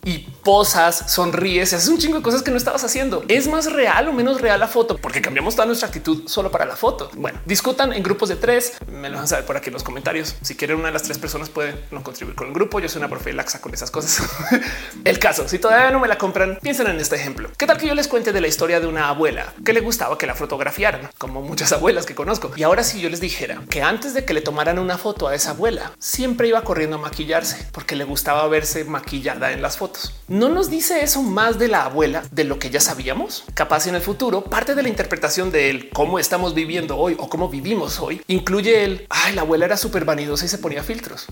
y 0.06 0.24
posas, 0.46 1.11
sonríes, 1.11 1.72
haces 1.72 1.88
un 1.88 1.98
chingo 1.98 2.18
de 2.18 2.22
cosas 2.22 2.40
que 2.42 2.52
no 2.52 2.56
estabas 2.56 2.85
haciendo. 2.85 3.24
¿Es 3.26 3.48
más 3.48 3.72
real 3.72 4.06
o 4.06 4.12
menos 4.12 4.40
real 4.40 4.61
la 4.61 4.68
foto? 4.68 4.96
Porque 4.96 5.20
cambiamos 5.20 5.56
toda 5.56 5.66
nuestra 5.66 5.88
actitud 5.88 6.28
solo 6.28 6.52
para 6.52 6.64
la 6.64 6.76
foto. 6.76 7.11
Bueno, 7.16 7.40
discutan 7.44 7.92
en 7.92 8.00
grupos 8.00 8.28
de 8.28 8.37
tres. 8.37 8.74
Me 8.87 9.09
lo 9.09 9.16
van 9.16 9.24
a 9.24 9.26
saber 9.26 9.44
por 9.44 9.56
aquí 9.56 9.70
en 9.70 9.72
los 9.72 9.82
comentarios. 9.82 10.37
Si 10.42 10.54
quieren 10.54 10.76
una 10.76 10.87
de 10.87 10.92
las 10.92 11.02
tres 11.02 11.18
personas 11.18 11.48
puede 11.48 11.74
no 11.90 12.04
contribuir 12.04 12.37
con 12.37 12.46
el 12.46 12.52
grupo. 12.52 12.78
Yo 12.78 12.88
soy 12.88 13.00
una 13.00 13.09
profe 13.09 13.32
laxa 13.32 13.61
con 13.61 13.74
esas 13.74 13.90
cosas. 13.90 14.22
el 15.04 15.18
caso, 15.18 15.48
si 15.48 15.59
todavía 15.59 15.90
no 15.90 15.98
me 15.98 16.06
la 16.06 16.16
compran, 16.16 16.61
piensen 16.62 16.87
en 16.87 17.00
este 17.00 17.16
ejemplo. 17.16 17.50
¿Qué 17.59 17.66
tal 17.66 17.76
que 17.76 17.88
yo 17.88 17.96
les 17.96 18.06
cuente 18.06 18.32
de 18.32 18.40
la 18.40 18.46
historia 18.46 18.78
de 18.78 18.87
una 18.87 19.09
abuela 19.09 19.52
que 19.64 19.72
le 19.72 19.80
gustaba 19.80 20.16
que 20.16 20.28
la 20.28 20.37
fotografiaran, 20.37 21.11
como 21.18 21.42
muchas 21.42 21.72
abuelas 21.72 22.06
que 22.06 22.14
conozco? 22.14 22.52
Y 22.54 22.62
ahora 22.62 22.85
si 22.85 23.00
yo 23.00 23.09
les 23.09 23.20
dijera 23.20 23.62
que 23.68 23.82
antes 23.82 24.14
de 24.14 24.24
que 24.24 24.32
le 24.32 24.42
tomaran 24.42 24.78
una 24.78 24.96
foto 24.96 25.26
a 25.26 25.35
esa 25.35 25.50
abuela, 25.50 25.90
siempre 25.98 26.46
iba 26.46 26.62
corriendo 26.62 26.98
a 26.98 27.00
maquillarse 27.00 27.66
porque 27.72 27.96
le 27.96 28.04
gustaba 28.04 28.46
verse 28.46 28.85
maquillada 28.85 29.50
en 29.50 29.61
las 29.61 29.76
fotos. 29.76 30.14
¿No 30.37 30.51
nos 30.51 30.68
dice 30.68 31.03
eso 31.03 31.22
más 31.22 31.59
de 31.59 31.66
la 31.66 31.87
abuela 31.87 32.22
de 32.31 32.44
lo 32.44 32.59
que 32.59 32.68
ya 32.68 32.79
sabíamos? 32.79 33.44
Capaz 33.55 33.87
en 33.87 33.94
el 33.94 34.03
futuro, 34.03 34.44
parte 34.44 34.75
de 34.75 34.83
la 34.83 34.90
interpretación 34.90 35.51
de 35.51 35.88
cómo 35.94 36.18
estamos 36.18 36.53
viviendo 36.53 36.99
hoy 36.99 37.16
o 37.18 37.31
cómo 37.31 37.49
vivimos 37.49 38.01
hoy 38.01 38.20
incluye 38.29 38.85
el 38.85 39.07
ay, 39.09 39.35
la 39.35 39.40
abuela 39.40 39.64
era 39.64 39.79
súper 39.79 40.05
vanidosa 40.05 40.44
y 40.44 40.49
se 40.49 40.59
ponía 40.59 40.83
filtros. 40.83 41.25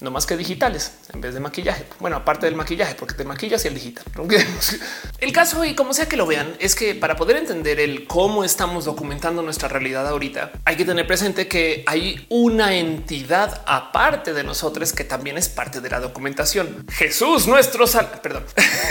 No 0.00 0.10
más 0.10 0.26
que 0.26 0.36
digitales 0.36 0.92
en 1.12 1.20
vez 1.20 1.34
de 1.34 1.40
maquillaje. 1.40 1.86
Bueno, 2.00 2.16
aparte 2.16 2.46
del 2.46 2.54
maquillaje, 2.54 2.94
porque 2.94 3.14
te 3.14 3.24
maquillas 3.24 3.64
y 3.64 3.68
el 3.68 3.74
digital. 3.74 4.04
el 5.18 5.32
caso 5.32 5.64
y 5.64 5.74
como 5.74 5.94
sea 5.94 6.06
que 6.06 6.16
lo 6.16 6.26
vean, 6.26 6.54
es 6.58 6.74
que 6.74 6.94
para 6.94 7.16
poder 7.16 7.36
entender 7.36 7.80
el 7.80 8.06
cómo 8.06 8.44
estamos 8.44 8.84
documentando 8.84 9.42
nuestra 9.42 9.68
realidad 9.68 10.06
ahorita, 10.06 10.52
hay 10.64 10.76
que 10.76 10.84
tener 10.84 11.06
presente 11.06 11.48
que 11.48 11.84
hay 11.86 12.26
una 12.28 12.74
entidad 12.74 13.62
aparte 13.66 14.32
de 14.32 14.44
nosotros 14.44 14.92
que 14.92 15.04
también 15.04 15.38
es 15.38 15.48
parte 15.48 15.80
de 15.80 15.88
la 15.90 16.00
documentación. 16.00 16.86
Jesús, 16.90 17.46
nuestro 17.46 17.86
sal. 17.86 18.20
Perdón. 18.22 18.44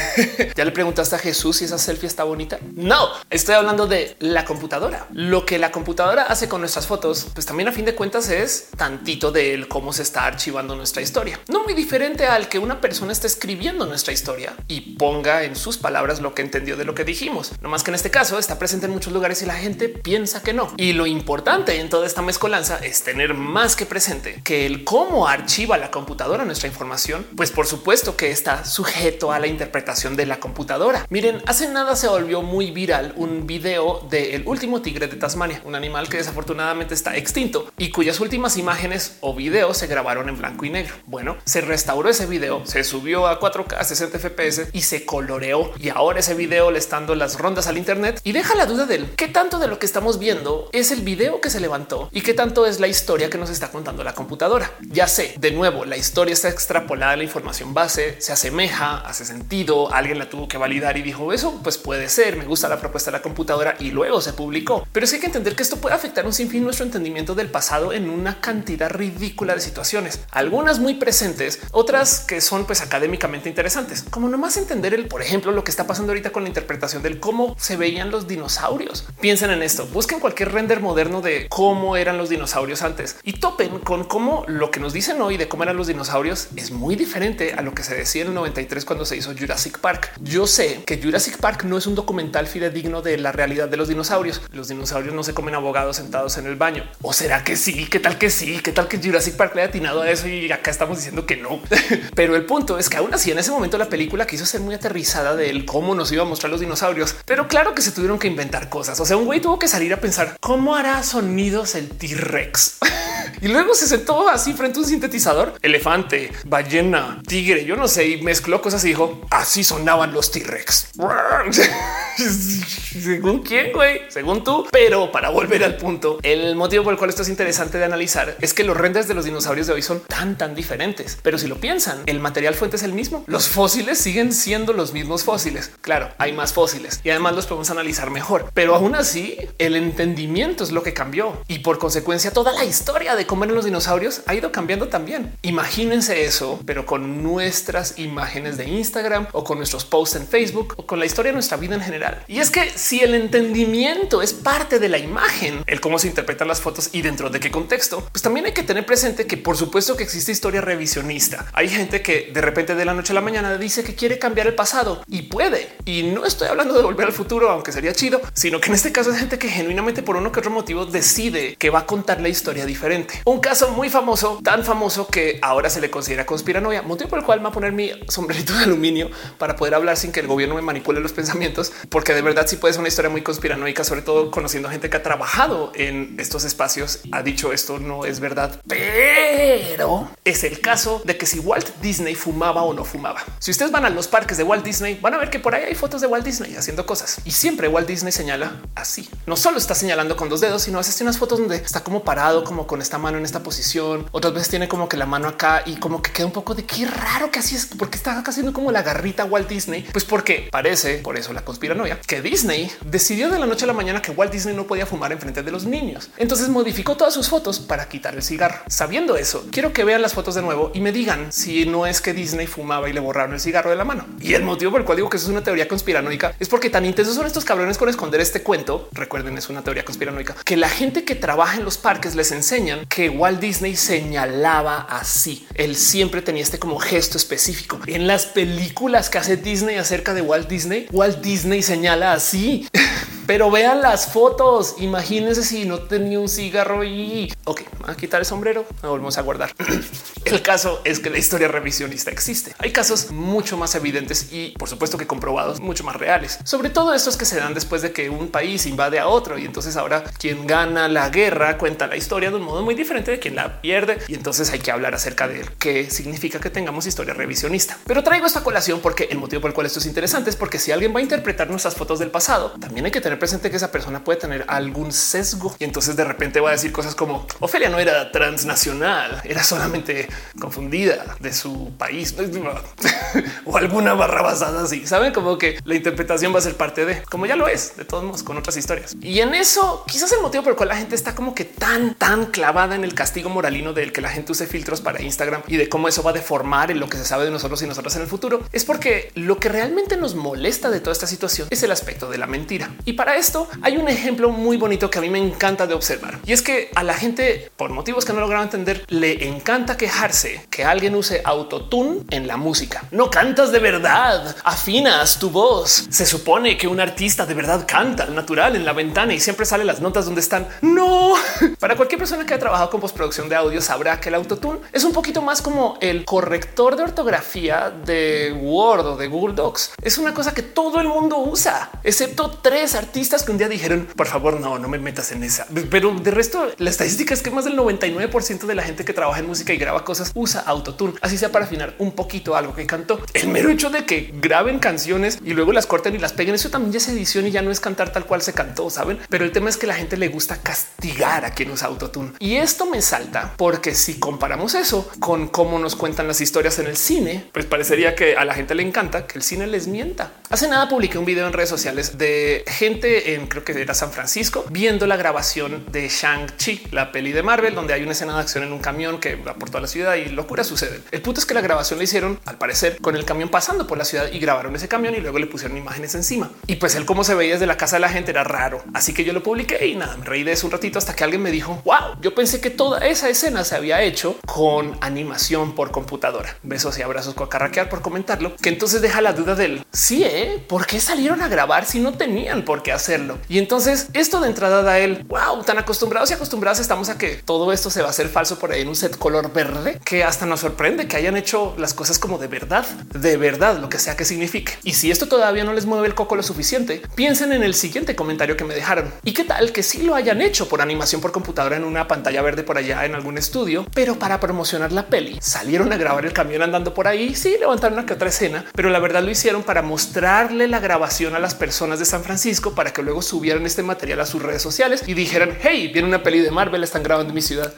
ya 0.56 0.65
le 0.65 0.72
preguntaste 0.72 1.15
a 1.15 1.20
Jesús 1.20 1.58
si 1.58 1.65
esa 1.65 1.78
selfie 1.78 2.08
está 2.08 2.24
bonita. 2.24 2.60
No, 2.74 3.10
estoy 3.30 3.56
hablando 3.56 3.88
de 3.88 4.15
la 4.20 4.46
computadora. 4.46 5.08
Lo 5.12 5.46
que 5.46 5.58
la 5.60 5.72
computadora 5.72 6.24
hace 6.24 6.50
con 6.50 6.62
nuestras 6.62 6.88
fotos, 6.88 7.28
pues 7.34 7.46
también 7.46 7.70
a 7.70 7.72
fin 7.72 7.86
de 7.86 7.96
cuentas 7.96 8.30
es 8.30 8.70
tantito 8.76 9.32
de 9.32 9.65
cómo 9.70 9.94
se 9.94 10.02
está 10.02 10.26
archivando 10.26 10.76
nuestra 10.76 10.94
historia. 11.01 11.39
No 11.47 11.63
muy 11.63 11.73
diferente 11.73 12.25
al 12.25 12.49
que 12.49 12.60
una 12.60 12.81
persona 12.81 13.12
esté 13.12 13.27
escribiendo 13.27 13.86
nuestra 13.86 14.13
historia 14.13 14.53
y 14.67 14.95
ponga 14.97 15.43
en 15.43 15.55
sus 15.55 15.77
palabras 15.77 16.21
lo 16.21 16.34
que 16.34 16.41
entendió 16.41 16.77
de 16.77 16.86
lo 16.86 16.95
que 16.95 17.03
dijimos. 17.03 17.51
No 17.62 17.69
más 17.69 17.84
que 17.84 17.91
en 17.91 17.95
este 17.95 18.12
caso 18.12 18.39
está 18.39 18.60
presente 18.60 18.86
en 18.86 18.91
muchos 18.91 19.13
lugares 19.13 19.41
y 19.41 19.45
la 19.45 19.55
gente 19.55 19.89
piensa 19.89 20.41
que 20.41 20.53
no. 20.53 20.73
Y 20.77 20.93
lo 20.93 21.05
importante 21.05 21.79
en 21.79 21.89
toda 21.89 22.08
esta 22.08 22.21
mezcolanza 22.21 22.79
es 22.84 23.03
tener 23.03 23.34
más 23.34 23.75
que 23.75 23.86
presente 23.86 24.41
que 24.43 24.65
el 24.65 24.84
cómo 24.84 25.27
archiva 25.27 25.77
la 25.77 25.91
computadora 25.91 26.45
nuestra 26.45 26.67
información, 26.67 27.25
pues 27.36 27.51
por 27.51 27.67
supuesto 27.67 28.15
que 28.15 28.31
está 28.31 28.65
sujeto 28.65 29.31
a 29.31 29.39
la 29.39 29.47
interpretación 29.47 30.15
de 30.15 30.25
la 30.25 30.39
computadora. 30.39 31.05
Miren, 31.10 31.41
hace 31.45 31.69
nada 31.69 31.95
se 31.95 32.08
volvió 32.08 32.41
muy 32.41 32.71
viral 32.71 33.13
un 33.15 33.47
video 33.47 34.05
del 34.10 34.43
último 34.45 34.81
tigre 34.81 35.08
de 35.08 35.15
Tasmania, 35.15 35.62
un 35.65 35.75
animal 35.75 36.10
que 36.10 36.17
desafortunadamente 36.17 36.93
está 36.93 37.15
extinto 37.15 37.71
y 37.77 37.89
cuyas 37.89 38.19
últimas 38.19 38.58
imágenes 38.58 39.17
o 39.21 39.34
videos 39.34 39.77
se 39.77 39.88
grabaron 39.88 40.29
en 40.29 40.38
blanco 40.38 40.65
y 40.65 40.69
negro. 40.69 40.85
Bueno, 41.06 41.38
se 41.45 41.62
restauró 41.62 42.10
ese 42.10 42.26
video, 42.26 42.65
se 42.65 42.84
subió 42.84 43.28
a 43.28 43.39
4K, 43.39 43.84
60 43.84 44.19
FPS 44.19 44.69
y 44.74 44.82
se 44.82 45.06
coloreó. 45.06 45.71
Y 45.80 45.89
ahora 45.89 46.19
ese 46.19 46.34
video 46.34 46.71
le 46.71 46.80
está 46.80 46.98
dando 46.98 47.15
las 47.15 47.39
rondas 47.39 47.67
al 47.67 47.78
Internet 47.78 48.21
y 48.24 48.32
deja 48.32 48.56
la 48.56 48.65
duda 48.65 48.86
del 48.86 49.10
qué 49.15 49.28
tanto 49.28 49.60
de 49.60 49.67
lo 49.67 49.80
que 49.80 49.86
estamos 49.86 50.19
viendo 50.19 50.69
es 50.71 50.91
el 50.91 51.02
video 51.02 51.41
que 51.41 51.50
se 51.50 51.60
levantó 51.60 52.10
y 52.12 52.21
qué 52.21 52.34
tanto 52.34 52.65
es 52.65 52.80
la 52.80 52.88
historia 52.88 53.30
que 53.30 53.38
nos 53.38 53.50
está 53.50 53.71
contando 53.71 54.04
la 54.04 54.13
computadora. 54.13 54.71
Ya 54.82 55.08
sé, 55.08 55.36
de 55.38 55.52
nuevo, 55.52 55.86
la 55.86 55.98
historia 55.98 56.34
está 56.34 56.50
extrapolada 56.50 57.13
a 57.13 57.17
la 57.17 57.24
información 57.24 57.74
base, 57.74 58.15
se 58.19 58.32
asemeja, 58.32 58.98
hace 58.98 59.26
sentido, 59.26 59.93
alguien 59.93 60.19
la 60.19 60.30
tuvo 60.30 60.48
que 60.48 60.58
validar 60.58 60.98
y 60.98 61.02
dijo 61.02 61.34
eso, 61.34 61.60
pues 61.63 61.78
puede 61.78 62.10
ser, 62.10 62.38
me 62.38 62.45
gusta 62.45 62.69
la 62.69 62.80
propuesta 62.80 63.12
de 63.12 63.17
la 63.17 63.21
computadora 63.21 63.76
y 63.80 63.91
luego 63.91 64.21
se 64.21 64.34
publicó. 64.34 64.88
Pero 64.91 65.08
sí 65.08 65.15
hay 65.15 65.21
que 65.21 65.28
entender 65.28 65.56
que 65.56 65.63
esto 65.63 65.78
puede 65.78 65.95
afectar 65.95 66.26
un 66.26 66.34
sinfín 66.34 66.63
nuestro 66.63 66.86
entendimiento 66.86 67.36
del 67.36 67.50
pasado 67.50 67.93
en 67.93 68.10
una 68.10 68.39
cantidad 68.41 68.89
ridícula 68.89 69.56
de 69.56 69.62
situaciones, 69.62 70.19
algunas 70.32 70.74
muy 70.79 70.95
presentes, 70.95 71.59
otras 71.71 72.19
que 72.19 72.41
son 72.41 72.65
pues 72.65 72.81
académicamente 72.81 73.49
interesantes, 73.49 74.03
como 74.09 74.29
nomás 74.29 74.57
entender 74.57 74.93
el, 74.93 75.07
por 75.07 75.21
ejemplo, 75.21 75.51
lo 75.51 75.63
que 75.63 75.71
está 75.71 75.88
pasando 75.88 76.11
ahorita 76.11 76.31
con 76.31 76.43
la 76.43 76.49
interpretación 76.49 77.03
del 77.03 77.19
cómo 77.19 77.55
se 77.59 77.77
veían 77.77 78.11
los 78.11 78.27
dinosaurios. 78.27 79.05
Piensen 79.19 79.51
en 79.51 79.63
esto, 79.63 79.88
busquen 79.88 80.19
cualquier 80.19 80.51
render 80.51 80.81
moderno 80.81 81.21
de 81.21 81.47
cómo 81.49 81.97
eran 81.97 82.17
los 82.17 82.29
dinosaurios 82.29 82.81
antes 82.81 83.17
y 83.23 83.33
topen 83.33 83.79
con 83.79 84.03
cómo 84.03 84.45
lo 84.47 84.71
que 84.71 84.79
nos 84.79 84.93
dicen 84.93 85.21
hoy 85.21 85.38
de 85.38 85.47
cómo 85.47 85.63
eran 85.63 85.77
los 85.77 85.88
dinosaurios 85.88 86.49
es 86.55 86.71
muy 86.71 86.95
diferente 86.95 87.53
a 87.53 87.61
lo 87.61 87.73
que 87.73 87.83
se 87.83 87.95
decía 87.95 88.23
en 88.23 88.29
el 88.29 88.33
93 88.33 88.85
cuando 88.85 89.05
se 89.05 89.17
hizo 89.17 89.33
Jurassic 89.38 89.79
Park. 89.79 90.11
Yo 90.21 90.47
sé 90.47 90.83
que 90.85 91.01
Jurassic 91.01 91.38
Park 91.38 91.63
no 91.63 91.77
es 91.77 91.88
un 91.88 91.95
documental 91.95 92.47
fidedigno 92.47 93.01
de 93.01 93.17
la 93.17 93.31
realidad 93.31 93.67
de 93.67 93.77
los 93.77 93.88
dinosaurios. 93.88 94.41
Los 94.51 94.67
dinosaurios 94.67 95.13
no 95.13 95.23
se 95.23 95.33
comen 95.33 95.55
abogados 95.55 95.97
sentados 95.97 96.38
en 96.38 96.45
el 96.45 96.55
baño. 96.55 96.83
¿O 97.01 97.13
será 97.13 97.43
que 97.43 97.55
sí? 97.55 97.88
¿Qué 97.88 97.99
tal 97.99 98.17
que 98.17 98.29
sí? 98.29 98.59
¿Qué 98.63 98.71
tal 98.71 98.88
que 98.88 98.97
Jurassic 98.97 99.35
Park 99.35 99.55
le 99.55 99.61
ha 99.63 99.65
atinado 99.65 100.01
a 100.01 100.09
eso 100.09 100.27
y 100.27 100.51
acá 100.65 100.71
estamos 100.71 100.97
diciendo 100.97 101.28
que 101.28 101.38
no? 101.38 101.60
Pero 102.15 102.36
el 102.36 102.45
punto 102.45 102.80
es 102.80 102.89
que 102.89 102.97
aún 102.97 103.13
así 103.13 103.30
en 103.30 103.38
ese 103.38 103.51
momento 103.51 103.78
la 103.78 103.88
película 103.88 104.25
quiso 104.25 104.47
ser 104.47 104.62
muy 104.62 104.73
aterrizada 104.73 105.36
de 105.36 105.63
cómo 105.63 105.93
nos 105.93 106.12
iba 106.12 106.23
a 106.23 106.25
mostrar 106.25 106.51
los 106.51 106.60
dinosaurios. 106.60 107.15
Pero 107.25 107.47
claro 107.47 107.75
que 107.75 107.84
se 107.84 107.91
tuvieron 107.91 108.17
que 108.17 108.28
inventar 108.28 108.67
cosas. 108.67 108.99
O 108.99 109.06
sea, 109.06 109.15
un 109.15 109.25
güey 109.25 109.39
tuvo 109.39 109.60
que 109.60 109.67
salir 109.67 109.93
a 109.93 110.01
pensar 110.01 110.38
cómo 110.41 110.75
hará 110.75 111.04
sonidos 111.04 111.75
el 111.75 111.89
T-Rex. 111.89 112.80
y 113.41 113.47
luego 113.47 113.73
se 113.73 113.88
sentó 113.88 114.29
así 114.29 114.53
frente 114.53 114.79
a 114.79 114.81
un 114.81 114.88
sintetizador, 114.88 115.53
elefante, 115.61 116.31
ballena, 116.45 117.21
tigre, 117.27 117.65
yo 117.65 117.75
no 117.75 117.88
sé, 117.88 118.07
y 118.07 118.21
mezcló 118.21 118.61
cosas 118.61 118.83
y 118.85 118.89
dijo, 118.89 119.21
así 119.29 119.63
sonaban 119.63 120.13
los 120.13 120.31
T-Rex. 120.31 120.89
Según 122.17 123.43
quién, 123.43 123.73
güey, 123.73 124.01
según 124.09 124.43
tú. 124.43 124.67
Pero 124.71 125.11
para 125.11 125.29
volver 125.29 125.63
al 125.63 125.75
punto, 125.75 126.19
el 126.23 126.55
motivo 126.55 126.85
por 126.85 126.93
el 126.93 126.97
cual 126.97 127.09
esto 127.09 127.23
es 127.23 127.29
interesante 127.29 127.77
de 127.77 127.83
analizar 127.83 128.38
es 128.39 128.53
que 128.53 128.63
los 128.63 128.77
renders 128.77 129.07
de 129.07 129.13
los 129.13 129.25
dinosaurios 129.25 129.67
de 129.67 129.73
hoy 129.73 129.81
son 129.81 129.99
tan, 130.01 130.38
tan 130.38 130.55
diferentes. 130.55 131.17
Pero 131.21 131.38
si 131.38 131.47
lo 131.47 131.57
piensan, 131.57 132.03
el 132.05 132.19
material 132.19 132.55
fuente 132.55 132.77
es 132.77 132.83
el 132.83 132.93
mismo. 132.93 133.25
Los 133.27 133.49
fósiles 133.49 133.97
siguen 133.97 134.31
siendo 134.31 134.71
los 134.71 134.93
mismos 134.93 135.23
fósiles. 135.23 135.71
Claro, 135.81 136.09
hay 136.17 136.31
más 136.31 136.53
fósiles 136.53 137.01
y 137.03 137.09
además 137.09 137.35
los 137.35 137.47
podemos 137.47 137.69
analizar 137.69 138.09
mejor. 138.11 138.49
Pero 138.53 138.75
aún 138.75 138.95
así, 138.95 139.38
el 139.57 139.75
entendimiento 139.75 140.63
es 140.63 140.71
lo 140.71 140.83
que 140.83 140.93
cambió 140.93 141.41
y 141.47 141.59
por 141.59 141.79
consecuencia 141.79 142.31
toda 142.31 142.53
la 142.53 142.63
historia 142.63 143.14
de 143.15 143.25
cómo 143.25 143.43
eran 143.43 143.56
los 143.56 143.65
dinosaurios 143.65 144.21
ha 144.25 144.36
ido 144.36 144.51
cambiando 144.51 144.88
también. 144.88 145.34
Imagínense 145.41 146.25
eso, 146.25 146.60
pero 146.65 146.86
con 146.86 147.23
nuestras 147.23 147.97
imágenes 147.97 148.58
de 148.58 148.67
Instagram 148.67 149.28
o 149.32 149.43
con 149.43 149.58
nuestros 149.58 149.86
posts 149.86 150.15
en 150.15 150.28
Facebook 150.28 150.73
o 150.78 150.86
con 150.86 150.99
la 150.99 151.06
historia 151.06 151.32
de 151.32 151.36
nuestra 151.36 151.58
vida 151.58 151.75
en 151.75 151.82
general. 151.82 152.23
Y 152.28 152.39
es 152.39 152.49
que 152.49 152.69
si 152.75 153.01
el 153.01 153.15
entendimiento 153.15 154.21
es 154.21 154.34
parte 154.34 154.80
de 154.80 154.89
la 154.89 154.97
imagen, 154.97 155.63
el 155.67 155.82
cómo 155.82 155.99
se 155.99 156.08
interpretan 156.08 156.47
las 156.47 156.62
fotos 156.62 156.89
y 156.91 157.01
dentro 157.01 157.30
de 157.30 157.39
qué 157.39 157.51
contexto, 157.51 158.08
pues 158.12 158.21
también 158.21 158.45
hay 158.45 158.54
que 158.54 158.63
tener 158.63 158.86
presente 158.86 159.28
que 159.28 159.38
por 159.38 159.58
supuesto 159.58 159.95
que 159.95 160.04
existe 160.04 160.32
historia 160.32 160.62
revisionista. 160.62 161.45
Hay 161.54 161.69
gente 161.69 162.01
que 162.01 162.32
de 162.34 162.41
repente 162.41 162.75
de 162.75 162.86
la 162.86 162.93
noche 162.93 163.13
a 163.13 163.15
la 163.15 163.21
mañana 163.21 163.58
dice 163.58 163.84
que 163.84 163.95
quiere 163.95 164.19
cambiar 164.19 164.47
el 164.47 164.56
pasado 164.56 165.04
y 165.08 165.23
puede. 165.23 165.69
Y 165.86 166.04
no 166.04 166.25
estoy 166.25 166.47
hablando 166.47 166.73
de 166.73 166.84
volver 166.84 167.08
al 167.08 167.13
futuro, 167.13 167.49
aunque 167.49 167.71
sería 167.71 167.93
chido, 167.93 168.21
sino 168.34 168.60
que 168.60 168.69
en 168.69 168.75
este 168.75 168.91
caso 168.91 169.12
es 169.12 169.19
gente 169.19 169.38
que 169.38 169.49
genuinamente 169.49 170.04
por 170.04 170.15
uno 170.15 170.32
que 170.32 170.39
otro 170.39 170.51
motivo 170.51 170.86
decide 170.86 171.56
que 171.58 171.69
va 171.69 171.80
a 171.80 171.86
contar 171.86 172.21
la 172.21 172.30
historia 172.30 172.65
diferente. 172.65 173.05
Un 173.26 173.39
caso 173.39 173.72
muy 173.72 173.89
famoso, 173.89 174.39
tan 174.44 174.63
famoso 174.63 175.08
que 175.08 175.39
ahora 175.41 175.70
se 175.70 175.82
le 175.82 175.89
considera 175.89 176.26
conspiranoia, 176.26 176.82
motivo 176.82 177.10
por 177.10 177.20
el 177.20 177.26
cual 177.26 177.39
me 177.39 177.44
voy 177.44 177.52
a 177.52 177.54
poner 177.54 177.72
mi 177.72 177.91
sombrerito 178.08 178.54
de 178.58 178.63
aluminio 178.63 179.10
para 179.38 179.56
poder 179.56 179.76
hablar 179.76 179.98
sin 179.98 180.12
que 180.12 180.20
el 180.20 180.28
gobierno 180.28 180.56
me 180.56 180.62
manipule 180.62 181.00
los 181.00 181.13
pensamientos, 181.13 181.72
porque 181.89 182.13
de 182.13 182.22
verdad 182.22 182.46
sí 182.48 182.58
puede 182.58 182.74
ser 182.74 182.80
una 182.80 182.89
historia 182.89 183.10
muy 183.10 183.22
conspiranoica, 183.22 183.84
sobre 183.84 184.02
todo 184.02 184.32
conociendo 184.32 184.70
gente 184.70 184.89
que 184.89 184.98
ha 184.98 185.04
trabajado 185.04 185.72
en 185.76 186.15
estos 186.20 186.44
espacios, 186.44 187.00
ha 187.12 187.22
dicho 187.22 187.54
esto 187.54 187.80
no 187.80 188.06
es 188.06 188.20
verdad, 188.20 188.62
pero 188.68 190.10
es 190.24 190.44
el 190.44 190.60
caso 190.62 191.02
de 191.06 191.18
que 191.18 191.26
si 191.26 191.39
Walt 191.39 191.70
Disney 191.82 192.15
fumaba 192.15 192.63
o 192.63 192.74
no 192.74 192.86
fumaba. 192.86 193.24
Si 193.39 193.52
ustedes 193.52 193.72
van 193.72 193.86
a 193.86 193.89
los 193.89 194.08
parques 194.08 194.38
de 194.38 194.44
Walt 194.44 194.63
Disney, 194.63 195.00
van 195.02 195.13
a 195.13 195.18
ver 195.18 195.30
que 195.30 195.39
por 195.39 195.56
ahí 195.56 195.63
hay 195.63 195.76
fotos 195.76 196.02
de 196.02 196.08
Walt 196.08 196.26
Disney 196.26 196.56
haciendo 196.56 196.86
cosas 196.86 197.20
y 197.26 197.32
siempre 197.32 197.68
Walt 197.68 197.88
Disney 197.88 198.12
señala 198.12 198.62
así. 198.76 199.10
No 199.26 199.36
solo 199.36 199.58
está 199.58 199.76
señalando 199.76 200.15
con 200.15 200.30
dos 200.30 200.41
dedos, 200.41 200.63
sino 200.63 200.80
hace 200.80 201.04
unas 201.04 201.18
fotos 201.18 201.39
donde 201.39 201.58
está 201.58 201.84
como 201.84 202.04
parado, 202.04 202.44
como 202.44 202.68
con 202.68 202.82
esta 202.82 202.94
mano 202.97 203.17
en 203.17 203.25
esta 203.25 203.43
posición. 203.43 204.08
Otras 204.12 204.34
veces 204.34 204.49
tiene 204.49 204.67
como 204.67 204.89
que 204.89 204.97
la 204.97 205.05
mano 205.05 205.27
acá 205.27 205.63
y 205.65 205.75
como 205.77 206.01
que 206.01 206.12
queda 206.12 206.25
un 206.25 206.31
poco 206.31 206.55
de 206.55 206.65
qué 206.65 206.86
raro 206.86 207.31
que 207.31 207.39
así 207.39 207.55
es, 207.55 207.67
porque 207.77 207.97
está 207.97 208.19
haciendo 208.25 208.53
como 208.53 208.71
la 208.71 208.81
garrita 208.81 209.25
Walt 209.25 209.49
Disney. 209.49 209.88
Pues 209.91 210.05
porque 210.05 210.49
parece 210.51 210.99
por 210.99 211.17
eso 211.17 211.34
la 211.34 211.43
conspiranoia 211.43 211.99
que 212.01 212.21
Disney 212.21 212.71
decidió 212.86 213.29
de 213.29 213.39
la 213.39 213.45
noche 213.45 213.65
a 213.65 213.67
la 213.67 213.73
mañana 213.73 214.01
que 214.01 214.12
Walt 214.12 214.31
Disney 214.31 214.55
no 214.55 214.65
podía 214.65 214.86
fumar 214.86 215.12
en 215.12 215.19
frente 215.19 215.43
de 215.43 215.51
los 215.51 215.65
niños. 215.65 216.10
Entonces 216.17 216.49
modificó 216.49 216.95
todas 216.97 217.13
sus 217.13 217.29
fotos 217.29 217.60
para 217.60 217.88
quitar 217.88 218.15
el 218.15 218.23
cigarro. 218.23 218.60
Sabiendo 218.67 219.17
eso, 219.17 219.45
quiero 219.51 219.73
que 219.73 219.84
vean 219.84 220.01
las 220.01 220.13
fotos 220.13 220.36
de 220.36 220.41
nuevo 220.41 220.71
y 220.73 220.81
me 220.81 220.91
digan 220.91 221.31
si 221.31 221.65
no 221.65 221.86
es 221.86 222.01
que 222.01 222.13
Disney 222.13 222.47
fumaba 222.47 222.89
y 222.89 222.93
le 222.93 222.99
borraron 222.99 223.34
el 223.34 223.39
cigarro 223.39 223.69
de 223.69 223.75
la 223.75 223.86
mano. 223.86 224.05
Y 224.19 224.34
el 224.34 224.43
motivo 224.43 224.71
por 224.71 224.81
el 224.81 224.86
cual 224.86 224.97
digo 224.97 225.10
que 225.10 225.17
eso 225.17 225.27
es 225.27 225.31
una 225.31 225.43
teoría 225.43 225.67
conspiranoica 225.67 226.36
es 226.39 226.49
porque 226.49 226.69
tan 226.69 226.86
intensos 226.86 227.15
son 227.15 227.25
estos 227.25 227.45
cabrones 227.45 227.77
con 227.77 227.89
esconder 227.89 228.21
este 228.21 228.41
cuento. 228.41 228.89
Recuerden, 228.91 229.38
es 229.38 229.49
una 229.49 229.63
teoría 229.63 229.86
conspiranoica 229.86 230.36
que 230.43 230.58
la 230.58 230.69
gente 230.69 231.03
que 231.03 231.15
trabaja 231.15 231.58
en 231.58 231.65
los 231.65 231.77
parques 231.77 232.15
les 232.15 232.31
enseñan 232.31 232.85
que 232.89 233.10
Walt 233.10 233.39
Disney 233.39 233.76
señalaba 233.76 234.88
así. 234.89 235.48
Él 235.56 235.76
siempre 235.76 236.21
tenía 236.21 236.43
este 236.43 236.60
como 236.60 236.80
gesto 236.80 237.17
específico 237.17 237.80
en 237.88 238.08
las 238.08 238.26
películas 238.26 239.10
que 239.10 239.17
hace 239.17 239.38
Disney 239.38 239.78
acerca 239.78 240.13
de 240.13 240.21
Walt 240.21 240.48
Disney. 240.48 240.88
Walt 240.91 241.21
Disney 241.21 241.62
señala 241.62 242.13
así. 242.13 242.67
Pero 243.25 243.49
vean 243.49 243.81
las 243.81 244.07
fotos. 244.11 244.75
Imagínense 244.77 245.43
si 245.43 245.65
no 245.65 245.79
tenía 245.79 246.19
un 246.19 246.29
cigarro 246.29 246.83
y 246.83 247.33
ok, 247.45 247.61
a 247.88 247.95
quitar 247.95 248.19
el 248.19 248.25
sombrero. 248.25 248.65
Nos 248.83 248.91
volvemos 248.91 249.17
a 249.17 249.21
guardar. 249.21 249.51
el 250.25 250.41
caso 250.41 250.81
es 250.83 250.99
que 250.99 251.09
la 251.09 251.17
historia 251.17 251.47
revisionista 251.47 252.11
existe. 252.11 252.53
Hay 252.59 252.71
casos 252.71 253.11
mucho 253.11 253.57
más 253.57 253.73
evidentes 253.75 254.31
y 254.31 254.49
por 254.57 254.69
supuesto 254.69 254.97
que 254.97 255.07
comprobados, 255.07 255.59
mucho 255.59 255.83
más 255.83 255.95
reales. 255.95 256.39
Sobre 256.43 256.69
todo 256.69 256.93
estos 256.93 257.17
que 257.17 257.25
se 257.25 257.38
dan 257.38 257.53
después 257.53 257.81
de 257.81 257.91
que 257.91 258.09
un 258.09 258.27
país 258.29 258.65
invade 258.65 258.99
a 258.99 259.07
otro 259.07 259.38
y 259.38 259.45
entonces 259.45 259.75
ahora 259.75 260.03
quien 260.19 260.45
gana 260.45 260.88
la 260.88 261.09
guerra 261.09 261.57
cuenta 261.57 261.88
la 261.88 261.97
historia 261.97 262.29
de 262.29 262.38
un 262.38 262.43
modo 262.43 262.63
muy 262.63 262.75
diferente 262.75 263.11
de 263.11 263.19
quien 263.19 263.35
la 263.35 263.61
pierde 263.61 263.99
y 264.07 264.13
entonces 264.13 264.51
hay 264.51 264.59
que 264.59 264.71
hablar 264.71 264.93
acerca 264.93 265.27
de 265.27 265.45
qué 265.57 265.89
significa 265.89 266.39
que 266.39 266.49
tengamos 266.49 266.85
historia 266.85 267.13
revisionista. 267.13 267.77
Pero 267.88 268.03
traigo 268.03 268.27
esta 268.27 268.43
colación 268.43 268.81
porque 268.81 269.07
el 269.09 269.17
motivo 269.17 269.41
por 269.41 269.49
el 269.49 269.55
cual 269.55 269.67
esto 269.67 269.79
es 269.79 269.85
interesante 269.85 270.29
es 270.29 270.35
porque 270.35 270.59
si 270.59 270.71
alguien 270.71 270.93
va 270.93 270.99
a 270.99 271.03
interpretar 271.03 271.49
nuestras 271.49 271.75
fotos 271.75 271.99
del 271.99 272.11
pasado, 272.11 272.51
también 272.59 272.85
hay 272.85 272.91
que 272.91 273.01
tener 273.01 273.14
presente 273.17 273.49
que 273.49 273.58
esa 273.58 273.71
persona 273.71 274.04
puede 274.04 274.19
tener 274.19 274.45
algún 274.47 274.91
sesgo 274.91 275.56
y 275.60 275.63
entonces 275.63 275.95
de 275.95 276.04
repente 276.04 276.39
va 276.39 276.49
a 276.49 276.51
decir 276.54 276.71
cosas 276.71 276.95
como 276.95 277.28
Ofelia 277.39 277.69
no 277.69 277.80
era 277.80 278.12
transnacional, 278.12 279.21
era 279.23 279.43
solamente 279.43 280.08
confundida 280.39 281.15
de 281.19 281.34
su 281.34 281.73
país 281.78 282.15
o 283.45 283.58
alguna 283.58 283.93
barra 283.93 284.21
basada 284.21 284.63
así. 284.63 284.86
Saben 284.86 285.13
como 285.13 285.38
que 285.38 285.60
la 285.63 285.75
interpretación 285.75 286.34
va 286.34 286.39
a 286.39 286.41
ser 286.41 286.56
parte 286.56 286.86
de 286.86 287.04
como 287.04 287.25
ya 287.25 287.36
lo 287.36 287.47
es 287.47 287.78
de 287.78 287.86
todos 287.86 288.04
modos 288.04 288.23
con 288.23 288.38
otras 288.38 288.58
historias. 288.58 288.95
Y 289.01 289.19
en 289.19 289.34
eso 289.34 289.84
quizás 289.88 290.12
el 290.12 290.21
motivo 290.21 290.43
por 290.43 290.54
el 290.54 290.58
cual 290.58 290.69
la 290.69 290.78
gente 290.78 290.95
está 290.95 291.15
como 291.15 291.36
que 291.36 291.45
tan, 291.45 291.95
tan 291.95 292.28
clavada 292.28 292.75
en 292.75 292.84
el 292.84 292.93
castigo 292.93 293.30
moralino 293.30 293.73
del 293.73 293.91
que 293.91 294.01
la 294.01 294.10
gente 294.10 294.32
use 294.32 294.47
filtros 294.47 294.82
para 294.82 295.01
Instagram 295.01 295.43
y 295.47 295.58
de 295.58 295.69
cómo 295.69 295.88
eso 295.88 296.04
va 296.04 296.12
a 296.12 296.13
deformar 296.13 296.71
en 296.71 296.80
lo 296.80 296.89
que 296.89 296.97
se 296.97 297.06
sabe 297.06 297.25
de 297.25 297.32
nosotros 297.32 297.62
y 297.62 297.67
nosotras 297.67 297.95
en 297.95 298.01
el 298.01 298.08
futuro 298.08 298.43
es 298.51 298.65
porque 298.65 299.12
lo 299.15 299.38
que 299.38 299.49
realmente 299.49 299.97
nos 299.97 300.15
molesta 300.15 300.69
de 300.69 300.80
toda 300.80 300.93
esta 300.93 301.08
situación 301.08 301.47
es 301.51 301.63
el 301.63 301.71
aspecto 301.71 302.10
de 302.10 302.17
la 302.17 302.28
mentira. 302.28 302.71
Y 302.86 302.93
para 302.93 303.05
esto 303.13 303.48
hay 303.62 303.78
un 303.78 303.88
ejemplo 303.88 304.30
muy 304.30 304.58
bonito 304.58 304.89
que 304.89 304.98
a 304.98 305.02
mí 305.02 305.10
me 305.10 305.20
encanta 305.20 305.68
de 305.68 305.74
observar 305.76 306.20
y 306.26 306.34
es 306.34 306.41
que 306.41 306.72
a 306.74 306.84
la 306.84 306.94
gente, 306.94 307.52
por 307.56 307.70
motivos 307.70 308.06
que 308.06 308.13
no 308.13 308.20
lograron 308.20 308.46
entender, 308.46 308.84
le 308.88 309.28
encanta 309.28 309.78
quejarse 309.78 310.48
que 310.50 310.63
alguien 310.63 310.96
use 310.96 311.22
autotune 311.24 312.02
en 312.10 312.28
la 312.28 312.38
música. 312.38 312.84
No 312.91 313.10
cantas 313.10 313.52
de 313.52 313.60
verdad, 313.60 314.36
afinas 314.44 315.20
tu 315.20 315.30
voz. 315.30 315.88
Se 315.89 316.06
supone 316.06 316.58
que 316.58 316.68
un 316.68 316.80
artista 316.80 317.26
de 317.26 317.34
verdad 317.34 317.65
canta 317.68 318.04
al 318.04 318.15
natural 318.15 318.56
en 318.56 318.65
la 318.65 318.74
ventana 318.74 319.13
y 319.13 319.20
siempre 319.20 319.46
sale 319.46 319.63
las 319.63 319.82
notas 319.82 320.06
donde 320.06 320.22
están. 320.22 320.48
No, 320.62 321.13
para 321.60 321.76
cualquier 321.76 322.00
persona 322.00 322.26
que 322.26 322.34
haya 322.34 322.41
trabajado 322.41 322.70
con 322.70 322.82
postproducción 322.82 323.30
de 323.30 323.36
audio 323.36 323.62
sabrá 323.62 324.00
que 324.00 324.10
el 324.10 324.15
autotune 324.15 324.60
es 324.72 324.84
un 324.84 324.94
poquito 324.94 325.22
más 325.22 325.41
como 325.41 325.78
el 325.82 326.06
corrector 326.06 326.76
de 326.76 326.84
ortografía 326.84 327.72
de 327.86 328.34
Word 328.41 328.86
o 328.86 328.98
de 328.98 329.08
Google 329.08 329.36
Docs. 329.36 329.74
Es 329.82 329.97
una 329.97 330.14
cosa 330.14 330.34
que 330.34 330.41
todo 330.41 330.80
el 330.80 330.88
mundo 330.88 331.20
usa, 331.20 331.70
excepto 331.84 332.32
tres 332.41 332.74
artistas 332.74 332.95
que 332.96 333.32
un 333.32 333.38
día 333.38 333.50
dijeron, 333.50 333.89
por 333.93 334.08
favor, 334.08 334.39
no, 334.39 334.58
no 334.58 334.70
me 334.70 334.80
metas 334.80 335.12
en 335.12 335.22
esa. 335.24 335.46
Pero 335.70 335.91
de 335.91 336.12
resto, 336.12 336.50
la 336.58 336.70
estadística 336.70 337.14
es 337.14 337.22
que 337.22 337.30
más 337.30 337.43
del 337.43 337.58
99% 337.58 338.46
de 338.46 338.56
la 338.56 338.64
gente 338.64 338.86
que 338.86 338.93
trabaja 338.93 339.20
en 339.20 339.28
música 339.28 339.54
y 339.54 339.58
graba 339.58 339.84
cosas 339.84 340.12
usa 340.16 340.41
autotune, 340.41 340.93
así 341.02 341.18
sea 341.18 341.30
para 341.30 341.43
afinar 341.43 341.76
un 341.78 341.91
poquito 341.91 342.38
algo 342.38 342.56
que 342.56 342.66
cantó. 342.66 343.02
El 343.14 343.28
mero 343.28 343.50
hecho 343.50 343.70
de 343.70 343.86
que 343.86 344.14
graben 344.14 344.60
canciones 344.60 345.20
y 345.26 345.34
luego 345.34 345.52
las 345.52 345.66
corten 345.66 345.93
y 345.93 345.98
las 345.98 346.14
peguen, 346.14 346.36
eso 346.36 346.50
también 346.50 346.72
ya 346.72 346.78
es 346.78 346.88
edición 346.88 347.28
y 347.28 347.32
ya 347.32 347.41
no 347.41 347.52
es 347.52 347.60
cantar 347.60 347.91
tal 347.91 348.06
cual 348.06 348.22
se 348.22 348.32
cantó, 348.32 348.70
saben? 348.70 348.98
Pero 349.10 349.26
el 349.26 349.34
tema 349.34 349.50
es 349.50 349.58
que 349.58 349.68
la 349.68 349.76
gente 349.76 349.98
le 349.98 350.08
gusta 350.08 350.38
castigar 350.38 351.26
a 351.26 351.32
quien 351.32 351.52
usa 351.52 351.68
autotune. 351.68 352.14
Y 352.20 352.36
esto 352.36 352.66
me 352.66 352.82
salta 352.82 353.34
porque 353.36 353.76
si 353.76 354.00
comparamos 354.00 354.56
eso 354.56 354.89
con 355.00 355.28
cómo 355.28 355.60
nos 355.60 355.76
cuentan 355.76 356.08
las 356.08 356.22
historias 356.22 356.60
en 356.60 356.68
el 356.68 356.78
cine, 356.78 357.30
pues 357.34 357.46
parecería 357.46 357.93
que 357.93 358.16
a 358.16 358.24
la 358.24 358.34
gente 358.34 358.56
le 358.56 358.64
encanta 358.64 359.06
que 359.06 359.18
el 359.20 359.24
cine 359.24 359.48
les 359.48 359.68
mienta. 359.68 360.14
Hace 360.30 360.48
nada 360.48 360.70
publiqué 360.70 360.98
un 360.98 361.06
video 361.06 361.28
en 361.28 361.34
redes 361.34 361.50
sociales 361.50 361.98
de 361.98 362.46
gente 362.48 362.84
en 362.86 363.27
creo 363.27 363.43
que 363.43 363.59
era 363.59 363.73
San 363.73 363.91
Francisco 363.91 364.45
viendo 364.49 364.88
la 364.88 364.95
grabación 364.95 365.65
de 365.71 365.88
Shang-Chi, 365.89 366.67
la 366.71 366.91
peli 366.91 367.11
de 367.11 367.23
Marvel, 367.23 367.55
donde 367.55 367.73
hay 367.73 367.83
una 367.83 367.93
escena 367.93 368.13
de 368.13 368.21
acción 368.21 368.43
en 368.43 368.53
un 368.53 368.59
camión 368.59 368.99
que 368.99 369.15
va 369.15 369.33
por 369.36 369.49
toda 369.49 369.61
la 369.61 369.67
ciudad 369.67 369.95
y 369.95 370.09
locura 370.09 370.43
sucede. 370.43 370.81
El 370.91 371.01
punto 371.01 371.19
es 371.19 371.25
que 371.25 371.33
la 371.33 371.41
grabación 371.41 371.79
la 371.79 371.83
hicieron 371.83 372.19
al 372.25 372.38
parecer 372.38 372.77
con 372.81 372.95
el 372.95 373.05
camión 373.05 373.29
pasando 373.29 373.67
por 373.67 373.77
la 373.77 373.86
ciudad 373.86 374.11
y 374.11 374.19
grabaron 374.19 374.55
ese 374.55 374.67
camión 374.67 374.95
y 374.95 374.99
luego 374.99 375.19
le 375.19 375.27
pusieron 375.27 375.57
imágenes 375.57 375.95
encima. 375.95 376.31
Y 376.47 376.55
pues 376.57 376.75
el 376.75 376.86
cómo 376.86 377.03
se 377.03 377.15
veía 377.15 377.33
desde 377.33 377.47
la 377.47 377.57
casa 377.57 377.77
de 377.77 377.81
la 377.81 377.89
gente 377.89 378.11
era 378.11 378.23
raro. 378.23 378.63
Así 378.73 378.93
que 378.93 379.03
yo 379.03 379.13
lo 379.13 379.23
publiqué 379.23 379.65
y 379.67 379.75
nada, 379.75 379.97
me 379.97 380.05
reí 380.05 380.23
de 380.23 380.33
eso 380.33 380.45
un 380.45 380.51
ratito 380.51 380.79
hasta 380.79 380.95
que 380.95 381.03
alguien 381.03 381.21
me 381.21 381.31
dijo, 381.31 381.61
wow, 381.65 381.99
yo 382.01 382.13
pensé 382.13 382.39
que 382.39 382.49
toda 382.49 382.86
esa 382.86 383.09
escena 383.09 383.43
se 383.43 383.55
había 383.55 383.81
hecho 383.81 384.17
con 384.25 384.77
animación 384.81 385.55
por 385.55 385.71
computadora. 385.71 386.38
Besos 386.43 386.77
y 386.77 386.81
abrazos 386.81 387.13
con 387.13 387.27
carraquear 387.27 387.69
por 387.69 387.81
comentarlo, 387.81 388.36
que 388.36 388.49
entonces 388.49 388.81
deja 388.81 389.01
la 389.01 389.13
duda 389.13 389.36
del 389.36 389.65
sí, 389.71 390.03
¿eh? 390.03 390.43
¿por 390.47 390.65
qué 390.65 390.79
salieron 390.79 391.21
a 391.21 391.27
grabar 391.27 391.65
si 391.65 391.79
no 391.79 391.93
tenían 391.93 392.43
por 392.43 392.63
qué 392.63 392.71
hacerlo? 392.76 393.17
Y 393.30 393.38
entonces 393.38 393.88
esto 393.93 394.19
de 394.21 394.28
entrada 394.28 394.61
da 394.61 394.80
él, 394.80 395.05
wow, 395.07 395.43
tan 395.43 395.57
acostumbrados 395.57 396.11
y 396.11 396.13
acostumbrados 396.13 396.59
estamos 396.59 396.89
a 396.89 396.97
que 396.97 397.15
todo 397.15 397.51
esto 397.51 397.69
se 397.69 397.82
va 397.82 397.88
a 397.88 397.91
hacer 397.91 398.09
falso 398.09 398.39
por 398.39 398.51
ahí 398.51 398.61
en 398.61 398.67
un 398.67 398.76
set 398.76 398.97
color 398.97 399.32
verde 399.34 399.80
que 399.84 400.03
hasta 400.03 400.26
nos 400.26 400.41
sorprende 400.41 400.88
que 400.88 400.97
hayan 400.97 401.17
hecho 401.17 401.53
las 401.57 401.73
cosas 401.73 401.99
como 401.99 402.17
de 402.17 402.28
verdad, 402.28 402.65
de 402.93 403.17
verdad, 403.17 403.57
lo 403.59 403.69
que 403.69 403.80
sea 403.80 403.95
que 403.95 404.05
signifique. 404.05 404.53
Y 404.63 404.73
si 404.73 404.91
esto 404.91 405.07
todavía 405.07 405.43
no 405.43 405.53
les 405.53 405.65
mueve 405.65 405.88
el 405.88 405.95
coco 405.95 406.15
lo 406.15 406.23
suficiente, 406.23 406.82
piensen 406.95 407.32
en 407.32 407.43
el 407.43 407.53
siguiente 407.53 407.95
comentario 407.95 408.38
que 408.38 408.43
me 408.43 408.53
dejaron. 408.53 408.93
¿Y 409.03 409.13
qué 409.13 409.23
tal 409.23 409.51
que 409.51 409.63
sí 409.63 409.84
lo 409.84 409.95
hayan 409.95 410.21
hecho 410.21 410.47
por 410.47 410.61
animación 410.61 411.01
por 411.01 411.11
computadora 411.11 411.57
en 411.57 411.63
una 411.63 411.88
pantalla 411.88 412.21
verde 412.21 412.43
por 412.43 412.57
allá 412.57 412.86
en 412.86 412.95
algún 412.95 413.17
estudio, 413.17 413.65
pero 413.73 413.97
para 413.99 414.19
promocionar 414.19 414.71
la 414.71 414.88
peli 414.88 415.17
salieron 415.21 415.71
a 415.71 415.78
grabar 415.78 416.05
el 416.05 416.13
camión 416.13 416.41
andando 416.41 416.73
por 416.73 416.88
ahí? 416.88 417.15
Sí, 417.15 417.36
levantaron 417.39 417.78
una 417.78 417.86
que 417.86 417.93
otra 417.93 418.09
escena, 418.09 418.45
pero 418.53 418.69
la 418.69 418.80
verdad 418.80 419.03
lo 419.03 419.11
hicieron 419.11 419.43
para 419.43 419.61
mostrarle 419.61 420.47
la 420.47 420.59
grabación 420.59 421.15
a 421.15 421.19
las 421.19 421.36
personas 421.36 421.80
de 421.80 421.86
San 421.86 422.03
Francisco 422.03 422.53
para 422.53 422.64
que 422.74 422.82
luego 422.82 423.01
subieran 423.01 423.45
este 423.45 423.63
material 423.63 423.99
a 424.01 424.05
sus 424.05 424.22
redes 424.22 424.41
sociales 424.41 424.84
y 424.88 424.93
dijeran, 424.93 425.38
hey, 425.41 425.70
viene 425.74 425.88
una 425.88 426.03
peli 426.03 426.20
de 426.20 426.32
Marvel, 426.32 426.63
están 426.63 426.84
grabando 426.84 427.09
en 427.09 427.16
mi 427.16 427.22
ciudad. 427.22 427.53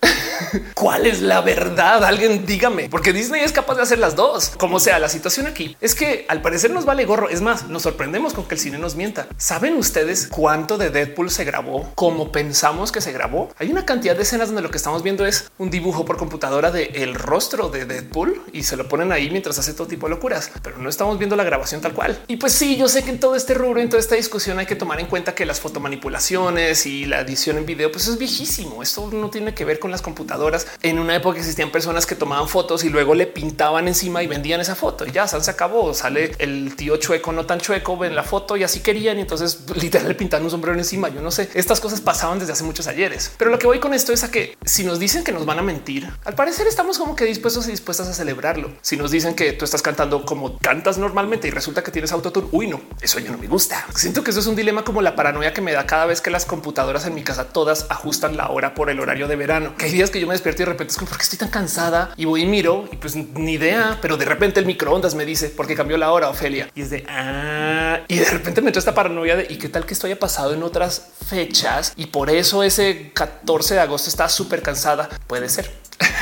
¿Cuál 0.74 1.06
es 1.06 1.22
la 1.22 1.40
verdad? 1.40 2.04
Alguien 2.04 2.46
dígame, 2.46 2.88
porque 2.88 3.12
Disney 3.12 3.42
es 3.42 3.52
capaz 3.52 3.76
de 3.76 3.82
hacer 3.82 3.98
las 3.98 4.16
dos. 4.16 4.50
Como 4.58 4.80
sea, 4.80 4.98
la 4.98 5.08
situación 5.08 5.46
aquí 5.46 5.76
es 5.80 5.94
que 5.94 6.26
al 6.28 6.42
parecer 6.42 6.70
nos 6.70 6.84
vale 6.84 7.04
gorro. 7.04 7.28
Es 7.28 7.40
más, 7.40 7.68
nos 7.68 7.82
sorprendemos 7.82 8.34
con 8.34 8.44
que 8.44 8.54
el 8.54 8.60
cine 8.60 8.78
nos 8.78 8.96
mienta. 8.96 9.26
¿Saben 9.36 9.76
ustedes 9.76 10.28
cuánto 10.28 10.78
de 10.78 10.90
Deadpool 10.90 11.30
se 11.30 11.44
grabó 11.44 11.90
como 11.94 12.32
pensamos 12.32 12.92
que 12.92 13.00
se 13.00 13.12
grabó? 13.12 13.50
Hay 13.58 13.70
una 13.70 13.84
cantidad 13.86 14.16
de 14.16 14.22
escenas 14.22 14.48
donde 14.48 14.62
lo 14.62 14.70
que 14.70 14.78
estamos 14.78 15.02
viendo 15.02 15.26
es 15.26 15.50
un 15.58 15.70
dibujo 15.70 16.04
por 16.04 16.16
computadora 16.16 16.70
de 16.70 16.86
rostro 17.16 17.68
de 17.68 17.84
Deadpool 17.84 18.42
y 18.52 18.62
se 18.62 18.76
lo 18.76 18.88
ponen 18.88 19.12
ahí 19.12 19.30
mientras 19.30 19.58
hace 19.58 19.74
todo 19.74 19.86
tipo 19.86 20.06
de 20.06 20.14
locuras, 20.14 20.50
pero 20.62 20.78
no 20.78 20.88
estamos 20.88 21.18
viendo 21.18 21.36
la 21.36 21.44
grabación 21.44 21.80
tal 21.80 21.92
cual. 21.92 22.18
Y 22.26 22.36
pues 22.36 22.52
sí, 22.52 22.76
yo 22.76 22.88
sé 22.88 23.02
que 23.02 23.10
en 23.10 23.20
todo 23.20 23.34
este 23.34 23.54
rubro, 23.54 23.80
en 23.80 23.88
toda 23.88 24.00
esta 24.00 24.14
discusión 24.14 24.58
hay 24.58 24.66
que 24.66 24.76
tomar 24.76 25.00
en 25.00 25.06
cuenta 25.06 25.34
que 25.34 25.46
las 25.46 25.60
fotomanipulaciones 25.60 26.86
y 26.86 27.04
la 27.06 27.20
edición 27.20 27.58
en 27.58 27.66
video 27.66 27.90
pues 27.90 28.06
es 28.08 28.18
viejísimo. 28.18 28.82
Esto 28.82 29.10
no 29.12 29.30
tiene 29.30 29.54
que 29.54 29.64
ver 29.64 29.78
con 29.78 29.85
las 29.90 30.02
computadoras 30.02 30.66
en 30.82 30.98
una 30.98 31.16
época 31.16 31.38
existían 31.38 31.70
personas 31.70 32.06
que 32.06 32.14
tomaban 32.14 32.48
fotos 32.48 32.84
y 32.84 32.88
luego 32.88 33.14
le 33.14 33.26
pintaban 33.26 33.88
encima 33.88 34.22
y 34.22 34.26
vendían 34.26 34.60
esa 34.60 34.74
foto 34.74 35.06
y 35.06 35.12
ya 35.12 35.26
se 35.26 35.50
acabó. 35.50 35.94
Sale 35.94 36.32
el 36.38 36.76
tío 36.76 36.96
chueco, 36.96 37.32
no 37.32 37.46
tan 37.46 37.60
chueco, 37.60 37.96
ven 37.96 38.14
la 38.14 38.22
foto 38.22 38.56
y 38.56 38.64
así 38.64 38.80
querían. 38.80 39.18
Y 39.18 39.22
entonces 39.22 39.60
literal 39.74 40.08
le 40.08 40.14
pintaron 40.14 40.44
un 40.44 40.50
sombrero 40.50 40.78
encima. 40.78 41.08
Yo 41.08 41.20
no 41.20 41.30
sé, 41.30 41.48
estas 41.54 41.80
cosas 41.80 42.00
pasaban 42.00 42.38
desde 42.38 42.52
hace 42.52 42.64
muchos 42.64 42.86
ayeres, 42.86 43.32
pero 43.36 43.50
lo 43.50 43.58
que 43.58 43.66
voy 43.66 43.80
con 43.80 43.94
esto 43.94 44.12
es 44.12 44.24
a 44.24 44.30
que 44.30 44.56
si 44.64 44.84
nos 44.84 44.98
dicen 44.98 45.24
que 45.24 45.32
nos 45.32 45.46
van 45.46 45.58
a 45.58 45.62
mentir, 45.62 46.10
al 46.24 46.34
parecer 46.34 46.66
estamos 46.66 46.98
como 46.98 47.16
que 47.16 47.24
dispuestos 47.24 47.66
y 47.68 47.70
dispuestas 47.70 48.08
a 48.08 48.14
celebrarlo. 48.14 48.72
Si 48.82 48.96
nos 48.96 49.10
dicen 49.10 49.34
que 49.34 49.52
tú 49.52 49.64
estás 49.64 49.82
cantando 49.82 50.24
como 50.24 50.58
cantas 50.58 50.98
normalmente 50.98 51.48
y 51.48 51.50
resulta 51.50 51.82
que 51.82 51.90
tienes 51.90 52.12
autotune, 52.12 52.48
uy, 52.52 52.66
no, 52.66 52.80
eso 53.00 53.18
ya 53.18 53.30
no 53.30 53.38
me 53.38 53.46
gusta. 53.46 53.86
Siento 53.94 54.22
que 54.22 54.30
eso 54.30 54.40
es 54.40 54.46
un 54.46 54.56
dilema 54.56 54.84
como 54.84 55.02
la 55.02 55.16
paranoia 55.16 55.52
que 55.52 55.60
me 55.60 55.72
da 55.72 55.86
cada 55.86 56.06
vez 56.06 56.20
que 56.20 56.30
las 56.30 56.46
computadoras 56.46 57.06
en 57.06 57.14
mi 57.14 57.22
casa 57.22 57.48
todas 57.48 57.86
ajustan 57.88 58.36
la 58.36 58.48
hora 58.48 58.74
por 58.74 58.90
el 58.90 59.00
horario 59.00 59.28
de 59.28 59.36
verano. 59.36 59.74
Que 59.78 59.86
hay 59.86 59.92
días 59.92 60.10
que 60.10 60.20
yo 60.20 60.26
me 60.26 60.34
despierto 60.34 60.62
y 60.62 60.64
de 60.64 60.72
repente 60.72 60.92
es 60.92 60.98
como 60.98 61.08
porque 61.08 61.24
estoy 61.24 61.38
tan 61.38 61.50
cansada 61.50 62.12
y 62.16 62.24
voy 62.24 62.42
y 62.42 62.46
miro 62.46 62.88
y 62.90 62.96
pues 62.96 63.14
ni 63.14 63.52
idea, 63.52 63.98
pero 64.00 64.16
de 64.16 64.24
repente 64.24 64.58
el 64.60 64.66
microondas 64.66 65.14
me 65.14 65.24
dice 65.24 65.50
porque 65.54 65.74
cambió 65.74 65.98
la 65.98 66.12
hora, 66.12 66.30
Ofelia. 66.30 66.70
Y 66.74 66.82
es 66.82 66.90
de 66.90 67.04
ah, 67.08 68.00
y 68.08 68.18
de 68.18 68.30
repente 68.30 68.62
me 68.62 68.68
entró 68.68 68.78
esta 68.78 68.94
paranoia 68.94 69.36
de 69.36 69.46
y 69.50 69.56
qué 69.56 69.68
tal 69.68 69.84
que 69.84 69.94
esto 69.94 70.06
haya 70.06 70.18
pasado 70.18 70.54
en 70.54 70.62
otras 70.62 71.08
fechas 71.28 71.92
y 71.96 72.06
por 72.06 72.30
eso 72.30 72.62
ese 72.62 73.10
14 73.12 73.74
de 73.74 73.80
agosto 73.80 74.08
está 74.08 74.28
súper 74.28 74.62
cansada. 74.62 75.08
Puede 75.26 75.48
ser. 75.48 75.70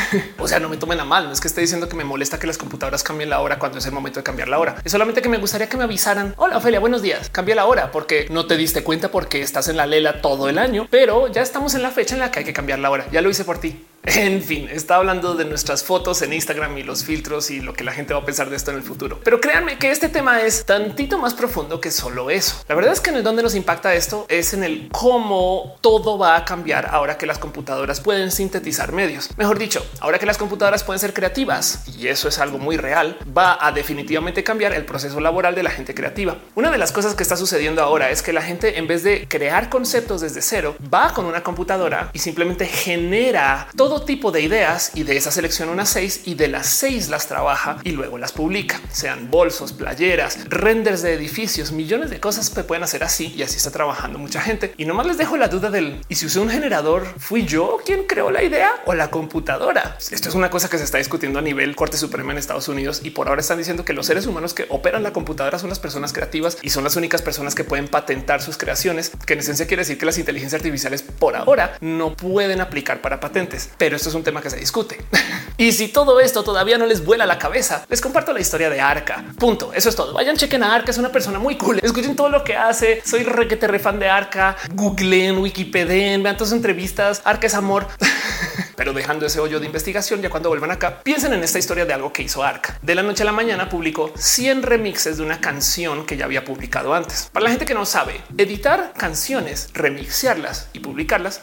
o 0.38 0.48
sea, 0.48 0.60
no 0.60 0.68
me 0.68 0.76
tomen 0.76 1.00
a 1.00 1.04
mal. 1.04 1.24
No 1.24 1.32
es 1.32 1.40
que 1.40 1.48
esté 1.48 1.60
diciendo 1.60 1.88
que 1.88 1.96
me 1.96 2.04
molesta 2.04 2.38
que 2.38 2.46
las 2.46 2.58
computadoras 2.58 3.02
cambien 3.02 3.30
la 3.30 3.40
hora 3.40 3.58
cuando 3.58 3.78
es 3.78 3.86
el 3.86 3.92
momento 3.92 4.20
de 4.20 4.24
cambiar 4.24 4.48
la 4.48 4.58
hora. 4.58 4.76
Es 4.84 4.92
solamente 4.92 5.22
que 5.22 5.28
me 5.28 5.38
gustaría 5.38 5.68
que 5.68 5.76
me 5.76 5.84
avisaran. 5.84 6.34
Hola, 6.36 6.58
Ophelia, 6.58 6.80
buenos 6.80 7.02
días. 7.02 7.30
Cambia 7.30 7.54
la 7.54 7.66
hora 7.66 7.90
porque 7.90 8.26
no 8.30 8.46
te 8.46 8.56
diste 8.56 8.82
cuenta 8.82 9.10
porque 9.10 9.42
estás 9.42 9.68
en 9.68 9.76
la 9.76 9.86
lela 9.86 10.20
todo 10.20 10.48
el 10.48 10.58
año, 10.58 10.86
pero 10.90 11.28
ya 11.28 11.42
estamos 11.42 11.74
en 11.74 11.82
la 11.82 11.90
fecha 11.90 12.14
en 12.14 12.20
la 12.20 12.30
que 12.30 12.40
hay 12.40 12.44
que 12.44 12.52
cambiar 12.52 12.78
la 12.78 12.90
hora. 12.90 13.06
Ya 13.10 13.20
lo 13.20 13.30
hice 13.30 13.44
por 13.44 13.58
ti. 13.58 13.84
En 14.24 14.42
fin, 14.42 14.68
está 14.70 14.96
hablando 14.96 15.34
de 15.34 15.44
nuestras 15.44 15.82
fotos 15.82 16.20
en 16.22 16.32
Instagram 16.32 16.76
y 16.78 16.82
los 16.82 17.04
filtros 17.04 17.50
y 17.50 17.60
lo 17.60 17.72
que 17.72 17.84
la 17.84 17.92
gente 17.92 18.12
va 18.12 18.20
a 18.20 18.24
pensar 18.24 18.50
de 18.50 18.56
esto 18.56 18.70
en 18.70 18.76
el 18.76 18.82
futuro. 18.82 19.20
Pero 19.24 19.40
créanme 19.40 19.78
que 19.78 19.90
este 19.90 20.08
tema 20.08 20.42
es 20.42 20.66
tantito 20.66 21.18
más 21.18 21.34
profundo 21.34 21.80
que 21.80 21.90
solo 21.90 22.30
eso. 22.30 22.62
La 22.68 22.74
verdad 22.74 22.92
es 22.92 23.00
que 23.00 23.10
en 23.10 23.16
el 23.16 23.22
donde 23.22 23.42
nos 23.42 23.54
impacta 23.54 23.94
esto 23.94 24.26
es 24.28 24.52
en 24.52 24.62
el 24.62 24.88
cómo 24.92 25.76
todo 25.80 26.18
va 26.18 26.36
a 26.36 26.44
cambiar 26.44 26.88
ahora 26.90 27.16
que 27.16 27.26
las 27.26 27.38
computadoras 27.38 28.00
pueden 28.00 28.30
sintetizar 28.30 28.92
medios. 28.92 29.30
Mejor 29.36 29.58
dicho, 29.58 29.83
ahora 30.00 30.18
que 30.18 30.26
las 30.26 30.38
computadoras 30.38 30.84
pueden 30.84 31.00
ser 31.00 31.12
creativas 31.12 31.84
y 31.98 32.08
eso 32.08 32.28
es 32.28 32.38
algo 32.38 32.58
muy 32.58 32.76
real, 32.76 33.18
va 33.36 33.58
a 33.60 33.72
definitivamente 33.72 34.44
cambiar 34.44 34.72
el 34.74 34.84
proceso 34.84 35.20
laboral 35.20 35.54
de 35.54 35.62
la 35.62 35.70
gente 35.70 35.94
creativa. 35.94 36.36
Una 36.54 36.70
de 36.70 36.78
las 36.78 36.92
cosas 36.92 37.14
que 37.14 37.22
está 37.22 37.36
sucediendo 37.36 37.82
ahora 37.82 38.10
es 38.10 38.22
que 38.22 38.32
la 38.32 38.42
gente 38.42 38.78
en 38.78 38.86
vez 38.86 39.02
de 39.02 39.26
crear 39.28 39.68
conceptos 39.68 40.20
desde 40.20 40.42
cero, 40.42 40.76
va 40.92 41.12
con 41.12 41.26
una 41.26 41.42
computadora 41.42 42.10
y 42.12 42.18
simplemente 42.18 42.66
genera 42.66 43.68
todo 43.76 44.02
tipo 44.02 44.30
de 44.30 44.42
ideas 44.42 44.92
y 44.94 45.02
de 45.02 45.16
esa 45.16 45.30
selecciona 45.30 45.72
unas 45.72 45.88
seis 45.88 46.22
y 46.24 46.34
de 46.34 46.48
las 46.48 46.66
seis 46.66 47.08
las 47.08 47.26
trabaja 47.26 47.78
y 47.84 47.92
luego 47.92 48.18
las 48.18 48.32
publica, 48.32 48.80
sean 48.90 49.30
bolsos, 49.30 49.72
playeras, 49.72 50.38
renders 50.48 51.02
de 51.02 51.14
edificios, 51.14 51.72
millones 51.72 52.10
de 52.10 52.20
cosas 52.20 52.50
que 52.50 52.64
pueden 52.64 52.84
hacer 52.84 53.04
así 53.04 53.34
y 53.36 53.42
así 53.42 53.56
está 53.56 53.70
trabajando 53.70 54.18
mucha 54.18 54.40
gente. 54.40 54.74
Y 54.76 54.84
nomás 54.84 55.06
les 55.06 55.18
dejo 55.18 55.36
la 55.36 55.48
duda 55.48 55.70
del 55.70 56.00
y 56.08 56.14
si 56.14 56.26
usé 56.26 56.40
un 56.40 56.50
generador, 56.50 57.06
fui 57.18 57.44
yo 57.46 57.78
quien 57.84 58.04
creó 58.04 58.30
la 58.30 58.42
idea 58.42 58.70
o 58.86 58.94
la 58.94 59.10
computadora. 59.10 59.73
Esto 60.10 60.28
es 60.28 60.34
una 60.34 60.50
cosa 60.50 60.68
que 60.68 60.78
se 60.78 60.84
está 60.84 60.98
discutiendo 60.98 61.38
a 61.38 61.42
nivel 61.42 61.74
Corte 61.74 61.96
Suprema 61.96 62.32
en 62.32 62.38
Estados 62.38 62.68
Unidos 62.68 63.00
y 63.02 63.10
por 63.10 63.28
ahora 63.28 63.40
están 63.40 63.58
diciendo 63.58 63.84
que 63.84 63.92
los 63.92 64.06
seres 64.06 64.26
humanos 64.26 64.54
que 64.54 64.66
operan 64.68 65.02
la 65.02 65.12
computadora 65.12 65.58
son 65.58 65.70
las 65.70 65.78
personas 65.78 66.12
creativas 66.12 66.58
y 66.62 66.70
son 66.70 66.84
las 66.84 66.96
únicas 66.96 67.22
personas 67.22 67.54
que 67.54 67.64
pueden 67.64 67.88
patentar 67.88 68.42
sus 68.42 68.56
creaciones, 68.56 69.10
que 69.26 69.34
en 69.34 69.40
esencia 69.40 69.66
quiere 69.66 69.82
decir 69.82 69.98
que 69.98 70.06
las 70.06 70.18
inteligencias 70.18 70.60
artificiales 70.60 71.02
por 71.02 71.36
ahora 71.36 71.76
no 71.80 72.16
pueden 72.16 72.60
aplicar 72.60 73.00
para 73.00 73.20
patentes. 73.20 73.70
Pero 73.78 73.96
esto 73.96 74.08
es 74.08 74.14
un 74.14 74.22
tema 74.22 74.42
que 74.42 74.50
se 74.50 74.56
discute. 74.56 74.98
y 75.56 75.72
si 75.72 75.88
todo 75.88 76.20
esto 76.20 76.44
todavía 76.44 76.78
no 76.78 76.86
les 76.86 77.04
vuela 77.04 77.26
la 77.26 77.38
cabeza, 77.38 77.84
les 77.88 78.00
comparto 78.00 78.32
la 78.32 78.40
historia 78.40 78.70
de 78.70 78.80
Arca. 78.80 79.24
Punto. 79.38 79.72
Eso 79.72 79.88
es 79.88 79.96
todo. 79.96 80.12
Vayan, 80.12 80.36
chequen 80.36 80.62
a 80.62 80.74
Arca. 80.74 80.90
Es 80.90 80.98
una 80.98 81.12
persona 81.12 81.38
muy 81.38 81.56
cool. 81.56 81.80
Escuchen 81.82 82.16
todo 82.16 82.28
lo 82.28 82.44
que 82.44 82.56
hace. 82.56 83.02
Soy 83.04 83.22
requete 83.22 83.66
refan 83.66 83.98
de 83.98 84.08
Arca. 84.08 84.56
Googleen, 84.72 85.38
Wikipedia, 85.38 86.18
vean 86.18 86.36
todas 86.36 86.50
sus 86.50 86.56
entrevistas. 86.56 87.22
Arca 87.24 87.46
es 87.46 87.54
amor. 87.54 87.86
Pero 88.76 88.92
dejando 88.92 89.26
ese 89.26 89.40
hoyo 89.40 89.60
de 89.60 89.66
investigación, 89.66 90.22
ya 90.22 90.30
cuando 90.30 90.48
vuelvan 90.48 90.70
acá, 90.70 91.02
piensen 91.02 91.32
en 91.32 91.42
esta 91.42 91.58
historia 91.58 91.86
de 91.86 91.92
algo 91.92 92.12
que 92.12 92.22
hizo 92.22 92.42
Arca. 92.42 92.78
De 92.82 92.94
la 92.94 93.02
noche 93.02 93.22
a 93.22 93.26
la 93.26 93.32
mañana 93.32 93.68
publicó 93.68 94.12
100 94.16 94.62
remixes 94.62 95.16
de 95.16 95.22
una 95.22 95.40
canción 95.40 96.06
que 96.06 96.16
ya 96.16 96.24
había 96.24 96.44
publicado 96.44 96.94
antes. 96.94 97.28
Para 97.32 97.44
la 97.44 97.50
gente 97.50 97.64
que 97.66 97.74
no 97.74 97.86
sabe, 97.86 98.20
editar 98.36 98.92
canciones, 98.96 99.70
remixearlas 99.74 100.68
y 100.72 100.80
publicarlas 100.80 101.42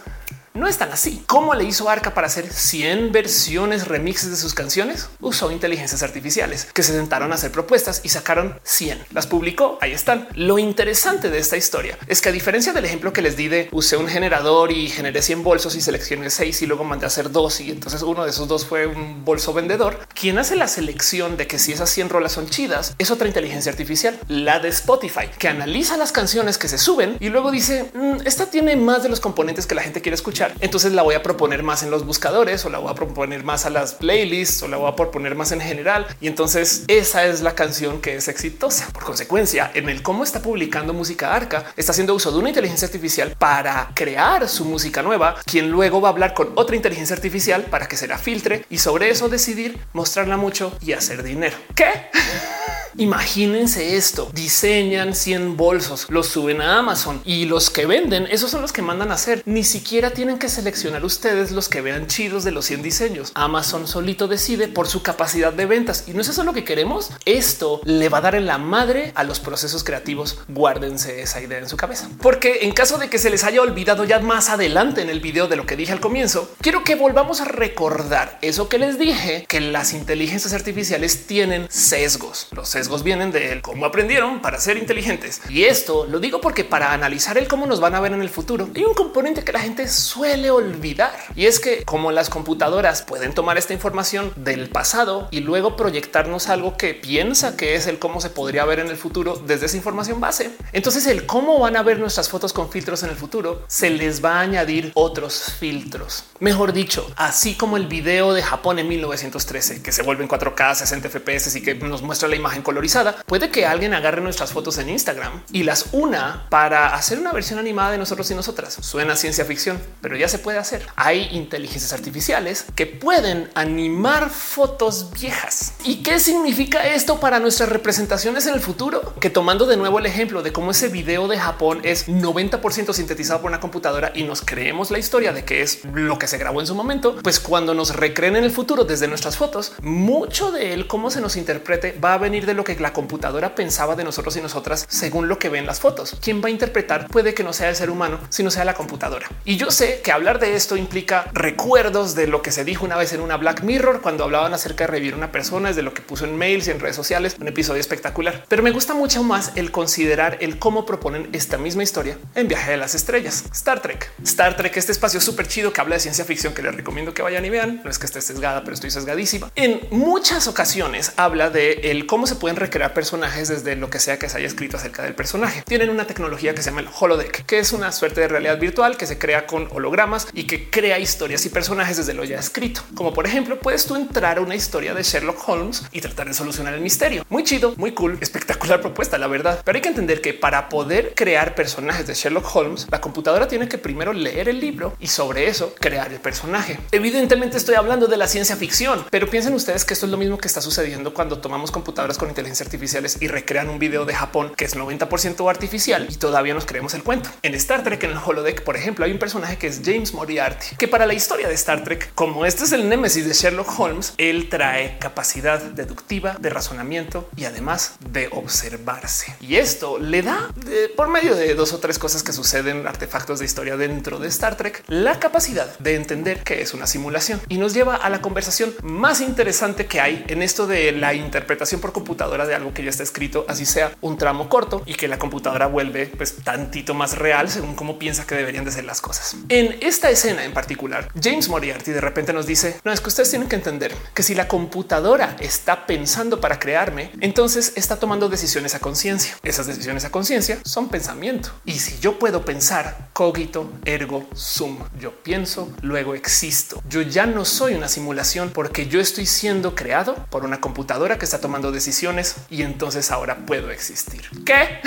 no 0.54 0.68
es 0.68 0.78
tan 0.78 0.92
así. 0.92 1.24
¿Cómo 1.28 1.54
le 1.54 1.64
hizo 1.64 1.90
Arca 1.90 2.14
para 2.14 2.28
hacer 2.28 2.52
100 2.52 3.14
versiones 3.14 3.88
remixes 3.88 4.32
de 4.32 4.36
sus 4.36 4.54
canciones? 4.54 5.10
Usó 5.22 5.50
inteligencias 5.50 6.04
artificiales 6.04 6.68
que 6.74 6.84
se 6.84 6.94
sentaron 6.94 7.32
a 7.32 7.36
hacer 7.36 7.52
propuestas 7.52 8.02
y 8.04 8.10
sacaron 8.10 8.60
100. 8.64 9.06
Las 9.12 9.28
publicó. 9.28 9.78
Ahí 9.82 9.94
están. 9.94 10.28
Lo 10.36 10.60
interesante 10.60 11.30
de 11.30 11.40
esta 11.40 11.56
historia 11.56 11.98
es 12.08 12.22
que 12.22 12.30
a 12.30 12.34
diferencia 12.34 12.74
del 12.74 12.84
ejemplo 12.84 13.14
que 13.14 13.22
les 13.22 13.38
di 13.38 13.48
de 13.48 13.70
usé 13.72 13.96
un 13.96 14.08
generador 14.08 14.74
y 14.74 14.90
generé 14.90 15.22
100 15.22 15.42
bolsos 15.42 15.76
y 15.76 15.82
seleccioné 15.82 16.30
6 16.30 16.62
y 16.62 16.68
luego 16.68 16.84
mandé 16.84 17.06
a 17.06 17.08
hacer 17.08 17.32
dos 17.32 17.62
y 17.62 17.72
entonces 17.72 18.02
uno 18.02 18.26
de 18.26 18.32
esos 18.32 18.48
dos 18.50 18.66
fue 18.66 18.88
un 18.88 19.24
bolso 19.24 19.54
vendedor. 19.54 20.00
Quien 20.14 20.38
hace 20.38 20.58
la 20.58 20.68
selección 20.68 21.38
de 21.38 21.48
que 21.48 21.60
si 21.60 21.72
esas 21.72 21.90
100 21.90 22.10
rolas 22.10 22.34
son 22.34 22.50
chidas 22.50 22.94
es 22.98 23.10
otra 23.10 23.28
inteligencia 23.28 23.72
artificial, 23.72 24.20
la 24.28 24.60
de 24.60 24.68
Spotify, 24.70 25.30
que 25.40 25.48
analiza 25.48 25.96
las 25.96 26.12
canciones 26.12 26.58
que 26.58 26.68
se 26.68 26.78
suben 26.78 27.16
y 27.22 27.30
luego 27.30 27.52
dice 27.52 27.90
mm, 27.94 28.18
esta 28.26 28.48
tiene 28.48 28.76
más 28.76 29.04
de 29.04 29.10
los 29.10 29.22
componentes 29.22 29.66
que 29.66 29.76
la 29.76 29.84
gente 29.84 30.02
quiere 30.02 30.16
escuchar 30.16 30.42
entonces 30.60 30.94
la 30.94 31.02
voy 31.02 31.16
a 31.16 31.24
proponer 31.24 31.64
más 31.64 31.84
en 31.84 31.92
los 31.92 32.06
buscadores 32.06 32.66
o 32.66 32.70
la 32.70 32.78
voy 32.78 32.92
a 32.92 32.96
proponer 32.96 33.44
más 33.44 33.66
a 33.66 33.70
las 33.70 33.94
playlists 33.94 34.64
o 34.64 34.68
la 34.68 34.78
voy 34.78 34.92
a 34.92 34.96
proponer 34.96 35.36
más 35.36 35.52
en 35.52 35.62
general. 35.62 36.08
Y 36.20 36.28
entonces 36.28 36.84
esa 36.88 37.26
es 37.26 37.42
la 37.42 37.56
canción 37.56 38.02
que 38.02 38.16
es 38.16 38.28
exitosa. 38.28 38.88
Por 38.94 39.04
consecuencia, 39.04 39.72
en 39.74 39.90
el 39.90 40.02
cómo 40.02 40.24
está 40.24 40.42
publicando 40.42 40.94
música 40.94 41.34
Arca, 41.34 41.66
está 41.78 41.92
haciendo 41.92 42.16
uso 42.16 42.32
de 42.32 42.40
una 42.40 42.50
inteligencia 42.50 42.88
artificial 42.88 43.36
para 43.38 43.92
crear 43.94 44.48
su 44.48 44.66
música 44.66 45.02
nueva, 45.02 45.36
quien 45.46 45.70
luego 45.70 46.02
va 46.02 46.10
a 46.10 46.12
hablar 46.12 46.34
con 46.34 46.52
otra 46.56 46.76
inteligencia 46.76 47.16
artificial 47.16 47.64
para 47.64 47.88
que 47.88 47.98
se 47.98 48.08
la 48.08 48.18
filtre 48.18 48.66
y 48.70 48.78
sobre 48.78 49.10
eso 49.10 49.30
decidir 49.30 49.80
mostrarla 49.94 50.38
mucho 50.38 50.76
y 50.82 50.94
hacer 50.94 51.24
dinero. 51.24 51.58
¿Qué? 51.76 51.86
Imagínense 52.98 53.96
esto, 53.96 54.30
diseñan 54.34 55.16
100 55.16 55.56
bolsos, 55.56 56.08
los 56.10 56.28
suben 56.28 56.62
a 56.62 56.80
Amazon 56.80 57.22
y 57.24 57.46
los 57.46 57.70
que 57.70 57.86
venden, 57.86 58.28
esos 58.30 58.52
son 58.52 58.62
los 58.62 58.74
que 58.74 58.82
mandan 58.82 59.12
a 59.12 59.16
hacer. 59.16 59.42
Ni 59.46 59.64
siquiera 59.64 60.12
tienen 60.12 60.31
que 60.38 60.50
seleccionar 60.50 61.04
ustedes 61.04 61.52
los 61.52 61.70
que 61.70 61.82
vean 61.82 62.08
chidos 62.08 62.44
de 62.44 62.52
los 62.52 62.66
100 62.66 62.82
diseños. 62.82 63.32
Amazon 63.36 63.88
solito 63.88 64.28
decide 64.28 64.68
por 64.68 64.88
su 64.88 65.04
capacidad 65.04 65.54
de 65.54 65.66
ventas 65.66 66.06
y 66.08 66.14
no 66.14 66.22
es 66.22 66.30
eso 66.30 66.44
lo 66.44 66.54
que 66.54 66.64
queremos. 66.64 67.12
Esto 67.26 67.82
le 67.84 68.10
va 68.10 68.20
a 68.20 68.22
dar 68.22 68.36
en 68.36 68.46
la 68.46 68.58
madre 68.58 69.12
a 69.16 69.24
los 69.24 69.40
procesos 69.40 69.84
creativos. 69.84 70.40
Guárdense 70.48 71.22
esa 71.22 71.42
idea 71.42 71.60
en 71.60 71.70
su 71.70 71.78
cabeza, 71.78 72.10
porque 72.22 72.60
en 72.62 72.72
caso 72.72 72.98
de 72.98 73.10
que 73.10 73.20
se 73.20 73.30
les 73.30 73.44
haya 73.44 73.62
olvidado 73.62 74.06
ya 74.06 74.20
más 74.20 74.50
adelante 74.50 75.02
en 75.02 75.10
el 75.10 75.20
video 75.20 75.48
de 75.48 75.56
lo 75.56 75.66
que 75.66 75.76
dije 75.76 75.92
al 75.92 76.00
comienzo, 76.00 76.50
quiero 76.62 76.84
que 76.84 76.96
volvamos 76.96 77.42
a 77.42 77.46
recordar 77.46 78.40
eso 78.42 78.70
que 78.70 78.78
les 78.78 78.98
dije, 78.98 79.46
que 79.48 79.60
las 79.60 79.94
inteligencias 79.94 80.54
artificiales 80.54 81.28
tienen 81.28 81.68
sesgos. 81.70 82.48
Los 82.52 82.70
sesgos 82.70 83.04
vienen 83.04 83.32
de 83.32 83.62
cómo 83.62 83.86
aprendieron 83.86 84.42
para 84.42 84.60
ser 84.60 84.78
inteligentes. 84.78 85.42
Y 85.50 85.64
esto 85.64 86.06
lo 86.06 86.20
digo 86.20 86.42
porque 86.42 86.64
para 86.64 86.94
analizar 86.94 87.38
el 87.38 87.48
cómo 87.48 87.66
nos 87.66 87.80
van 87.80 87.96
a 87.96 88.00
ver 88.00 88.14
en 88.14 88.22
el 88.22 88.30
futuro, 88.30 88.70
hay 88.74 88.84
un 88.84 88.94
componente 88.94 89.44
que 89.44 89.52
la 89.52 89.60
gente 89.60 89.88
suele 89.88 90.21
olvidar. 90.52 91.18
Y 91.36 91.46
es 91.46 91.60
que 91.60 91.84
como 91.84 92.12
las 92.12 92.30
computadoras 92.30 93.02
pueden 93.02 93.34
tomar 93.34 93.58
esta 93.58 93.74
información 93.74 94.32
del 94.36 94.70
pasado 94.70 95.28
y 95.32 95.40
luego 95.40 95.76
proyectarnos 95.76 96.48
algo 96.50 96.78
que 96.78 96.94
piensa 96.94 97.58
que 97.58 97.76
es 97.76 97.88
el 97.88 98.00
cómo 98.00 98.22
se 98.22 98.30
podría 98.30 98.66
ver 98.66 98.80
en 98.80 98.88
el 98.88 98.98
futuro 98.98 99.42
desde 99.46 99.66
esa 99.66 99.78
información 99.78 100.20
base. 100.20 100.52
Entonces 100.74 101.08
el 101.08 101.26
cómo 101.26 101.60
van 101.60 101.76
a 101.76 101.84
ver 101.84 102.00
nuestras 102.00 102.30
fotos 102.30 102.54
con 102.54 102.70
filtros 102.70 103.04
en 103.04 103.10
el 103.10 103.16
futuro 103.16 103.64
se 103.68 103.90
les 103.90 104.24
va 104.24 104.38
a 104.38 104.42
añadir 104.42 104.92
otros 104.94 105.54
filtros. 105.60 106.26
Mejor 106.40 106.74
dicho, 106.74 107.10
así 107.16 107.56
como 107.56 107.78
el 107.78 107.88
video 107.88 108.34
de 108.34 108.44
Japón 108.44 108.80
en 108.80 108.88
1913 108.88 109.82
que 109.82 109.92
se 109.92 110.04
vuelve 110.04 110.24
en 110.24 110.30
4K 110.30 110.76
60 110.76 111.10
FPS 111.10 111.56
y 111.56 111.62
que 111.62 111.76
nos 111.76 112.02
muestra 112.02 112.28
la 112.28 112.36
imagen 112.36 112.62
colorizada, 112.62 113.16
puede 113.26 113.50
que 113.50 113.66
alguien 113.66 113.94
agarre 113.94 114.22
nuestras 114.22 114.52
fotos 114.52 114.78
en 114.78 114.90
Instagram 114.90 115.44
y 115.52 115.64
las 115.64 115.88
una 115.92 116.48
para 116.50 116.96
hacer 116.96 117.20
una 117.20 117.32
versión 117.32 117.60
animada 117.60 117.92
de 117.92 117.98
nosotros 117.98 118.30
y 118.32 118.36
nosotras. 118.36 118.78
Suena 118.82 119.16
ciencia 119.16 119.46
ficción, 119.46 119.82
pero 120.02 120.11
ya 120.18 120.28
se 120.28 120.40
puede 120.40 120.58
hacer. 120.58 120.86
Hay 120.96 121.30
inteligencias 121.32 121.94
artificiales 121.94 122.66
que 122.76 122.86
pueden 122.86 123.50
animar 123.56 124.30
fotos 124.30 125.12
viejas. 125.12 125.74
¿Y 125.84 126.04
qué 126.04 126.20
significa 126.20 126.88
esto 126.88 127.20
para 127.20 127.40
nuestras 127.40 127.70
representaciones 127.70 128.48
en 128.48 128.54
el 128.54 128.62
futuro? 128.62 129.14
Que 129.20 129.30
tomando 129.30 129.66
de 129.66 129.78
nuevo 129.78 130.00
el 130.00 130.06
ejemplo 130.06 130.44
de 130.44 130.52
cómo 130.52 130.72
ese 130.72 130.90
video 130.90 131.28
de 131.28 131.40
Japón 131.40 131.82
es 131.84 132.08
90% 132.08 132.94
sintetizado 132.94 133.42
por 133.42 133.50
una 133.50 133.60
computadora 133.60 134.12
y 134.14 134.24
nos 134.24 134.42
creemos 134.42 134.92
la 134.92 135.00
historia 135.00 135.34
de 135.34 135.44
que 135.44 135.62
es 135.62 135.84
lo 135.86 136.20
que 136.20 136.28
se 136.28 136.38
grabó 136.38 136.62
en 136.62 136.68
su 136.68 136.76
momento, 136.76 137.18
pues 137.22 137.40
cuando 137.40 137.74
nos 137.74 137.96
recreen 137.96 138.36
en 138.36 138.44
el 138.44 138.52
futuro 138.52 138.84
desde 138.84 139.08
nuestras 139.08 139.38
fotos, 139.38 139.74
mucho 139.82 140.52
de 140.52 140.74
él, 140.74 140.88
cómo 140.88 141.10
se 141.10 141.22
nos 141.22 141.36
interprete, 141.36 141.98
va 142.04 142.14
a 142.14 142.18
venir 142.18 142.46
de 142.46 142.54
lo 142.54 142.64
que 142.64 142.80
la 142.80 142.94
computadora 142.94 143.56
pensaba 143.56 143.96
de 143.96 144.04
nosotros 144.04 144.36
y 144.38 144.42
nosotras 144.42 144.86
según 144.90 145.28
lo 145.28 145.40
que 145.40 145.50
ven 145.50 145.66
las 145.66 145.80
fotos. 145.80 146.18
Quien 146.22 146.42
va 146.42 146.48
a 146.48 146.52
interpretar 146.52 147.08
puede 147.08 147.34
que 147.34 147.44
no 147.44 147.54
sea 147.54 147.70
el 147.70 147.76
ser 147.76 147.90
humano, 147.90 148.20
sino 148.30 148.52
sea 148.52 148.66
la 148.66 148.74
computadora. 148.74 149.28
Y 149.46 149.58
yo 149.58 149.72
sé 149.72 150.01
que 150.02 150.12
hablar 150.12 150.40
de 150.40 150.56
esto 150.56 150.76
implica 150.76 151.30
recuerdos 151.34 152.16
de 152.16 152.28
lo 152.28 152.42
que 152.42 152.52
se 152.52 152.66
dijo 152.66 152.86
una 152.86 152.98
vez 152.98 153.14
en 153.14 153.22
una 153.22 153.38
Black 153.38 153.64
Mirror 153.64 154.02
cuando 154.02 154.24
hablaban 154.24 154.54
acerca 154.54 154.86
de 154.86 154.92
revivir 154.92 155.16
una 155.16 155.32
persona, 155.32 155.70
es 155.70 155.76
de 155.76 155.82
lo 155.82 155.94
que 155.94 156.02
puso 156.02 156.26
en 156.26 156.38
mails 156.38 156.68
y 156.68 156.72
en 156.72 156.80
redes 156.80 156.96
sociales, 156.96 157.36
un 157.40 157.48
episodio 157.48 157.80
espectacular. 157.80 158.46
Pero 158.48 158.64
me 158.64 158.72
gusta 158.72 158.94
mucho 158.94 159.24
más 159.24 159.52
el 159.56 159.72
considerar 159.72 160.38
el 160.42 160.60
cómo 160.60 160.86
proponen 160.86 161.30
esta 161.34 161.58
misma 161.58 161.84
historia 161.84 162.18
en 162.36 162.48
Viaje 162.48 162.72
de 162.72 162.78
las 162.78 162.96
Estrellas, 162.96 163.46
Star 163.52 163.82
Trek. 163.82 164.12
Star 164.24 164.58
Trek, 164.58 164.76
este 164.78 164.92
espacio 164.92 165.22
súper 165.22 165.48
chido 165.48 165.74
que 165.74 165.82
habla 165.82 165.96
de 165.96 166.02
ciencia 166.02 166.26
ficción 166.26 166.54
que 166.54 166.62
les 166.62 166.76
recomiendo 166.76 167.14
que 167.14 167.22
vayan 167.22 167.46
y 167.46 167.50
vean. 167.50 167.82
No 167.84 167.90
es 167.90 168.00
que 168.00 168.06
esté 168.06 168.22
sesgada, 168.22 168.62
pero 168.64 168.74
estoy 168.74 168.92
sesgadísima. 168.92 169.52
En 169.56 169.82
muchas 169.92 170.48
ocasiones 170.48 171.14
habla 171.18 171.50
de 171.50 171.92
el 171.92 172.06
cómo 172.06 172.28
se 172.28 172.36
puede 172.36 172.56
recrear 172.56 172.94
personajes 172.94 173.48
desde 173.48 173.76
lo 173.76 173.90
que 173.90 174.00
sea 174.00 174.20
que 174.20 174.30
se 174.30 174.38
haya 174.38 174.48
escrito 174.48 174.78
acerca 174.78 175.04
del 175.04 175.16
personaje. 175.16 175.64
Tienen 175.66 175.90
una 175.90 176.06
tecnología 176.06 176.54
que 176.54 176.62
se 176.62 176.70
llama 176.70 176.82
el 176.82 176.90
holodeck, 176.98 177.46
que 177.46 177.60
es 177.60 177.74
una 177.74 177.92
suerte 177.92 178.22
de 178.22 178.28
realidad 178.28 178.60
virtual 178.60 178.98
que 178.98 179.06
se 179.06 179.18
crea 179.18 179.48
con 179.48 179.68
hologramas 179.92 180.28
y 180.34 180.46
que 180.46 180.70
crea 180.70 181.00
historias 181.00 181.46
y 181.46 181.50
personajes 181.50 181.98
desde 181.98 182.14
lo 182.14 182.24
ya 182.24 182.40
escrito. 182.40 182.82
Como 182.96 183.14
por 183.14 183.28
ejemplo, 183.28 183.60
puedes 183.60 183.86
tú 183.86 183.98
entrar 183.98 184.38
a 184.38 184.42
una 184.42 184.56
historia 184.56 184.94
de 184.94 185.04
Sherlock 185.04 185.48
Holmes 185.50 185.84
y 185.92 186.00
tratar 186.00 186.28
de 186.28 186.34
solucionar 186.34 186.74
el 186.74 186.80
misterio. 186.80 187.26
Muy 187.30 187.44
chido, 187.44 187.74
muy 187.76 187.92
cool, 187.92 188.18
espectacular 188.22 188.80
propuesta, 188.80 189.18
la 189.18 189.28
verdad. 189.28 189.62
Pero 189.66 189.76
hay 189.76 189.82
que 189.82 189.90
entender 189.90 190.22
que 190.22 190.34
para 190.34 190.70
poder 190.70 191.14
crear 191.14 191.56
personajes 191.56 192.08
de 192.08 192.14
Sherlock 192.14 192.56
Holmes, 192.56 192.88
la 192.90 193.02
computadora 193.02 193.50
tiene 193.50 193.68
que 193.68 193.78
primero 193.78 194.14
leer 194.14 194.48
el 194.48 194.62
libro 194.62 194.96
y 194.98 195.08
sobre 195.08 195.50
eso 195.50 195.76
crear 195.78 196.14
el 196.14 196.22
personaje. 196.22 196.80
Evidentemente 196.94 197.58
estoy 197.58 197.76
hablando 197.76 198.08
de 198.08 198.16
la 198.16 198.28
ciencia 198.28 198.56
ficción, 198.56 199.06
pero 199.12 199.30
piensen 199.30 199.54
ustedes 199.54 199.84
que 199.84 199.94
esto 199.94 200.06
es 200.06 200.12
lo 200.12 200.18
mismo 200.18 200.38
que 200.38 200.48
está 200.48 200.62
sucediendo 200.62 201.14
cuando 201.14 201.40
tomamos 201.40 201.70
computadoras 201.70 202.18
con 202.18 202.30
inteligencia 202.30 202.64
artificiales 202.64 203.18
y 203.20 203.28
recrean 203.28 203.68
un 203.68 203.78
video 203.78 204.06
de 204.06 204.14
Japón 204.14 204.54
que 204.56 204.64
es 204.64 204.78
90% 204.78 205.50
artificial 205.50 206.08
y 206.10 206.16
todavía 206.16 206.54
nos 206.54 206.66
creemos 206.66 206.94
el 206.94 207.04
cuento. 207.04 207.30
En 207.42 207.56
Star 207.56 207.84
Trek, 207.84 208.02
en 208.06 208.12
el 208.12 208.18
holodeck, 208.24 208.64
por 208.64 208.78
ejemplo, 208.78 209.04
hay 209.04 209.12
un 209.12 209.20
personaje 209.20 209.58
que 209.58 209.68
es 209.68 209.81
James 209.84 210.14
Moriarty, 210.14 210.76
que 210.78 210.88
para 210.88 211.06
la 211.06 211.14
historia 211.14 211.48
de 211.48 211.54
Star 211.56 211.84
Trek, 211.84 212.12
como 212.14 212.46
este 212.46 212.64
es 212.66 212.72
el 212.72 212.88
némesis 212.88 213.26
de 213.28 213.34
Sherlock 213.34 213.80
Holmes, 213.80 214.14
él 214.18 214.50
trae 214.50 214.98
capacidad 215.00 215.60
deductiva 215.60 216.38
de 216.40 216.50
razonamiento 216.50 217.30
y 217.36 217.46
además 217.46 217.96
de 218.12 218.30
observarse. 218.32 219.36
Y 219.42 219.56
esto 219.56 219.98
le 219.98 220.22
da 220.22 220.54
por 220.96 221.08
medio 221.08 221.36
de 221.36 221.56
dos 221.56 221.74
o 221.74 221.80
tres 221.80 221.98
cosas 221.98 222.24
que 222.24 222.34
suceden, 222.34 222.88
artefactos 222.88 223.40
de 223.40 223.46
historia 223.46 223.78
dentro 223.78 224.20
de 224.20 224.28
Star 224.28 224.58
Trek, 224.58 224.84
la 224.88 225.20
capacidad 225.20 225.78
de 225.80 225.96
entender 225.96 226.44
que 226.44 226.62
es 226.62 226.74
una 226.74 226.88
simulación 226.88 227.42
y 227.50 227.58
nos 227.58 227.74
lleva 227.74 227.96
a 227.96 228.10
la 228.10 228.22
conversación 228.22 228.74
más 228.84 229.22
interesante 229.22 229.88
que 229.88 230.00
hay 230.00 230.24
en 230.28 230.42
esto 230.42 230.68
de 230.68 230.92
la 230.92 231.14
interpretación 231.14 231.82
por 231.82 231.92
computadora 231.92 232.12
computadora 232.12 232.46
de 232.46 232.54
algo 232.54 232.74
que 232.74 232.84
ya 232.84 232.90
está 232.90 233.04
escrito, 233.04 233.46
así 233.48 233.66
sea 233.66 233.94
un 234.02 234.18
tramo 234.18 234.50
corto 234.50 234.84
y 234.86 234.96
que 234.96 235.08
la 235.08 235.18
computadora 235.18 235.68
vuelve 235.68 236.08
pues 236.08 236.36
tantito 236.44 236.94
más 236.94 237.18
real 237.18 237.50
según 237.50 237.74
cómo 237.74 237.98
piensa 237.98 238.28
que 238.28 238.36
deberían 238.36 238.66
de 238.66 238.72
ser 238.72 238.84
las 238.84 239.00
cosas. 239.00 239.38
En 239.48 239.71
esta 239.82 240.10
escena 240.10 240.44
en 240.44 240.54
particular, 240.54 241.10
James 241.22 241.50
Moriarty 241.50 241.92
de 241.92 242.02
repente 242.02 242.34
nos 242.34 242.46
dice, 242.46 242.80
no, 242.84 242.92
es 242.92 243.02
que 243.02 243.10
ustedes 243.10 243.30
tienen 243.30 243.50
que 243.50 243.56
entender 243.56 243.96
que 244.14 244.24
si 244.24 244.36
la 244.36 244.48
computadora 244.48 245.36
está 245.40 245.86
pensando 245.86 246.42
para 246.42 246.60
crearme, 246.60 247.12
entonces 247.22 247.74
está 247.76 247.98
tomando 247.98 248.30
decisiones 248.30 248.76
a 248.76 248.80
conciencia. 248.80 249.38
Esas 249.44 249.68
decisiones 249.68 250.06
a 250.06 250.12
conciencia 250.12 250.60
son 250.64 250.90
pensamiento. 250.90 251.52
Y 251.66 251.80
si 251.80 252.00
yo 252.00 252.20
puedo 252.20 252.44
pensar 252.46 253.10
cogito 253.14 253.72
ergo 253.86 254.28
sum, 254.34 254.80
yo 255.00 255.12
pienso, 255.24 255.72
luego 255.82 256.16
existo. 256.16 256.82
Yo 256.90 257.02
ya 257.02 257.26
no 257.26 257.46
soy 257.46 257.76
una 257.76 257.88
simulación 257.88 258.52
porque 258.52 258.88
yo 258.88 259.00
estoy 259.00 259.26
siendo 259.26 259.76
creado 259.76 260.16
por 260.30 260.46
una 260.46 260.62
computadora 260.62 261.18
que 261.18 261.26
está 261.26 261.40
tomando 261.40 261.72
decisiones 261.72 262.36
y 262.50 262.64
entonces 262.64 263.12
ahora 263.12 263.46
puedo 263.46 263.72
existir. 263.72 264.22
¿Qué? 264.46 264.80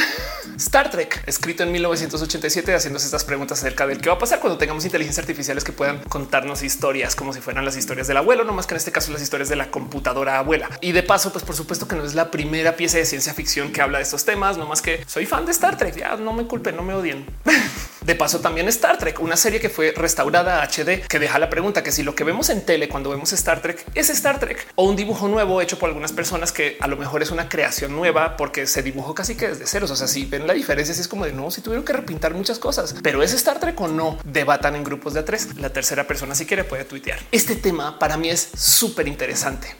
Star 0.56 0.90
Trek, 0.90 1.22
escrito 1.26 1.62
en 1.62 1.72
1987, 1.72 2.74
haciéndose 2.74 3.06
estas 3.06 3.24
preguntas 3.24 3.58
acerca 3.58 3.86
del 3.86 4.00
qué 4.00 4.08
va 4.08 4.16
a 4.16 4.18
pasar 4.18 4.40
cuando 4.40 4.58
tengamos 4.58 4.84
inteligencias 4.84 5.22
artificiales 5.22 5.64
que 5.64 5.72
puedan 5.72 5.98
contarnos 6.04 6.62
historias 6.62 7.14
como 7.16 7.32
si 7.32 7.40
fueran 7.40 7.64
las 7.64 7.76
historias 7.76 8.06
del 8.06 8.16
abuelo, 8.16 8.44
no 8.44 8.52
más 8.52 8.66
que 8.66 8.74
en 8.74 8.78
este 8.78 8.92
caso 8.92 9.12
las 9.12 9.22
historias 9.22 9.48
de 9.48 9.56
la 9.56 9.70
computadora 9.70 10.38
abuela. 10.38 10.70
Y 10.80 10.92
de 10.92 11.02
paso, 11.02 11.32
pues 11.32 11.44
por 11.44 11.56
supuesto 11.56 11.88
que 11.88 11.96
no 11.96 12.04
es 12.04 12.14
la 12.14 12.30
primera 12.30 12.76
pieza 12.76 12.98
de 12.98 13.06
ciencia 13.06 13.34
ficción 13.34 13.72
que 13.72 13.80
habla 13.80 13.98
de 13.98 14.04
estos 14.04 14.24
temas, 14.24 14.56
no 14.56 14.66
más 14.66 14.82
que 14.82 15.04
soy 15.06 15.26
fan 15.26 15.44
de 15.46 15.52
Star 15.52 15.76
Trek. 15.76 15.96
Ya 15.96 16.16
no 16.16 16.32
me 16.32 16.46
culpen, 16.46 16.76
no 16.76 16.82
me 16.82 16.94
odien. 16.94 17.26
De 18.04 18.14
paso, 18.14 18.40
también 18.40 18.68
Star 18.68 18.98
Trek, 18.98 19.18
una 19.20 19.36
serie 19.36 19.60
que 19.60 19.70
fue 19.70 19.92
restaurada 19.96 20.62
a 20.62 20.66
HD, 20.66 21.06
que 21.08 21.18
deja 21.18 21.38
la 21.38 21.48
pregunta 21.48 21.82
que 21.82 21.90
si 21.90 22.02
lo 22.02 22.14
que 22.14 22.22
vemos 22.22 22.50
en 22.50 22.64
tele 22.66 22.88
cuando 22.88 23.08
vemos 23.08 23.32
Star 23.32 23.62
Trek 23.62 23.82
es 23.94 24.10
Star 24.10 24.38
Trek 24.38 24.66
o 24.74 24.84
un 24.84 24.94
dibujo 24.94 25.26
nuevo 25.26 25.62
hecho 25.62 25.78
por 25.78 25.88
algunas 25.88 26.12
personas 26.12 26.52
que 26.52 26.76
a 26.80 26.86
lo 26.86 26.96
mejor 26.96 27.22
es 27.22 27.30
una 27.30 27.48
creación 27.48 27.96
nueva 27.96 28.36
porque 28.36 28.66
se 28.66 28.82
dibujó 28.82 29.14
casi 29.14 29.36
que 29.36 29.48
desde 29.48 29.66
ceros. 29.66 29.90
O 29.90 29.96
sea, 29.96 30.06
si 30.06 30.26
ven 30.26 30.46
la 30.46 30.52
diferencia, 30.52 30.94
si 30.94 31.00
es 31.00 31.08
como 31.08 31.24
de 31.24 31.32
no, 31.32 31.50
si 31.50 31.62
tuvieron 31.62 31.84
que 31.84 31.94
repintar 31.94 32.34
muchas 32.34 32.58
cosas, 32.58 32.94
pero 33.02 33.22
es 33.22 33.32
Star 33.32 33.58
Trek 33.58 33.80
o 33.80 33.88
no, 33.88 34.18
debatan 34.24 34.76
en 34.76 34.84
grupos 34.84 35.14
de 35.14 35.22
tres. 35.22 35.56
La 35.56 35.70
tercera 35.70 36.06
persona, 36.06 36.34
si 36.34 36.44
quiere, 36.44 36.64
puede 36.64 36.84
tuitear. 36.84 37.18
Este 37.32 37.56
tema 37.56 37.98
para 37.98 38.18
mí 38.18 38.28
es 38.28 38.50
súper 38.54 39.08
interesante 39.08 39.34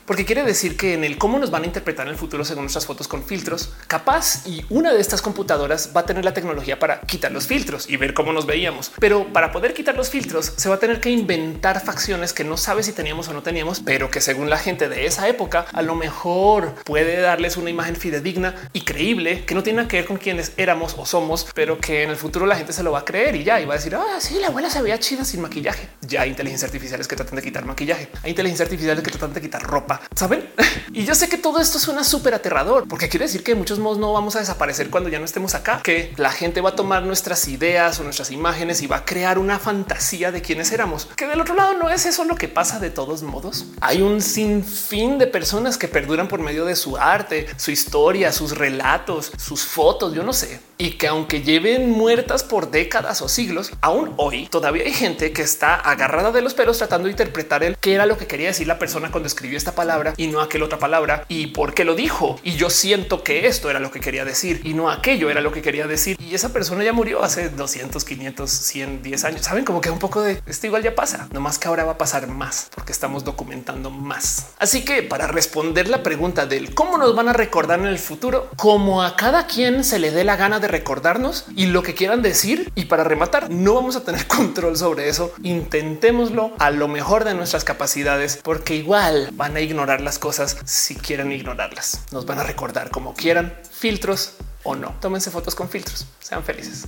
porque 0.07 0.25
quiere 0.25 0.45
decir 0.45 0.77
que 0.77 0.95
en 0.95 1.05
el 1.05 1.19
cómo 1.19 1.39
nos 1.39 1.51
van 1.51 1.65
a 1.65 1.67
interpretar 1.67 2.07
en 2.07 2.13
el 2.13 2.19
futuro 2.19 2.45
según 2.45 2.65
nuestras 2.65 2.87
fotos 2.87 3.07
con 3.07 3.25
filtros, 3.25 3.73
capaz 3.87 4.47
y 4.47 4.65
una 4.71 4.93
de 4.93 5.01
estas 5.01 5.21
computadoras 5.21 5.91
va 5.95 6.01
a 6.01 6.07
tener 6.07 6.25
la 6.25 6.33
tecnología 6.33 6.79
para 6.79 7.01
quitar 7.03 7.33
los 7.33 7.47
filtros 7.47 7.89
y 7.89 7.97
ver 7.97 8.14
cómo 8.15 8.33
nos 8.33 8.47
veíamos. 8.47 8.93
Pero 8.99 9.33
para 9.33 9.53
poder 9.53 9.75
quitar 9.75 9.97
los 9.97 10.11
filtros 10.11 10.53
se 10.57 10.69
va 10.69 10.77
a 10.77 10.79
tener 10.79 11.01
que 11.01 11.11
inventar 11.11 11.85
facciones 11.85 12.33
que 12.33 12.45
no 12.45 12.57
sabe 12.57 12.83
si 12.83 12.93
teníamos 12.93 13.29
o 13.29 13.33
no 13.33 13.43
teníamos, 13.43 13.81
pero 13.81 14.11
que 14.11 14.21
según 14.21 14.51
la 14.51 14.59
gente 14.59 14.89
de 14.89 15.07
esa 15.07 15.29
época 15.29 15.67
a 15.73 15.83
lo 15.83 15.95
mejor 15.95 16.75
puede 16.85 17.21
darles 17.21 17.57
una 17.57 17.71
imagen 17.71 17.97
fidedigna 17.97 18.55
y 18.73 18.83
creíble 18.83 19.45
que 19.45 19.55
no 19.55 19.63
tiene 19.63 19.87
que 19.87 19.99
ver 19.99 20.07
con 20.07 20.17
quienes 20.17 20.53
éramos 20.57 20.95
o 20.99 21.07
somos, 21.07 21.47
pero 21.55 21.79
que 21.79 22.03
en 22.03 22.11
el 22.11 22.17
futuro 22.17 22.47
la 22.47 22.57
gente 22.57 22.73
se 22.73 22.83
lo 22.83 22.93
va 22.93 23.01
a 23.01 23.05
creer 23.05 23.37
y 23.37 23.45
ya 23.45 23.61
y 23.61 23.67
va 23.67 23.75
a 23.75 23.77
decir, 23.77 23.95
ah, 23.95 24.21
sí, 24.21 24.39
la 24.41 24.49
abuela 24.49 24.71
se 24.71 24.81
veía 24.83 24.99
chida 24.99 25.25
sin 25.25 25.41
maquillaje. 25.41 25.89
Ya 26.01 26.23
hay 26.23 26.31
inteligencias 26.31 26.69
artificiales 26.69 27.09
que 27.09 27.17
tratan 27.17 27.37
de 27.37 27.43
quitar 27.43 27.65
maquillaje. 27.65 28.09
Hay 28.23 28.31
inteligencias 28.31 28.67
artificiales 28.67 29.03
que 29.03 29.11
tratan 29.11 29.35
de 29.35 29.41
quitar 29.41 29.63
ropa, 29.63 30.01
saben? 30.15 30.49
y 30.93 31.05
yo 31.05 31.15
sé 31.15 31.29
que 31.29 31.39
todo 31.39 31.61
esto 31.61 31.79
suena 31.79 32.05
súper 32.05 32.35
aterrador 32.35 32.87
porque 32.89 33.09
quiere 33.09 33.27
decir 33.27 33.43
que 33.43 33.53
de 33.53 33.59
muchos 33.59 33.79
modos 33.79 33.99
no 33.99 34.13
vamos 34.13 34.37
a 34.37 34.41
desaparecer 34.41 34.91
cuando 34.91 35.09
ya 35.09 35.19
no 35.19 35.25
estemos 35.25 35.55
acá, 35.55 35.81
que 35.83 36.13
la 36.17 36.31
gente 36.31 36.61
va 36.61 36.71
a 36.71 36.77
tomar 36.77 37.03
nuestras 37.03 37.49
ideas 37.49 37.99
nuestras 38.05 38.31
imágenes 38.31 38.83
y 38.83 38.87
va 38.87 38.97
a 38.99 39.05
crear 39.05 39.39
una 39.39 39.59
fantasía 39.59 40.31
de 40.31 40.43
quiénes 40.43 40.73
éramos. 40.73 41.07
Que 41.17 41.27
del 41.27 41.41
otro 41.41 41.55
lado 41.55 41.75
no 41.75 41.91
es 41.91 42.07
eso 42.07 42.25
lo 42.25 42.37
que 42.37 42.49
pasa 42.49 42.79
de 42.79 42.91
todos 42.91 43.23
modos. 43.23 43.67
Hay 43.81 44.03
un 44.03 44.21
sinfín 44.21 45.19
de 45.19 45.27
personas 45.27 45.79
que 45.79 45.89
perduran 45.89 46.29
por 46.29 46.41
medio 46.41 46.65
de 46.65 46.77
su 46.77 46.97
arte, 46.97 47.47
su 47.57 47.71
historia, 47.71 48.33
sus 48.33 48.57
relatos, 48.57 49.33
sus 49.37 49.65
fotos, 49.65 50.15
yo 50.15 50.23
no 50.23 50.33
sé. 50.33 50.61
Y 50.77 50.93
que 50.93 51.07
aunque 51.07 51.43
lleven 51.43 51.91
muertas 51.91 52.43
por 52.43 52.71
décadas 52.71 53.23
o 53.23 53.29
siglos, 53.29 53.73
aún 53.81 54.13
hoy 54.17 54.47
todavía 54.49 54.85
hay 54.85 54.93
gente 54.93 55.33
que 55.33 55.43
está 55.43 55.75
agarrada 55.75 56.33
de 56.33 56.43
los 56.43 56.55
pelos 56.55 56.79
tratando 56.79 57.07
de 57.07 57.13
interpretar 57.13 57.63
el 57.63 57.77
qué 57.79 57.95
era 57.95 58.07
lo 58.07 58.19
que 58.19 58.27
quería 58.27 58.49
decir 58.49 58.67
la 58.67 58.79
persona 58.79 59.11
cuando 59.11 59.27
escribió 59.29 59.57
esta 59.57 59.75
palabra 59.75 60.15
y 60.17 60.27
no 60.27 60.41
aquel 60.41 60.63
otra 60.63 60.79
palabra 60.79 61.25
y 61.29 61.49
por 61.49 61.75
qué 61.75 61.85
lo 61.85 61.95
dijo. 61.95 62.39
Y 62.43 62.53
yo 62.53 62.71
siento 62.71 63.23
que 63.23 63.47
esto 63.47 63.71
era 63.71 63.81
lo 63.81 63.91
que 63.91 64.01
quería 64.01 64.25
decir 64.25 64.61
y 64.65 64.75
no 64.75 64.91
aquello 64.91 65.31
era 65.31 65.41
lo 65.41 65.53
que 65.53 65.63
quería 65.63 65.87
decir. 65.87 66.17
Y 66.21 66.35
esa 66.35 66.53
persona 66.53 66.83
ya 66.85 66.93
murió 66.93 67.23
hace 67.23 67.49
200, 67.49 67.94
500, 68.03 68.51
100, 68.51 69.03
10 69.03 69.25
años. 69.25 69.43
Saben 69.43 69.65
como 69.65 69.81
que 69.81 69.91
un 69.91 70.01
poco 70.01 70.23
de 70.23 70.43
esto 70.47 70.67
igual 70.67 70.83
ya 70.83 70.97
pasa, 70.97 71.29
no 71.31 71.41
más 71.41 71.59
que 71.59 71.69
ahora 71.69 71.85
va 71.85 71.93
a 71.93 71.99
pasar 71.99 72.27
más 72.27 72.71
porque 72.75 72.91
estamos 72.91 73.23
documentando 73.23 73.91
más. 73.91 74.47
Así 74.59 74.85
que 74.85 75.03
para 75.03 75.27
responder 75.27 75.89
la 75.89 76.03
pregunta 76.03 76.47
del 76.47 76.75
cómo 76.75 76.99
nos 76.99 77.15
van 77.15 77.29
a 77.29 77.33
recordar 77.33 77.79
en 77.79 77.87
el 77.87 77.99
futuro, 77.99 78.51
como 78.57 79.03
a 79.03 79.17
cada 79.17 79.47
quien 79.47 79.85
se 79.85 79.99
le 79.99 80.11
dé 80.11 80.25
la 80.25 80.37
gana 80.37 80.61
de 80.61 80.69
recordarnos 80.69 81.45
y 81.55 81.67
lo 81.67 81.83
que 81.83 81.95
quieran 81.95 82.23
decir. 82.23 82.73
Y 82.75 82.87
para 82.87 83.05
rematar, 83.05 83.51
no 83.51 83.75
vamos 83.75 83.97
a 83.97 84.05
tener 84.05 84.27
control 84.29 84.77
sobre 84.77 85.09
eso. 85.09 85.33
Intentémoslo 85.43 86.53
a 86.59 86.71
lo 86.71 86.89
mejor 86.89 87.25
de 87.25 87.35
nuestras 87.35 87.65
capacidades, 87.65 88.41
porque 88.43 88.75
igual 88.75 89.31
van 89.33 89.57
a 89.57 89.61
ignorar 89.61 90.01
las 90.01 90.19
cosas 90.19 90.57
si 90.65 90.95
quieren 90.95 91.33
ignorarlas. 91.33 92.01
Nos 92.13 92.27
van 92.27 92.39
a 92.39 92.43
recordar 92.43 92.91
como 92.91 93.15
quieran, 93.15 93.55
filtros 93.71 94.35
o 94.63 94.75
no. 94.75 94.95
Tómense 95.01 95.31
fotos 95.31 95.55
con 95.55 95.69
filtros. 95.69 96.07
Sean 96.21 96.43
felices. 96.43 96.87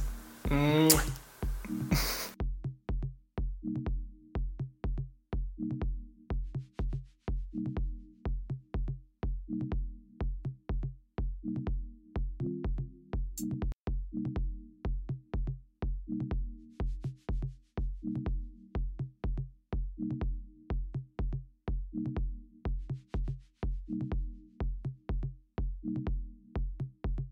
Mm. 0.49 2.26